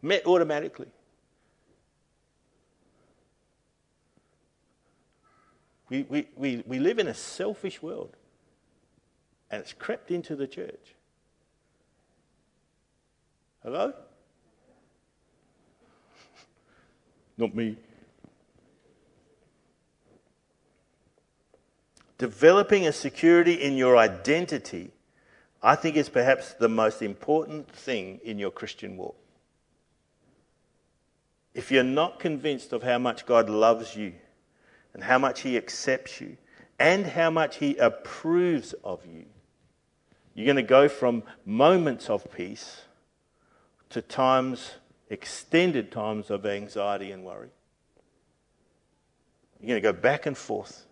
Met 0.00 0.24
automatically. 0.24 0.86
We, 5.90 6.06
we, 6.08 6.28
we, 6.36 6.64
we 6.66 6.78
live 6.78 6.98
in 6.98 7.08
a 7.08 7.14
selfish 7.14 7.82
world 7.82 8.16
and 9.50 9.60
it's 9.60 9.74
crept 9.74 10.10
into 10.10 10.34
the 10.34 10.46
church. 10.46 10.94
Hello? 13.62 13.92
Not 17.36 17.54
me. 17.54 17.76
Developing 22.16 22.86
a 22.86 22.92
security 22.92 23.54
in 23.54 23.76
your 23.76 23.96
identity, 23.96 24.92
I 25.62 25.76
think, 25.76 25.96
is 25.96 26.08
perhaps 26.08 26.54
the 26.54 26.68
most 26.68 27.02
important 27.02 27.70
thing 27.70 28.20
in 28.24 28.38
your 28.38 28.50
Christian 28.50 28.96
walk. 28.96 29.16
If 31.54 31.70
you're 31.70 31.84
not 31.84 32.18
convinced 32.18 32.72
of 32.72 32.82
how 32.82 32.98
much 32.98 33.26
God 33.26 33.48
loves 33.48 33.94
you 33.94 34.14
and 34.94 35.04
how 35.04 35.18
much 35.18 35.42
He 35.42 35.56
accepts 35.56 36.20
you 36.20 36.36
and 36.78 37.06
how 37.06 37.30
much 37.30 37.58
He 37.58 37.76
approves 37.76 38.72
of 38.82 39.06
you, 39.06 39.26
you're 40.34 40.46
going 40.46 40.56
to 40.56 40.62
go 40.62 40.88
from 40.88 41.22
moments 41.44 42.08
of 42.08 42.32
peace 42.32 42.82
to 43.90 44.00
times, 44.00 44.72
extended 45.10 45.92
times 45.92 46.30
of 46.30 46.46
anxiety 46.46 47.12
and 47.12 47.24
worry. 47.24 47.50
You're 49.60 49.68
going 49.68 49.82
to 49.82 49.92
go 49.92 49.92
back 49.92 50.26
and 50.26 50.36
forth, 50.36 50.86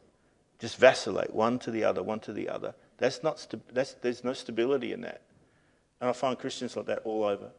just 0.61 0.77
vacillate 0.77 1.35
one 1.35 1.59
to 1.61 1.71
the 1.71 1.83
other, 1.83 2.03
one 2.03 2.21
to 2.21 2.33
the 2.33 2.49
other. 2.49 2.75
That's 2.99 3.23
not 3.23 3.41
st- 3.41 3.75
that's, 3.75 3.95
there's 3.95 4.23
no 4.23 4.35
stability 4.35 4.93
in 4.93 5.01
that. 5.01 5.23
And 6.01 6.09
I 6.09 6.13
find 6.13 6.39
Christians 6.39 6.77
like 6.77 6.87
that 6.87 7.01
all 7.05 7.25
over. 7.25 7.51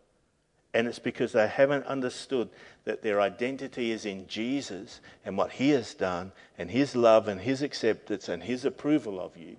And 0.73 0.87
it's 0.87 0.99
because 0.99 1.33
they 1.33 1.47
haven't 1.47 1.85
understood 1.85 2.49
that 2.85 3.01
their 3.01 3.19
identity 3.19 3.91
is 3.91 4.05
in 4.05 4.27
Jesus 4.27 5.01
and 5.25 5.35
what 5.35 5.51
He 5.51 5.71
has 5.71 5.93
done, 5.93 6.31
and 6.57 6.71
His 6.71 6.95
love 6.95 7.27
and 7.27 7.41
His 7.41 7.61
acceptance 7.61 8.29
and 8.29 8.41
His 8.41 8.63
approval 8.63 9.19
of 9.19 9.35
you 9.35 9.57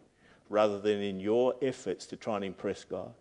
rather 0.49 0.79
than 0.79 1.03
in 1.03 1.19
your 1.19 1.55
efforts 1.61 2.07
to 2.07 2.17
try 2.17 2.37
and 2.37 2.45
impress 2.45 2.85
God. 2.85 3.13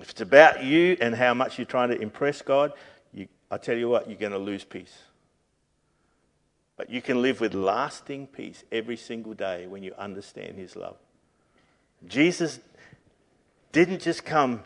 If 0.00 0.10
it's 0.10 0.20
about 0.20 0.62
you 0.62 0.96
and 1.00 1.14
how 1.14 1.34
much 1.34 1.58
you're 1.58 1.64
trying 1.64 1.88
to 1.88 2.00
impress 2.00 2.42
God, 2.42 2.72
you, 3.12 3.28
I 3.50 3.56
tell 3.56 3.76
you 3.76 3.88
what, 3.88 4.08
you're 4.08 4.18
going 4.18 4.32
to 4.32 4.38
lose 4.38 4.64
peace. 4.64 4.94
But 6.76 6.90
you 6.90 7.00
can 7.00 7.22
live 7.22 7.40
with 7.40 7.54
lasting 7.54 8.26
peace 8.28 8.62
every 8.70 8.96
single 8.96 9.34
day 9.34 9.66
when 9.66 9.82
you 9.82 9.94
understand 9.96 10.56
His 10.56 10.76
love. 10.76 10.96
Jesus 12.06 12.60
didn't 13.72 14.02
just 14.02 14.24
come 14.24 14.62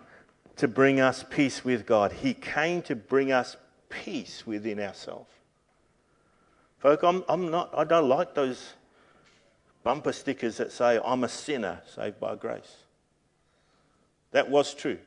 to 0.56 0.68
bring 0.68 1.00
us 1.00 1.24
peace 1.30 1.64
with 1.64 1.86
God, 1.86 2.12
He 2.12 2.34
came 2.34 2.82
to 2.82 2.96
bring 2.96 3.32
us 3.32 3.56
peace 3.88 4.46
within 4.46 4.80
ourselves. 4.80 5.30
Folk, 6.78 7.02
I'm, 7.02 7.24
I'm 7.28 7.50
not, 7.50 7.70
I 7.76 7.84
don't 7.84 8.08
like 8.08 8.34
those 8.34 8.74
bumper 9.82 10.12
stickers 10.12 10.56
that 10.56 10.72
say, 10.72 10.98
I'm 11.04 11.24
a 11.24 11.28
sinner 11.28 11.82
saved 11.94 12.18
by 12.18 12.34
grace. 12.36 12.76
That 14.32 14.48
was 14.48 14.74
true, 14.74 14.98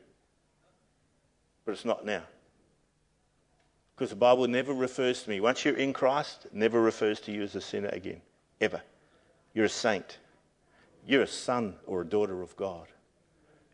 but 1.65 1.73
it's 1.73 1.85
not 1.85 2.05
now. 2.05 2.23
Because 3.95 4.09
the 4.09 4.15
Bible 4.15 4.47
never 4.47 4.73
refers 4.73 5.23
to 5.23 5.29
me. 5.29 5.39
Once 5.39 5.63
you're 5.63 5.77
in 5.77 5.93
Christ, 5.93 6.47
never 6.51 6.81
refers 6.81 7.19
to 7.21 7.31
you 7.31 7.43
as 7.43 7.55
a 7.55 7.61
sinner 7.61 7.89
again, 7.89 8.21
ever. 8.59 8.81
You're 9.53 9.65
a 9.65 9.69
saint. 9.69 10.17
You're 11.05 11.23
a 11.23 11.27
son 11.27 11.75
or 11.85 12.01
a 12.01 12.05
daughter 12.05 12.41
of 12.41 12.55
God. 12.55 12.87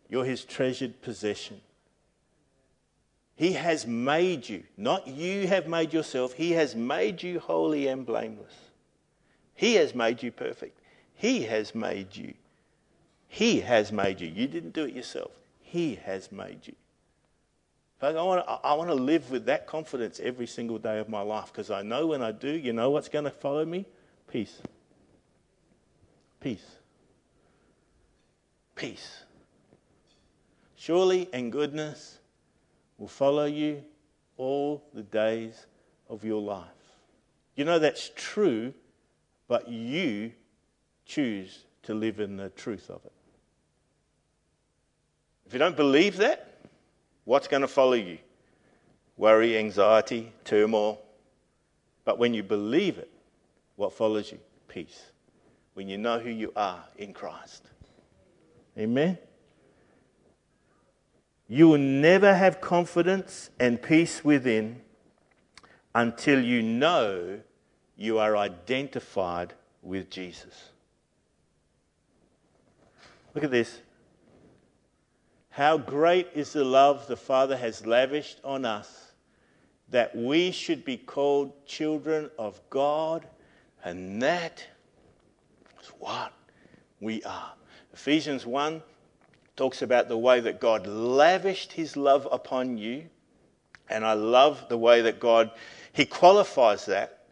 You're 0.10 0.26
his 0.26 0.44
treasured 0.44 1.02
possession. 1.02 1.62
He 3.36 3.54
has 3.54 3.88
made 3.88 4.50
you, 4.50 4.64
not 4.76 5.08
you 5.08 5.48
have 5.48 5.68
made 5.68 5.94
yourself, 5.94 6.34
he 6.34 6.52
has 6.52 6.76
made 6.76 7.24
you 7.24 7.40
holy 7.40 7.88
and 7.88 8.06
blameless. 8.06 8.54
He 9.56 9.76
has 9.76 9.96
made 9.96 10.22
you 10.22 10.32
perfect. 10.32 10.78
He 11.16 11.44
has 11.44 11.74
made 11.74 12.16
you. 12.16 12.34
He 13.30 13.62
has 13.62 13.92
made 13.94 14.20
you. 14.20 14.28
You 14.28 14.48
didn't 14.48 14.74
do 14.74 14.86
it 14.86 14.94
yourself. 14.94 15.32
He 15.62 15.96
has 16.04 16.32
made 16.32 16.66
you. 16.66 16.76
I 18.02 18.12
want, 18.14 18.45
to, 18.45 18.52
I 18.52 18.74
want 18.76 18.89
to 18.89 18.95
live 18.95 19.30
with 19.30 19.45
that 19.45 19.68
confidence 19.68 20.22
every 20.24 20.47
single 20.47 20.78
day 20.78 21.00
of 21.00 21.10
my 21.10 21.22
life 21.22 21.47
because 21.52 21.70
I 21.70 21.82
know 21.82 22.08
when 22.08 22.22
I 22.22 22.32
do, 22.32 22.50
you 22.50 22.72
know 22.72 22.89
what's 22.89 23.10
going 23.10 23.26
to 23.26 23.32
follow 23.32 23.66
me? 23.66 23.86
Peace. 24.28 24.62
Peace. 26.39 26.66
Peace. 28.76 29.24
Surely 30.78 31.28
and 31.34 31.52
goodness 31.52 32.20
will 32.97 33.10
follow 33.10 33.45
you 33.45 33.84
all 34.38 34.82
the 34.93 35.04
days 35.04 35.66
of 36.10 36.24
your 36.24 36.41
life. 36.41 36.68
You 37.56 37.66
know 37.66 37.80
that's 37.80 38.12
true, 38.16 38.74
but 39.50 39.68
you 39.68 40.32
choose 41.06 41.66
to 41.84 41.93
live 41.93 42.22
in 42.22 42.38
the 42.38 42.50
truth 42.50 42.89
of 42.89 43.02
it. 43.04 43.12
If 45.45 45.52
you 45.52 45.60
don't 45.60 45.76
believe 45.76 46.16
that, 46.18 46.49
What's 47.30 47.48
going 47.48 47.62
to 47.62 47.68
follow 47.68 47.94
you? 47.94 48.18
Worry, 49.16 49.56
anxiety, 49.56 50.32
turmoil. 50.46 51.00
But 52.04 52.18
when 52.18 52.34
you 52.34 52.42
believe 52.42 52.98
it, 52.98 53.12
what 53.76 53.94
follows 53.94 54.32
you? 54.32 54.40
Peace. 54.68 55.12
When 55.76 55.88
you 55.88 56.00
know 56.00 56.18
who 56.18 56.32
you 56.32 56.52
are 56.56 56.84
in 56.98 57.14
Christ. 57.14 57.70
Amen? 58.76 59.20
You 61.48 61.68
will 61.68 61.78
never 61.78 62.34
have 62.34 62.62
confidence 62.62 63.52
and 63.60 63.80
peace 63.80 64.26
within 64.26 64.82
until 65.94 66.44
you 66.44 66.64
know 66.64 67.42
you 67.96 68.18
are 68.18 68.38
identified 68.38 69.54
with 69.84 70.10
Jesus. 70.10 70.70
Look 73.36 73.44
at 73.44 73.52
this. 73.52 73.82
How 75.60 75.78
great 75.78 76.30
is 76.36 76.53
the 76.53 76.64
love 76.64 77.05
the 77.07 77.18
Father 77.18 77.57
has 77.57 77.86
lavished 77.86 78.39
on 78.45 78.64
us 78.64 79.12
that 79.89 80.16
we 80.16 80.51
should 80.51 80.86
be 80.86 80.95
called 80.95 81.51
children 81.66 82.32
of 82.39 82.62
God, 82.70 83.28
and 83.84 84.22
that 84.22 84.66
is 85.82 85.89
what 85.99 86.32
we 87.01 87.22
are. 87.24 87.51
Ephesians 87.91 88.45
1 88.45 88.82
talks 89.57 89.82
about 89.82 90.07
the 90.07 90.18
way 90.18 90.39
that 90.39 90.62
God 90.62 90.88
lavished 90.88 91.74
his 91.74 91.97
love 91.97 92.26
upon 92.32 92.78
you, 92.78 93.10
and 93.89 94.05
I 94.05 94.14
love 94.14 94.70
the 94.70 94.78
way 94.78 95.01
that 95.01 95.20
God 95.20 95.51
he 95.91 96.05
qualifies 96.05 96.86
that. 96.86 97.26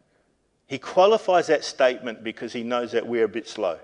He 0.66 0.80
qualifies 0.80 1.48
that 1.48 1.64
statement 1.64 2.26
because 2.26 2.52
he 2.52 2.64
knows 2.64 2.92
that 2.92 3.08
we're 3.08 3.24
a 3.24 3.30
bit 3.30 3.48
slow. 3.48 3.80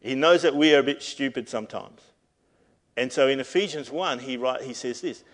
He 0.00 0.16
knows 0.16 0.42
that 0.42 0.56
we 0.56 0.74
are 0.74 0.80
a 0.80 0.82
bit 0.82 1.00
stupid 1.00 1.48
sometimes. 1.48 2.09
And 2.96 3.12
so 3.12 3.28
in 3.28 3.40
Ephesians 3.40 3.90
1, 3.90 4.18
he, 4.20 4.36
write, 4.36 4.62
he 4.62 4.74
says 4.74 5.00
this 5.00 5.24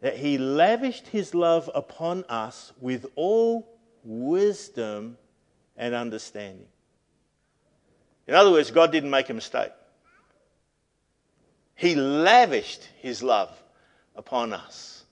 that 0.00 0.16
he 0.16 0.36
lavished 0.36 1.06
his 1.06 1.32
love 1.32 1.70
upon 1.76 2.24
us 2.24 2.72
with 2.80 3.06
all 3.14 3.68
wisdom 4.02 5.16
and 5.76 5.94
understanding. 5.94 6.66
In 8.26 8.34
other 8.34 8.50
words, 8.50 8.72
God 8.72 8.90
didn't 8.90 9.10
make 9.10 9.30
a 9.30 9.34
mistake. 9.34 9.70
He 11.76 11.94
lavished 11.94 12.88
his 13.00 13.22
love 13.22 13.50
upon 14.16 14.52
us. 14.52 15.04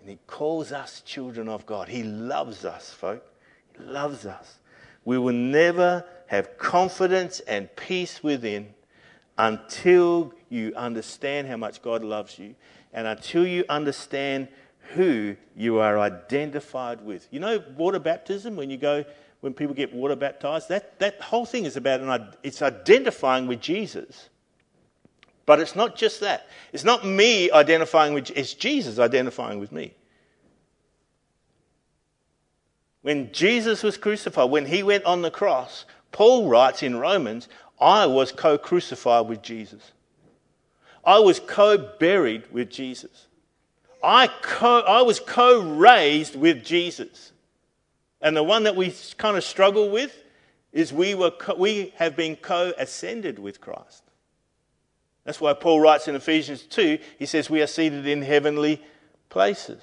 And 0.00 0.08
he 0.08 0.18
calls 0.26 0.72
us 0.72 1.02
children 1.02 1.48
of 1.48 1.66
God. 1.66 1.88
He 1.88 2.02
loves 2.02 2.64
us, 2.64 2.90
folk. 2.90 3.24
He 3.76 3.84
loves 3.84 4.26
us. 4.26 4.58
We 5.04 5.18
will 5.18 5.34
never 5.34 6.04
have 6.26 6.56
confidence 6.56 7.40
and 7.40 7.74
peace 7.76 8.22
within 8.22 8.74
until 9.36 10.32
you 10.50 10.74
understand 10.76 11.48
how 11.48 11.56
much 11.56 11.80
God 11.80 12.04
loves 12.04 12.38
you 12.38 12.54
and 12.92 13.06
until 13.06 13.46
you 13.46 13.64
understand 13.68 14.48
who 14.94 15.36
you 15.56 15.78
are 15.78 15.98
identified 15.98 17.00
with. 17.00 17.26
You 17.30 17.40
know, 17.40 17.62
water 17.76 18.00
baptism, 18.00 18.56
when 18.56 18.68
you 18.68 18.76
go, 18.76 19.04
when 19.40 19.54
people 19.54 19.74
get 19.74 19.94
water 19.94 20.16
baptized, 20.16 20.68
that, 20.68 20.98
that 20.98 21.20
whole 21.20 21.46
thing 21.46 21.64
is 21.64 21.76
about 21.76 22.00
an, 22.00 22.34
it's 22.42 22.60
identifying 22.60 23.46
with 23.46 23.60
Jesus. 23.60 24.28
But 25.46 25.60
it's 25.60 25.74
not 25.74 25.96
just 25.96 26.20
that. 26.20 26.48
It's 26.72 26.84
not 26.84 27.06
me 27.06 27.50
identifying 27.50 28.12
with, 28.12 28.30
it's 28.36 28.52
Jesus 28.52 28.98
identifying 28.98 29.58
with 29.58 29.72
me. 29.72 29.94
When 33.02 33.32
Jesus 33.32 33.82
was 33.82 33.96
crucified, 33.96 34.50
when 34.50 34.66
he 34.66 34.82
went 34.82 35.04
on 35.04 35.22
the 35.22 35.30
cross, 35.30 35.86
Paul 36.12 36.48
writes 36.48 36.82
in 36.82 36.96
Romans, 36.96 37.48
I 37.80 38.06
was 38.06 38.30
co 38.30 38.58
crucified 38.58 39.26
with 39.26 39.40
Jesus. 39.40 39.92
I 41.04 41.18
was 41.18 41.40
co 41.40 41.78
buried 41.78 42.44
with 42.52 42.70
Jesus. 42.70 43.26
I, 44.02 44.28
co- 44.42 44.80
I 44.80 45.02
was 45.02 45.20
co 45.20 45.60
raised 45.60 46.36
with 46.36 46.64
Jesus. 46.64 47.32
And 48.20 48.36
the 48.36 48.42
one 48.42 48.64
that 48.64 48.76
we 48.76 48.94
kind 49.16 49.36
of 49.36 49.44
struggle 49.44 49.90
with 49.90 50.22
is 50.72 50.92
we, 50.92 51.14
were 51.14 51.30
co- 51.30 51.56
we 51.56 51.92
have 51.96 52.16
been 52.16 52.36
co 52.36 52.72
ascended 52.78 53.38
with 53.38 53.60
Christ. 53.60 54.02
That's 55.24 55.40
why 55.40 55.52
Paul 55.52 55.80
writes 55.80 56.08
in 56.08 56.14
Ephesians 56.14 56.62
2, 56.62 56.98
he 57.18 57.26
says, 57.26 57.50
We 57.50 57.62
are 57.62 57.66
seated 57.66 58.06
in 58.06 58.22
heavenly 58.22 58.82
places. 59.28 59.82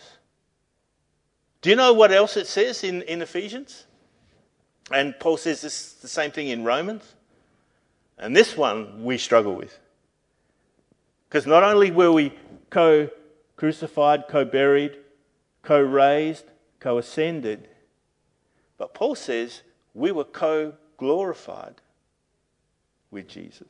Do 1.61 1.70
you 1.70 1.76
know 1.76 1.93
what 1.93 2.11
else 2.11 2.38
it 2.38 2.47
says 2.47 2.84
in, 2.84 3.01
in 3.03 3.22
Ephesians? 3.22 3.86
And 4.91 5.15
Paul 5.20 5.38
says 5.38 5.61
this, 5.61 5.93
the 5.93 6.07
same 6.07 6.32
thing 6.32 6.47
in 6.47 6.63
Romans. 6.63 7.15
And 8.18 8.36
this 8.36 8.55
one 8.55 9.03
we 9.03 9.18
struggle 9.18 9.55
with. 9.55 9.78
Because 11.28 11.45
not 11.45 11.63
only 11.63 11.91
were 11.91 12.11
we 12.11 12.34
co 12.69 13.09
crucified, 13.55 14.28
co 14.28 14.45
buried, 14.45 14.97
co 15.61 15.80
raised, 15.82 16.45
co 16.80 16.97
ascended, 16.97 17.67
but 18.78 18.93
Paul 18.93 19.15
says 19.15 19.61
we 19.93 20.11
were 20.11 20.23
co 20.23 20.73
glorified 20.97 21.75
with 23.11 23.28
Jesus. 23.28 23.67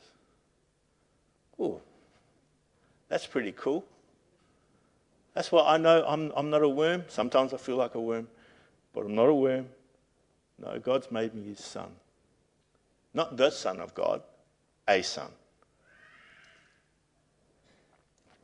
Oh, 1.60 1.82
that's 3.10 3.26
pretty 3.26 3.52
cool. 3.54 3.86
That's 5.34 5.52
why 5.52 5.64
I 5.66 5.78
know 5.78 6.04
I'm, 6.08 6.32
I'm 6.36 6.50
not 6.50 6.64
a 6.64 6.70
worm. 6.70 7.06
Sometimes 7.08 7.54
I 7.54 7.58
feel 7.58 7.76
like 7.76 7.96
a 7.96 8.02
worm, 8.02 8.28
but 8.94 9.06
I'm 9.06 9.16
not 9.16 9.30
a 9.30 9.34
worm. 9.34 9.68
No, 10.60 10.80
God's 10.80 11.12
made 11.12 11.34
me 11.36 11.44
his 11.44 11.60
son. 11.60 11.90
Not 13.14 13.38
the 13.38 13.52
son 13.52 13.80
of 13.80 13.94
God, 13.94 14.22
a 14.88 15.02
son. 15.02 15.30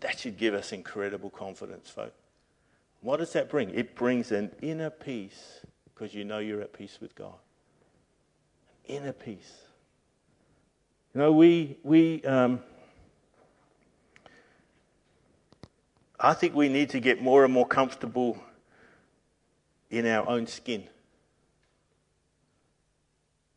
That 0.03 0.19
should 0.19 0.37
give 0.37 0.53
us 0.53 0.73
incredible 0.73 1.29
confidence, 1.29 1.89
folks. 1.89 2.11
What 2.99 3.17
does 3.17 3.31
that 3.33 3.49
bring? 3.49 3.69
It 3.69 3.95
brings 3.95 4.33
an 4.33 4.51
inner 4.61 4.89
peace 4.89 5.61
because 5.85 6.13
you 6.13 6.25
know 6.25 6.39
you're 6.39 6.59
at 6.59 6.73
peace 6.73 6.97
with 7.01 7.15
God. 7.15 7.35
An 8.89 8.95
inner 8.95 9.13
peace. 9.13 9.53
You 11.15 11.21
know, 11.21 11.31
we, 11.31 11.77
we 11.83 12.21
um, 12.23 12.59
I 16.19 16.33
think 16.33 16.53
we 16.53 16.67
need 16.67 16.89
to 16.89 16.99
get 16.99 17.21
more 17.21 17.45
and 17.45 17.53
more 17.53 17.67
comfortable 17.67 18.43
in 19.89 20.05
our 20.05 20.27
own 20.27 20.47
skin. 20.47 20.83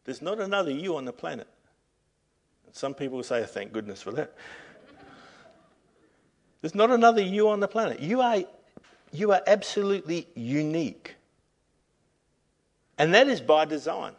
There's 0.05 0.22
not 0.22 0.40
another 0.40 0.70
you 0.70 0.97
on 0.97 1.07
the 1.07 1.12
planet. 1.12 1.49
Some 2.70 2.94
people 2.94 3.20
say, 3.24 3.44
thank 3.44 3.72
goodness 3.72 4.01
for 4.01 4.12
that. 4.12 4.32
There's 6.66 6.74
not 6.74 6.90
another 6.90 7.22
you 7.22 7.48
on 7.50 7.60
the 7.60 7.68
planet. 7.68 8.00
You 8.00 8.20
are, 8.22 8.38
you 9.12 9.30
are 9.30 9.40
absolutely 9.46 10.26
unique. 10.34 11.14
And 12.98 13.14
that 13.14 13.28
is 13.28 13.40
by 13.40 13.66
design. 13.66 14.14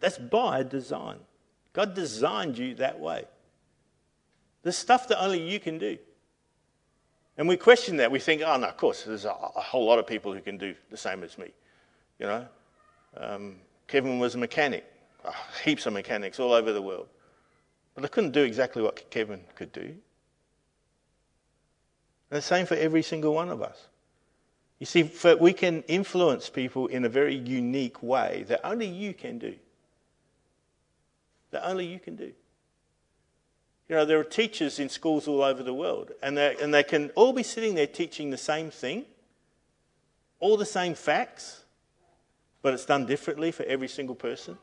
That's 0.00 0.16
by 0.16 0.62
design. 0.62 1.18
God 1.74 1.92
designed 1.92 2.56
you 2.56 2.76
that 2.76 2.98
way. 2.98 3.26
There's 4.62 4.78
stuff 4.78 5.06
that 5.08 5.22
only 5.22 5.46
you 5.46 5.60
can 5.60 5.76
do. 5.76 5.98
And 7.36 7.46
we 7.46 7.58
question 7.58 7.98
that. 7.98 8.10
We 8.10 8.18
think, 8.18 8.40
oh, 8.40 8.56
no, 8.56 8.68
of 8.68 8.76
course, 8.78 9.02
there's 9.02 9.26
a, 9.26 9.34
a 9.54 9.60
whole 9.60 9.84
lot 9.84 9.98
of 9.98 10.06
people 10.06 10.32
who 10.32 10.40
can 10.40 10.56
do 10.56 10.74
the 10.90 10.96
same 10.96 11.22
as 11.24 11.36
me. 11.36 11.48
You 12.18 12.24
know, 12.24 12.48
um, 13.18 13.56
Kevin 13.86 14.18
was 14.18 14.34
a 14.34 14.38
mechanic, 14.38 14.86
oh, 15.26 15.46
heaps 15.62 15.84
of 15.84 15.92
mechanics 15.92 16.40
all 16.40 16.54
over 16.54 16.72
the 16.72 16.80
world. 16.80 17.08
But 17.94 18.06
I 18.06 18.08
couldn't 18.08 18.30
do 18.30 18.44
exactly 18.44 18.80
what 18.80 19.10
Kevin 19.10 19.42
could 19.54 19.72
do. 19.72 19.94
And 22.30 22.38
the 22.38 22.42
same 22.42 22.66
for 22.66 22.74
every 22.74 23.02
single 23.02 23.34
one 23.34 23.48
of 23.48 23.62
us. 23.62 23.86
You 24.78 24.86
see, 24.86 25.02
for, 25.02 25.36
we 25.36 25.52
can 25.52 25.82
influence 25.84 26.48
people 26.48 26.86
in 26.86 27.04
a 27.04 27.08
very 27.08 27.34
unique 27.34 28.02
way 28.02 28.44
that 28.48 28.60
only 28.64 28.86
you 28.86 29.12
can 29.12 29.38
do. 29.38 29.54
That 31.50 31.66
only 31.66 31.86
you 31.86 31.98
can 31.98 32.16
do. 32.16 32.32
You 33.88 33.96
know, 33.96 34.04
there 34.04 34.20
are 34.20 34.24
teachers 34.24 34.78
in 34.78 34.90
schools 34.90 35.26
all 35.26 35.42
over 35.42 35.62
the 35.62 35.72
world, 35.72 36.12
and 36.22 36.36
they, 36.36 36.56
and 36.60 36.72
they 36.72 36.82
can 36.82 37.10
all 37.14 37.32
be 37.32 37.42
sitting 37.42 37.74
there 37.74 37.86
teaching 37.86 38.30
the 38.30 38.36
same 38.36 38.70
thing, 38.70 39.06
all 40.40 40.58
the 40.58 40.66
same 40.66 40.94
facts, 40.94 41.64
but 42.60 42.74
it's 42.74 42.84
done 42.84 43.06
differently 43.06 43.50
for 43.50 43.62
every 43.64 43.88
single 43.88 44.14
person. 44.14 44.58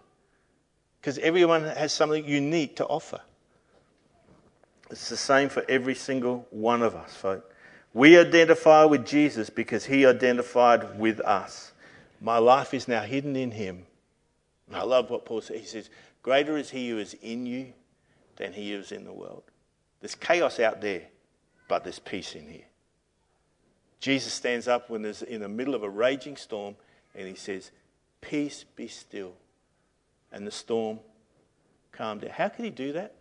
Because 1.02 1.18
everyone 1.18 1.64
has 1.64 1.92
something 1.92 2.26
unique 2.26 2.76
to 2.78 2.86
offer. 2.86 3.20
It's 4.92 5.10
the 5.10 5.18
same 5.18 5.50
for 5.50 5.66
every 5.68 5.96
single 5.96 6.48
one 6.52 6.84
of 6.84 6.96
us, 6.96 7.16
folks. 7.16 7.52
We 7.96 8.20
identify 8.20 8.84
with 8.84 9.06
Jesus 9.06 9.50
because 9.50 9.86
he 9.86 10.06
identified 10.06 11.00
with 11.00 11.22
us. 11.22 11.72
My 12.20 12.40
life 12.40 12.74
is 12.74 12.90
now 12.90 13.04
hidden 13.04 13.38
in 13.38 13.52
him. 13.52 13.86
And 14.68 14.76
I 14.76 14.84
love 14.84 15.10
what 15.10 15.24
Paul 15.24 15.40
says. 15.40 15.62
He 15.62 15.66
says, 15.66 15.90
Greater 16.22 16.58
is 16.58 16.70
he 16.70 16.90
who 16.90 16.98
is 16.98 17.14
in 17.22 17.46
you 17.46 17.72
than 18.36 18.52
he 18.52 18.74
who 18.74 18.80
is 18.80 18.92
in 18.92 19.06
the 19.06 19.14
world. 19.14 19.44
There's 20.02 20.14
chaos 20.14 20.60
out 20.60 20.82
there, 20.82 21.04
but 21.70 21.86
there's 21.86 22.00
peace 22.00 22.36
in 22.36 22.50
here. 22.50 22.66
Jesus 24.02 24.34
stands 24.34 24.68
up 24.68 24.90
when 24.90 25.02
there's 25.02 25.22
in 25.22 25.40
the 25.40 25.48
middle 25.48 25.74
of 25.74 25.84
a 25.84 25.90
raging 25.90 26.36
storm 26.36 26.76
and 27.16 27.26
he 27.30 27.36
says, 27.36 27.72
Peace 28.20 28.66
be 28.76 28.90
still. 28.90 29.36
And 30.34 30.46
the 30.46 30.52
storm 30.52 31.00
calmed 31.94 32.24
down. 32.24 32.32
How 32.32 32.50
could 32.50 32.66
he 32.66 32.72
do 32.72 32.92
that? 32.92 33.16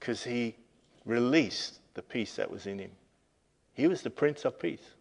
Because 0.00 0.24
he 0.24 0.56
released 1.04 1.80
the 1.94 2.02
peace 2.02 2.36
that 2.36 2.50
was 2.50 2.66
in 2.66 2.78
him. 2.78 2.90
He 3.74 3.86
was 3.86 4.02
the 4.02 4.10
Prince 4.10 4.44
of 4.44 4.58
Peace. 4.58 4.94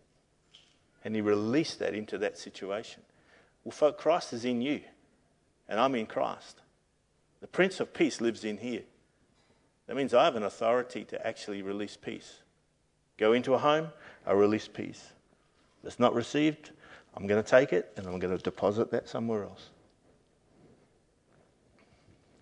And 1.04 1.16
he 1.16 1.22
released 1.22 1.80
that 1.80 1.96
into 1.96 2.18
that 2.20 2.38
situation. 2.38 3.02
Well, 3.64 3.72
folk, 3.72 3.98
Christ 3.98 4.34
is 4.34 4.46
in 4.46 4.62
you, 4.62 4.82
and 5.68 5.80
I'm 5.80 5.96
in 5.96 6.06
Christ. 6.06 6.62
The 7.42 7.48
Prince 7.48 7.80
of 7.80 7.94
Peace 7.94 8.22
lives 8.22 8.44
in 8.44 8.58
here. 8.58 8.84
That 9.88 9.96
means 9.96 10.14
I 10.14 10.26
have 10.26 10.36
an 10.36 10.44
authority 10.44 11.04
to 11.06 11.28
actually 11.28 11.62
release 11.62 11.98
peace. 11.98 12.40
Go 13.18 13.34
into 13.34 13.54
a 13.54 13.58
home, 13.58 13.90
I 14.26 14.34
release 14.34 14.68
peace. 14.68 15.12
It's 15.84 16.00
not 16.00 16.14
received, 16.14 16.72
I'm 17.16 17.28
going 17.28 17.44
to 17.44 17.50
take 17.50 17.74
it 17.74 17.92
and 17.98 18.08
I'm 18.08 18.20
going 18.20 18.36
to 18.36 18.42
deposit 18.42 18.92
that 18.92 19.10
somewhere 19.10 19.44
else. 19.44 19.70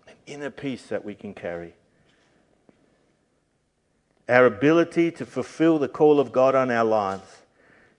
An 0.08 0.14
inner 0.28 0.52
peace 0.52 0.84
that 0.88 1.04
we 1.04 1.16
can 1.16 1.34
carry. 1.34 1.74
Our 4.30 4.46
ability 4.46 5.10
to 5.14 5.26
fulfill 5.26 5.80
the 5.80 5.88
call 5.88 6.20
of 6.20 6.32
God 6.32 6.54
on 6.54 6.70
our 6.70 6.86
lives 6.86 7.42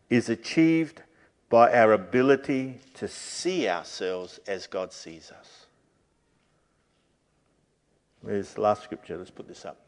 is 0.08 0.28
achieved 0.28 1.02
by 1.48 1.72
our 1.72 1.92
ability 1.92 2.78
to 2.94 3.08
see 3.08 3.68
ourselves 3.68 4.38
as 4.46 4.68
God 4.68 4.92
sees 4.92 5.32
us. 5.32 5.66
There's 8.22 8.54
the 8.54 8.60
last 8.60 8.84
scripture. 8.84 9.16
Let's 9.16 9.30
put 9.30 9.48
this 9.48 9.64
up. 9.64 9.78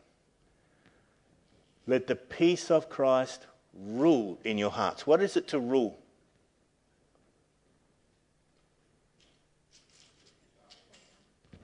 Let 1.87 2.09
the 2.09 2.17
peace 2.17 2.73
of 2.73 2.89
Christ 2.89 3.47
rule 3.73 4.37
in 4.43 4.59
your 4.59 4.71
hearts. 4.71 5.07
What 5.07 5.23
is 5.23 5.37
it 5.37 5.47
to 5.49 5.61
rule? 5.61 5.97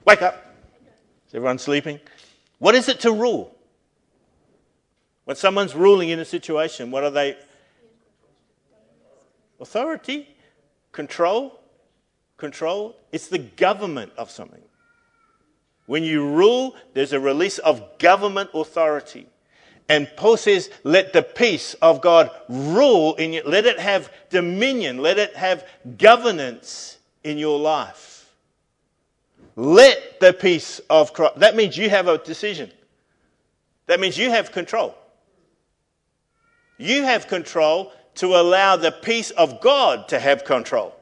Wake 0.05 0.21
up. 0.21 0.55
Is 1.27 1.35
everyone 1.35 1.59
sleeping? 1.59 1.99
What 2.59 2.75
is 2.75 2.87
it 2.87 3.01
to 3.01 3.11
rule? 3.11 3.58
When 5.29 5.35
someone's 5.35 5.75
ruling 5.75 6.09
in 6.09 6.17
a 6.17 6.25
situation, 6.25 6.89
what 6.89 7.03
are 7.03 7.11
they? 7.11 7.37
Authority, 9.59 10.27
control, 10.91 11.59
control. 12.35 12.95
It's 13.11 13.27
the 13.27 13.37
government 13.37 14.11
of 14.17 14.31
something. 14.31 14.63
When 15.85 16.03
you 16.03 16.27
rule, 16.27 16.75
there's 16.95 17.13
a 17.13 17.19
release 17.19 17.59
of 17.59 17.99
government 17.99 18.49
authority. 18.55 19.27
And 19.87 20.09
Paul 20.17 20.35
says, 20.35 20.71
let 20.83 21.13
the 21.13 21.21
peace 21.21 21.75
of 21.75 22.01
God 22.01 22.31
rule 22.49 23.13
in 23.13 23.31
you. 23.33 23.43
Let 23.45 23.67
it 23.67 23.77
have 23.77 24.11
dominion. 24.31 24.97
Let 24.97 25.19
it 25.19 25.35
have 25.35 25.63
governance 25.99 26.97
in 27.23 27.37
your 27.37 27.59
life. 27.59 28.33
Let 29.55 30.19
the 30.21 30.33
peace 30.33 30.81
of 30.89 31.13
Christ. 31.13 31.37
That 31.37 31.55
means 31.55 31.77
you 31.77 31.91
have 31.91 32.07
a 32.07 32.17
decision. 32.17 32.71
That 33.85 33.99
means 33.99 34.17
you 34.17 34.31
have 34.31 34.51
control. 34.51 34.95
You 36.79 37.03
have 37.03 37.27
control 37.27 37.91
to 38.15 38.35
allow 38.35 38.77
the 38.77 38.91
peace 38.91 39.31
of 39.31 39.61
God 39.61 40.07
to 40.07 40.17
have 40.17 40.45
control. 40.45 40.95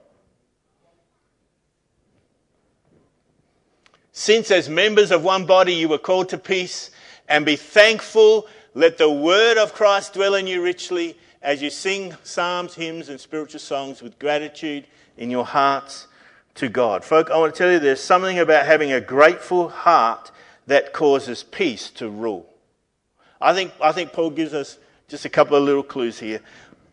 Since, 4.11 4.49
as 4.49 4.67
members 4.67 5.11
of 5.11 5.23
one 5.23 5.45
body, 5.45 5.75
you 5.75 5.87
were 5.87 5.99
called 5.99 6.29
to 6.29 6.39
peace, 6.39 6.89
and 7.29 7.45
be 7.45 7.55
thankful, 7.55 8.47
let 8.73 8.97
the 8.97 9.11
word 9.11 9.57
of 9.57 9.73
Christ 9.73 10.15
dwell 10.15 10.33
in 10.33 10.47
you 10.47 10.63
richly 10.63 11.15
as 11.43 11.61
you 11.61 11.69
sing 11.69 12.15
psalms, 12.23 12.73
hymns, 12.73 13.09
and 13.09 13.19
spiritual 13.19 13.59
songs 13.59 14.01
with 14.01 14.17
gratitude 14.17 14.87
in 15.17 15.29
your 15.29 15.45
hearts 15.45 16.07
to 16.55 16.69
God. 16.69 17.05
Folk, 17.05 17.29
I 17.29 17.37
want 17.37 17.53
to 17.53 17.57
tell 17.57 17.71
you 17.71 17.77
there's 17.77 18.01
something 18.01 18.39
about 18.39 18.65
having 18.65 18.91
a 18.91 18.99
grateful 18.99 19.69
heart 19.69 20.31
that 20.65 20.93
causes 20.93 21.43
peace 21.43 21.91
to 21.91 22.09
rule. 22.09 22.51
I 23.39 23.53
think, 23.53 23.71
I 23.79 23.91
think 23.91 24.13
Paul 24.13 24.31
gives 24.31 24.55
us 24.55 24.79
just 25.07 25.25
a 25.25 25.29
couple 25.29 25.55
of 25.55 25.63
little 25.63 25.83
clues 25.83 26.19
here. 26.19 26.41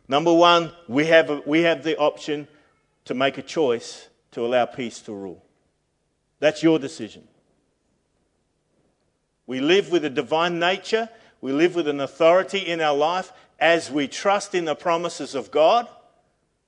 Number 0.08 0.32
one, 0.32 0.72
we 0.86 1.06
have, 1.06 1.30
a, 1.30 1.42
we 1.46 1.62
have 1.62 1.82
the 1.82 1.96
option 1.96 2.46
to 3.06 3.14
make 3.14 3.38
a 3.38 3.42
choice 3.42 4.08
to 4.32 4.44
allow 4.44 4.66
peace 4.66 5.00
to 5.00 5.12
rule. 5.12 5.42
That's 6.40 6.62
your 6.62 6.78
decision. 6.78 7.26
We 9.46 9.60
live 9.60 9.90
with 9.90 10.04
a 10.04 10.10
divine 10.10 10.58
nature, 10.58 11.08
we 11.40 11.52
live 11.52 11.74
with 11.74 11.88
an 11.88 12.00
authority 12.00 12.58
in 12.58 12.80
our 12.80 12.96
life 12.96 13.32
as 13.60 13.90
we 13.90 14.08
trust 14.08 14.54
in 14.54 14.64
the 14.64 14.74
promises 14.74 15.34
of 15.34 15.50
God 15.50 15.86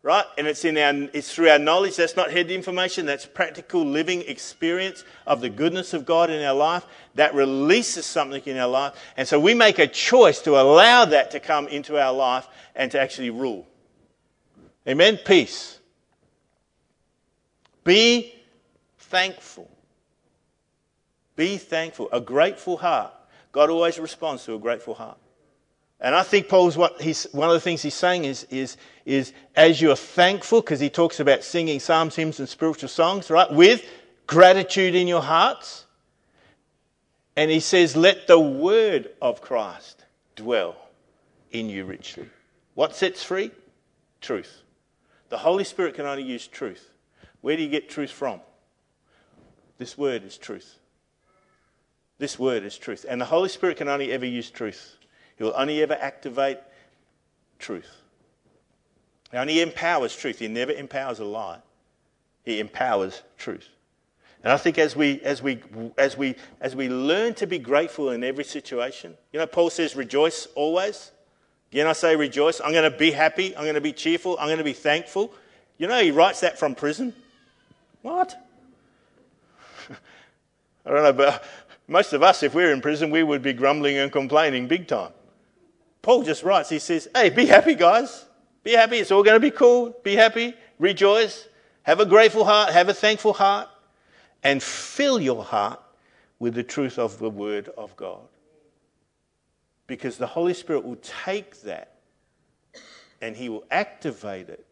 right? 0.06 0.24
And 0.38 0.46
it's, 0.46 0.64
in 0.64 0.78
our, 0.78 1.10
it's 1.12 1.34
through 1.34 1.48
our 1.48 1.58
knowledge. 1.58 1.96
That's 1.96 2.14
not 2.14 2.30
head 2.30 2.48
information. 2.48 3.06
That's 3.06 3.26
practical 3.26 3.84
living 3.84 4.22
experience 4.28 5.02
of 5.26 5.40
the 5.40 5.50
goodness 5.50 5.94
of 5.94 6.06
God 6.06 6.30
in 6.30 6.44
our 6.44 6.54
life. 6.54 6.86
That 7.16 7.34
releases 7.34 8.06
something 8.06 8.40
in 8.46 8.56
our 8.56 8.68
life. 8.68 8.94
And 9.16 9.26
so 9.26 9.40
we 9.40 9.52
make 9.52 9.80
a 9.80 9.88
choice 9.88 10.40
to 10.42 10.52
allow 10.60 11.06
that 11.06 11.32
to 11.32 11.40
come 11.40 11.66
into 11.66 12.00
our 12.00 12.12
life 12.12 12.46
and 12.76 12.92
to 12.92 13.00
actually 13.00 13.30
rule. 13.30 13.66
Amen? 14.86 15.18
Peace. 15.24 15.80
Be 17.82 18.32
thankful. 18.98 19.68
Be 21.34 21.56
thankful. 21.56 22.08
A 22.12 22.20
grateful 22.20 22.76
heart. 22.76 23.12
God 23.50 23.70
always 23.70 23.98
responds 23.98 24.44
to 24.44 24.54
a 24.54 24.58
grateful 24.60 24.94
heart. 24.94 25.18
And 26.00 26.14
I 26.14 26.22
think 26.22 26.48
Paul's 26.48 26.76
what 26.76 27.00
he's, 27.00 27.24
one 27.32 27.48
of 27.48 27.54
the 27.54 27.60
things 27.60 27.80
he's 27.80 27.94
saying 27.94 28.24
is, 28.24 28.44
is, 28.50 28.76
is 29.06 29.32
as 29.54 29.80
you're 29.80 29.96
thankful, 29.96 30.60
because 30.60 30.78
he 30.78 30.90
talks 30.90 31.20
about 31.20 31.42
singing 31.42 31.80
psalms, 31.80 32.16
hymns, 32.16 32.38
and 32.38 32.48
spiritual 32.48 32.88
songs, 32.88 33.30
right, 33.30 33.50
with 33.50 33.82
gratitude 34.26 34.94
in 34.94 35.08
your 35.08 35.22
hearts. 35.22 35.86
And 37.34 37.50
he 37.50 37.60
says, 37.60 37.96
let 37.96 38.26
the 38.26 38.38
word 38.38 39.10
of 39.22 39.40
Christ 39.40 40.04
dwell 40.34 40.76
in 41.50 41.70
you 41.70 41.84
richly. 41.84 42.28
What 42.74 42.94
sets 42.94 43.22
free? 43.22 43.50
Truth. 44.20 44.62
The 45.28 45.38
Holy 45.38 45.64
Spirit 45.64 45.94
can 45.94 46.06
only 46.06 46.22
use 46.22 46.46
truth. 46.46 46.90
Where 47.40 47.56
do 47.56 47.62
you 47.62 47.68
get 47.68 47.88
truth 47.88 48.10
from? 48.10 48.40
This 49.78 49.96
word 49.96 50.24
is 50.24 50.36
truth. 50.36 50.78
This 52.18 52.38
word 52.38 52.64
is 52.64 52.76
truth. 52.76 53.06
And 53.08 53.20
the 53.20 53.26
Holy 53.26 53.48
Spirit 53.48 53.76
can 53.76 53.88
only 53.88 54.12
ever 54.12 54.26
use 54.26 54.50
truth. 54.50 54.95
He 55.36 55.44
will 55.44 55.54
only 55.56 55.82
ever 55.82 55.94
activate 55.94 56.58
truth. 57.58 57.90
He 59.30 59.36
only 59.36 59.60
empowers 59.60 60.16
truth. 60.16 60.38
He 60.38 60.48
never 60.48 60.72
empowers 60.72 61.18
a 61.18 61.24
lie. 61.24 61.58
He 62.44 62.60
empowers 62.60 63.22
truth. 63.36 63.68
And 64.42 64.52
I 64.52 64.56
think 64.56 64.78
as 64.78 64.94
we, 64.94 65.20
as, 65.22 65.42
we, 65.42 65.60
as, 65.98 66.16
we, 66.16 66.36
as 66.60 66.76
we 66.76 66.88
learn 66.88 67.34
to 67.34 67.46
be 67.46 67.58
grateful 67.58 68.10
in 68.10 68.22
every 68.22 68.44
situation, 68.44 69.14
you 69.32 69.40
know, 69.40 69.46
Paul 69.46 69.70
says, 69.70 69.96
rejoice 69.96 70.46
always. 70.54 71.10
Again, 71.72 71.88
I 71.88 71.92
say 71.94 72.14
rejoice. 72.14 72.60
I'm 72.60 72.72
going 72.72 72.90
to 72.90 72.96
be 72.96 73.10
happy. 73.10 73.56
I'm 73.56 73.64
going 73.64 73.74
to 73.74 73.80
be 73.80 73.92
cheerful. 73.92 74.36
I'm 74.38 74.46
going 74.46 74.58
to 74.58 74.64
be 74.64 74.72
thankful. 74.72 75.32
You 75.78 75.88
know, 75.88 76.00
he 76.00 76.12
writes 76.12 76.40
that 76.40 76.58
from 76.58 76.74
prison. 76.74 77.12
What? 78.02 78.36
I 80.86 80.90
don't 80.90 81.02
know, 81.02 81.12
but 81.12 81.44
most 81.88 82.12
of 82.12 82.22
us, 82.22 82.42
if 82.42 82.54
we're 82.54 82.72
in 82.72 82.80
prison, 82.80 83.10
we 83.10 83.22
would 83.22 83.42
be 83.42 83.52
grumbling 83.52 83.98
and 83.98 84.12
complaining 84.12 84.68
big 84.68 84.86
time. 84.86 85.10
Paul 86.06 86.22
just 86.22 86.44
writes, 86.44 86.68
he 86.68 86.78
says, 86.78 87.08
Hey, 87.12 87.30
be 87.30 87.46
happy, 87.46 87.74
guys. 87.74 88.26
Be 88.62 88.74
happy. 88.74 88.98
It's 88.98 89.10
all 89.10 89.24
going 89.24 89.34
to 89.34 89.40
be 89.40 89.50
cool. 89.50 89.92
Be 90.04 90.14
happy. 90.14 90.54
Rejoice. 90.78 91.48
Have 91.82 91.98
a 91.98 92.06
grateful 92.06 92.44
heart. 92.44 92.72
Have 92.72 92.88
a 92.88 92.94
thankful 92.94 93.32
heart. 93.32 93.68
And 94.44 94.62
fill 94.62 95.20
your 95.20 95.42
heart 95.42 95.80
with 96.38 96.54
the 96.54 96.62
truth 96.62 97.00
of 97.00 97.18
the 97.18 97.28
Word 97.28 97.70
of 97.76 97.96
God. 97.96 98.20
Because 99.88 100.16
the 100.16 100.28
Holy 100.28 100.54
Spirit 100.54 100.84
will 100.84 100.98
take 101.02 101.62
that 101.62 101.96
and 103.20 103.34
He 103.36 103.48
will 103.48 103.64
activate 103.72 104.48
it, 104.48 104.64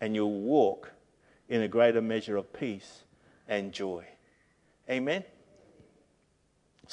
and 0.00 0.14
you'll 0.14 0.42
walk 0.42 0.92
in 1.48 1.62
a 1.62 1.66
greater 1.66 2.00
measure 2.00 2.36
of 2.36 2.52
peace 2.52 3.02
and 3.48 3.72
joy. 3.72 4.04
Amen? 4.88 5.24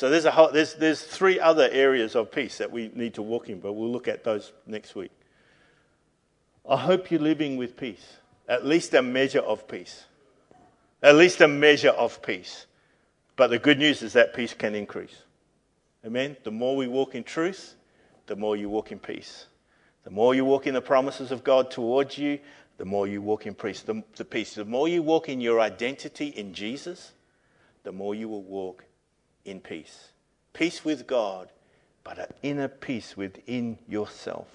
So 0.02 0.10
there's, 0.10 0.26
a 0.26 0.32
whole, 0.32 0.52
there's, 0.52 0.74
there's 0.74 0.99
three 0.99 1.39
other 1.39 1.70
areas 1.72 2.16
of 2.16 2.32
peace 2.32 2.58
that 2.58 2.72
we 2.72 2.89
need 2.95 3.14
to 3.14 3.22
walk 3.22 3.49
in, 3.49 3.60
but 3.60 3.74
we'll 3.74 3.91
look 3.91 4.08
at 4.08 4.24
those 4.24 4.52
next 4.66 4.95
week. 4.95 5.12
I 6.68 6.76
hope 6.76 7.12
you're 7.12 7.20
living 7.20 7.56
with 7.56 7.78
peace, 7.78 8.04
at 8.49 8.66
least 8.66 8.95
a 8.95 9.04
measure 9.04 9.41
of 9.41 9.68
peace. 9.68 10.06
At 11.04 11.18
least 11.18 11.39
a 11.41 11.47
measure 11.47 11.91
of 11.91 12.20
peace. 12.24 12.66
But 13.36 13.52
the 13.52 13.60
good 13.60 13.78
news 13.78 14.02
is 14.02 14.14
that 14.14 14.34
peace 14.34 14.56
can 14.56 14.74
increase. 14.74 15.16
Amen? 16.04 16.36
The 16.43 16.49
more 16.49 16.76
we 16.76 16.88
walk 16.88 17.14
in 17.14 17.24
truth, 17.24 17.76
the 18.26 18.36
more 18.36 18.56
you 18.56 18.70
walk 18.72 18.91
in 18.91 18.97
peace. 18.97 19.45
The 20.04 20.10
more 20.10 20.34
you 20.34 20.45
walk 20.45 20.66
in 20.66 20.74
the 20.74 20.82
promises 20.82 21.32
of 21.32 21.43
God 21.43 21.70
towards 21.70 22.18
you, 22.18 22.39
the 22.80 22.86
more 22.86 23.08
you 23.08 23.22
walk 23.22 23.45
in 23.45 23.54
peace. 23.54 23.84
The, 23.84 24.02
the 24.16 24.26
peace. 24.26 24.56
The 24.56 24.66
more 24.66 24.88
you 24.88 25.04
walk 25.04 25.30
in 25.30 25.39
your 25.39 25.62
identity 25.62 26.30
in 26.30 26.56
Jesus, 26.56 27.12
the 27.84 27.91
more 27.91 28.16
you 28.16 28.28
will 28.30 28.41
walk 28.41 28.86
in 29.46 29.60
peace. 29.60 30.10
Peace 30.54 30.84
with 30.84 31.08
God, 31.08 31.50
but 32.04 32.18
an 32.18 32.34
inner 32.42 32.68
peace 32.68 33.16
within 33.16 33.78
yourself. 33.88 34.48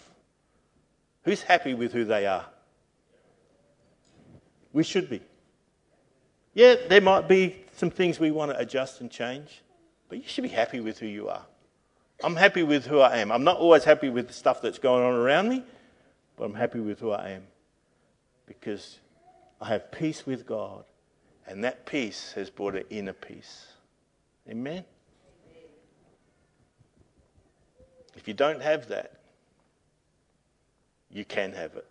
Who's 1.24 1.42
happy 1.42 1.74
with 1.74 1.92
who 1.92 2.04
they 2.04 2.26
are? 2.26 2.46
We 4.72 4.84
should 4.84 5.08
be. 5.08 5.20
Yeah, 6.54 6.76
there 6.88 7.00
might 7.00 7.28
be 7.28 7.64
some 7.72 7.90
things 7.90 8.20
we 8.20 8.30
want 8.30 8.52
to 8.52 8.58
adjust 8.58 9.00
and 9.00 9.10
change, 9.10 9.62
but 10.08 10.18
you 10.18 10.24
should 10.26 10.42
be 10.42 10.48
happy 10.48 10.80
with 10.80 10.98
who 10.98 11.06
you 11.06 11.28
are. 11.28 11.44
I'm 12.22 12.36
happy 12.36 12.62
with 12.62 12.86
who 12.86 13.00
I 13.00 13.18
am. 13.18 13.30
I'm 13.30 13.44
not 13.44 13.58
always 13.58 13.84
happy 13.84 14.08
with 14.08 14.28
the 14.28 14.32
stuff 14.32 14.62
that's 14.62 14.78
going 14.78 15.04
on 15.04 15.14
around 15.14 15.48
me, 15.48 15.64
but 16.36 16.44
I'm 16.44 16.54
happy 16.54 16.80
with 16.80 17.00
who 17.00 17.10
I 17.10 17.30
am 17.30 17.42
because 18.46 18.98
I 19.60 19.68
have 19.68 19.90
peace 19.90 20.24
with 20.24 20.46
God, 20.46 20.84
and 21.46 21.64
that 21.64 21.86
peace 21.86 22.32
has 22.32 22.50
brought 22.50 22.74
an 22.74 22.84
inner 22.90 23.12
peace. 23.12 23.66
Amen? 24.48 24.84
If 28.16 28.28
you 28.28 28.34
don't 28.34 28.62
have 28.62 28.88
that, 28.88 29.12
you 31.10 31.24
can 31.24 31.52
have 31.52 31.74
it. 31.76 31.86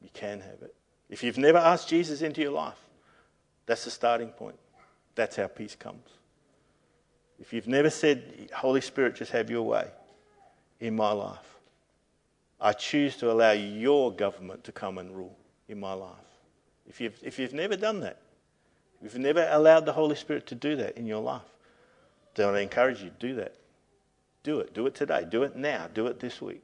You 0.00 0.08
can 0.12 0.40
have 0.40 0.62
it. 0.62 0.74
If 1.08 1.22
you've 1.22 1.38
never 1.38 1.58
asked 1.58 1.88
Jesus 1.88 2.22
into 2.22 2.40
your 2.40 2.52
life, 2.52 2.78
that's 3.66 3.84
the 3.84 3.90
starting 3.90 4.28
point. 4.28 4.58
That's 5.14 5.36
how 5.36 5.46
peace 5.46 5.76
comes. 5.76 6.08
If 7.38 7.52
you've 7.52 7.68
never 7.68 7.90
said, 7.90 8.48
Holy 8.54 8.80
Spirit, 8.80 9.16
just 9.16 9.32
have 9.32 9.50
your 9.50 9.62
way 9.62 9.88
in 10.80 10.96
my 10.96 11.12
life, 11.12 11.58
I 12.60 12.72
choose 12.72 13.16
to 13.18 13.30
allow 13.30 13.50
your 13.52 14.12
government 14.12 14.64
to 14.64 14.72
come 14.72 14.98
and 14.98 15.14
rule 15.14 15.36
in 15.68 15.78
my 15.78 15.92
life. 15.92 16.16
If 16.88 17.00
you've, 17.00 17.18
if 17.22 17.38
you've 17.38 17.52
never 17.52 17.76
done 17.76 18.00
that, 18.00 18.21
if 19.04 19.14
you've 19.14 19.22
never 19.22 19.48
allowed 19.50 19.86
the 19.86 19.92
Holy 19.92 20.16
Spirit 20.16 20.46
to 20.48 20.54
do 20.54 20.76
that 20.76 20.96
in 20.96 21.06
your 21.06 21.20
life, 21.20 21.42
then 22.34 22.54
I 22.54 22.60
encourage 22.60 23.02
you 23.02 23.10
to 23.10 23.26
do 23.26 23.34
that. 23.36 23.54
Do 24.42 24.60
it. 24.60 24.74
Do 24.74 24.86
it 24.86 24.94
today. 24.94 25.26
Do 25.28 25.42
it 25.42 25.56
now. 25.56 25.88
Do 25.92 26.06
it 26.06 26.20
this 26.20 26.40
week. 26.40 26.62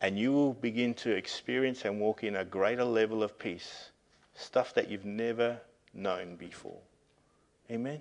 And 0.00 0.18
you 0.18 0.32
will 0.32 0.54
begin 0.54 0.94
to 0.94 1.10
experience 1.14 1.84
and 1.84 2.00
walk 2.00 2.24
in 2.24 2.36
a 2.36 2.44
greater 2.44 2.84
level 2.84 3.22
of 3.22 3.38
peace, 3.38 3.90
stuff 4.34 4.74
that 4.74 4.90
you've 4.90 5.04
never 5.04 5.60
known 5.92 6.36
before. 6.36 6.78
Amen. 7.70 8.00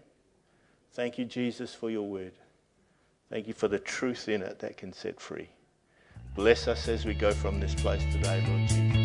Thank 0.93 1.17
you, 1.17 1.25
Jesus, 1.25 1.73
for 1.73 1.89
your 1.89 2.07
word. 2.07 2.33
Thank 3.29 3.47
you 3.47 3.53
for 3.53 3.67
the 3.67 3.79
truth 3.79 4.27
in 4.27 4.41
it 4.41 4.59
that 4.59 4.77
can 4.77 4.91
set 4.93 5.19
free. 5.19 5.49
Bless 6.35 6.67
us 6.67 6.87
as 6.87 7.05
we 7.05 7.13
go 7.13 7.31
from 7.31 7.59
this 7.59 7.75
place 7.75 8.03
today, 8.11 8.43
Lord 8.47 8.67
Jesus. 8.69 8.98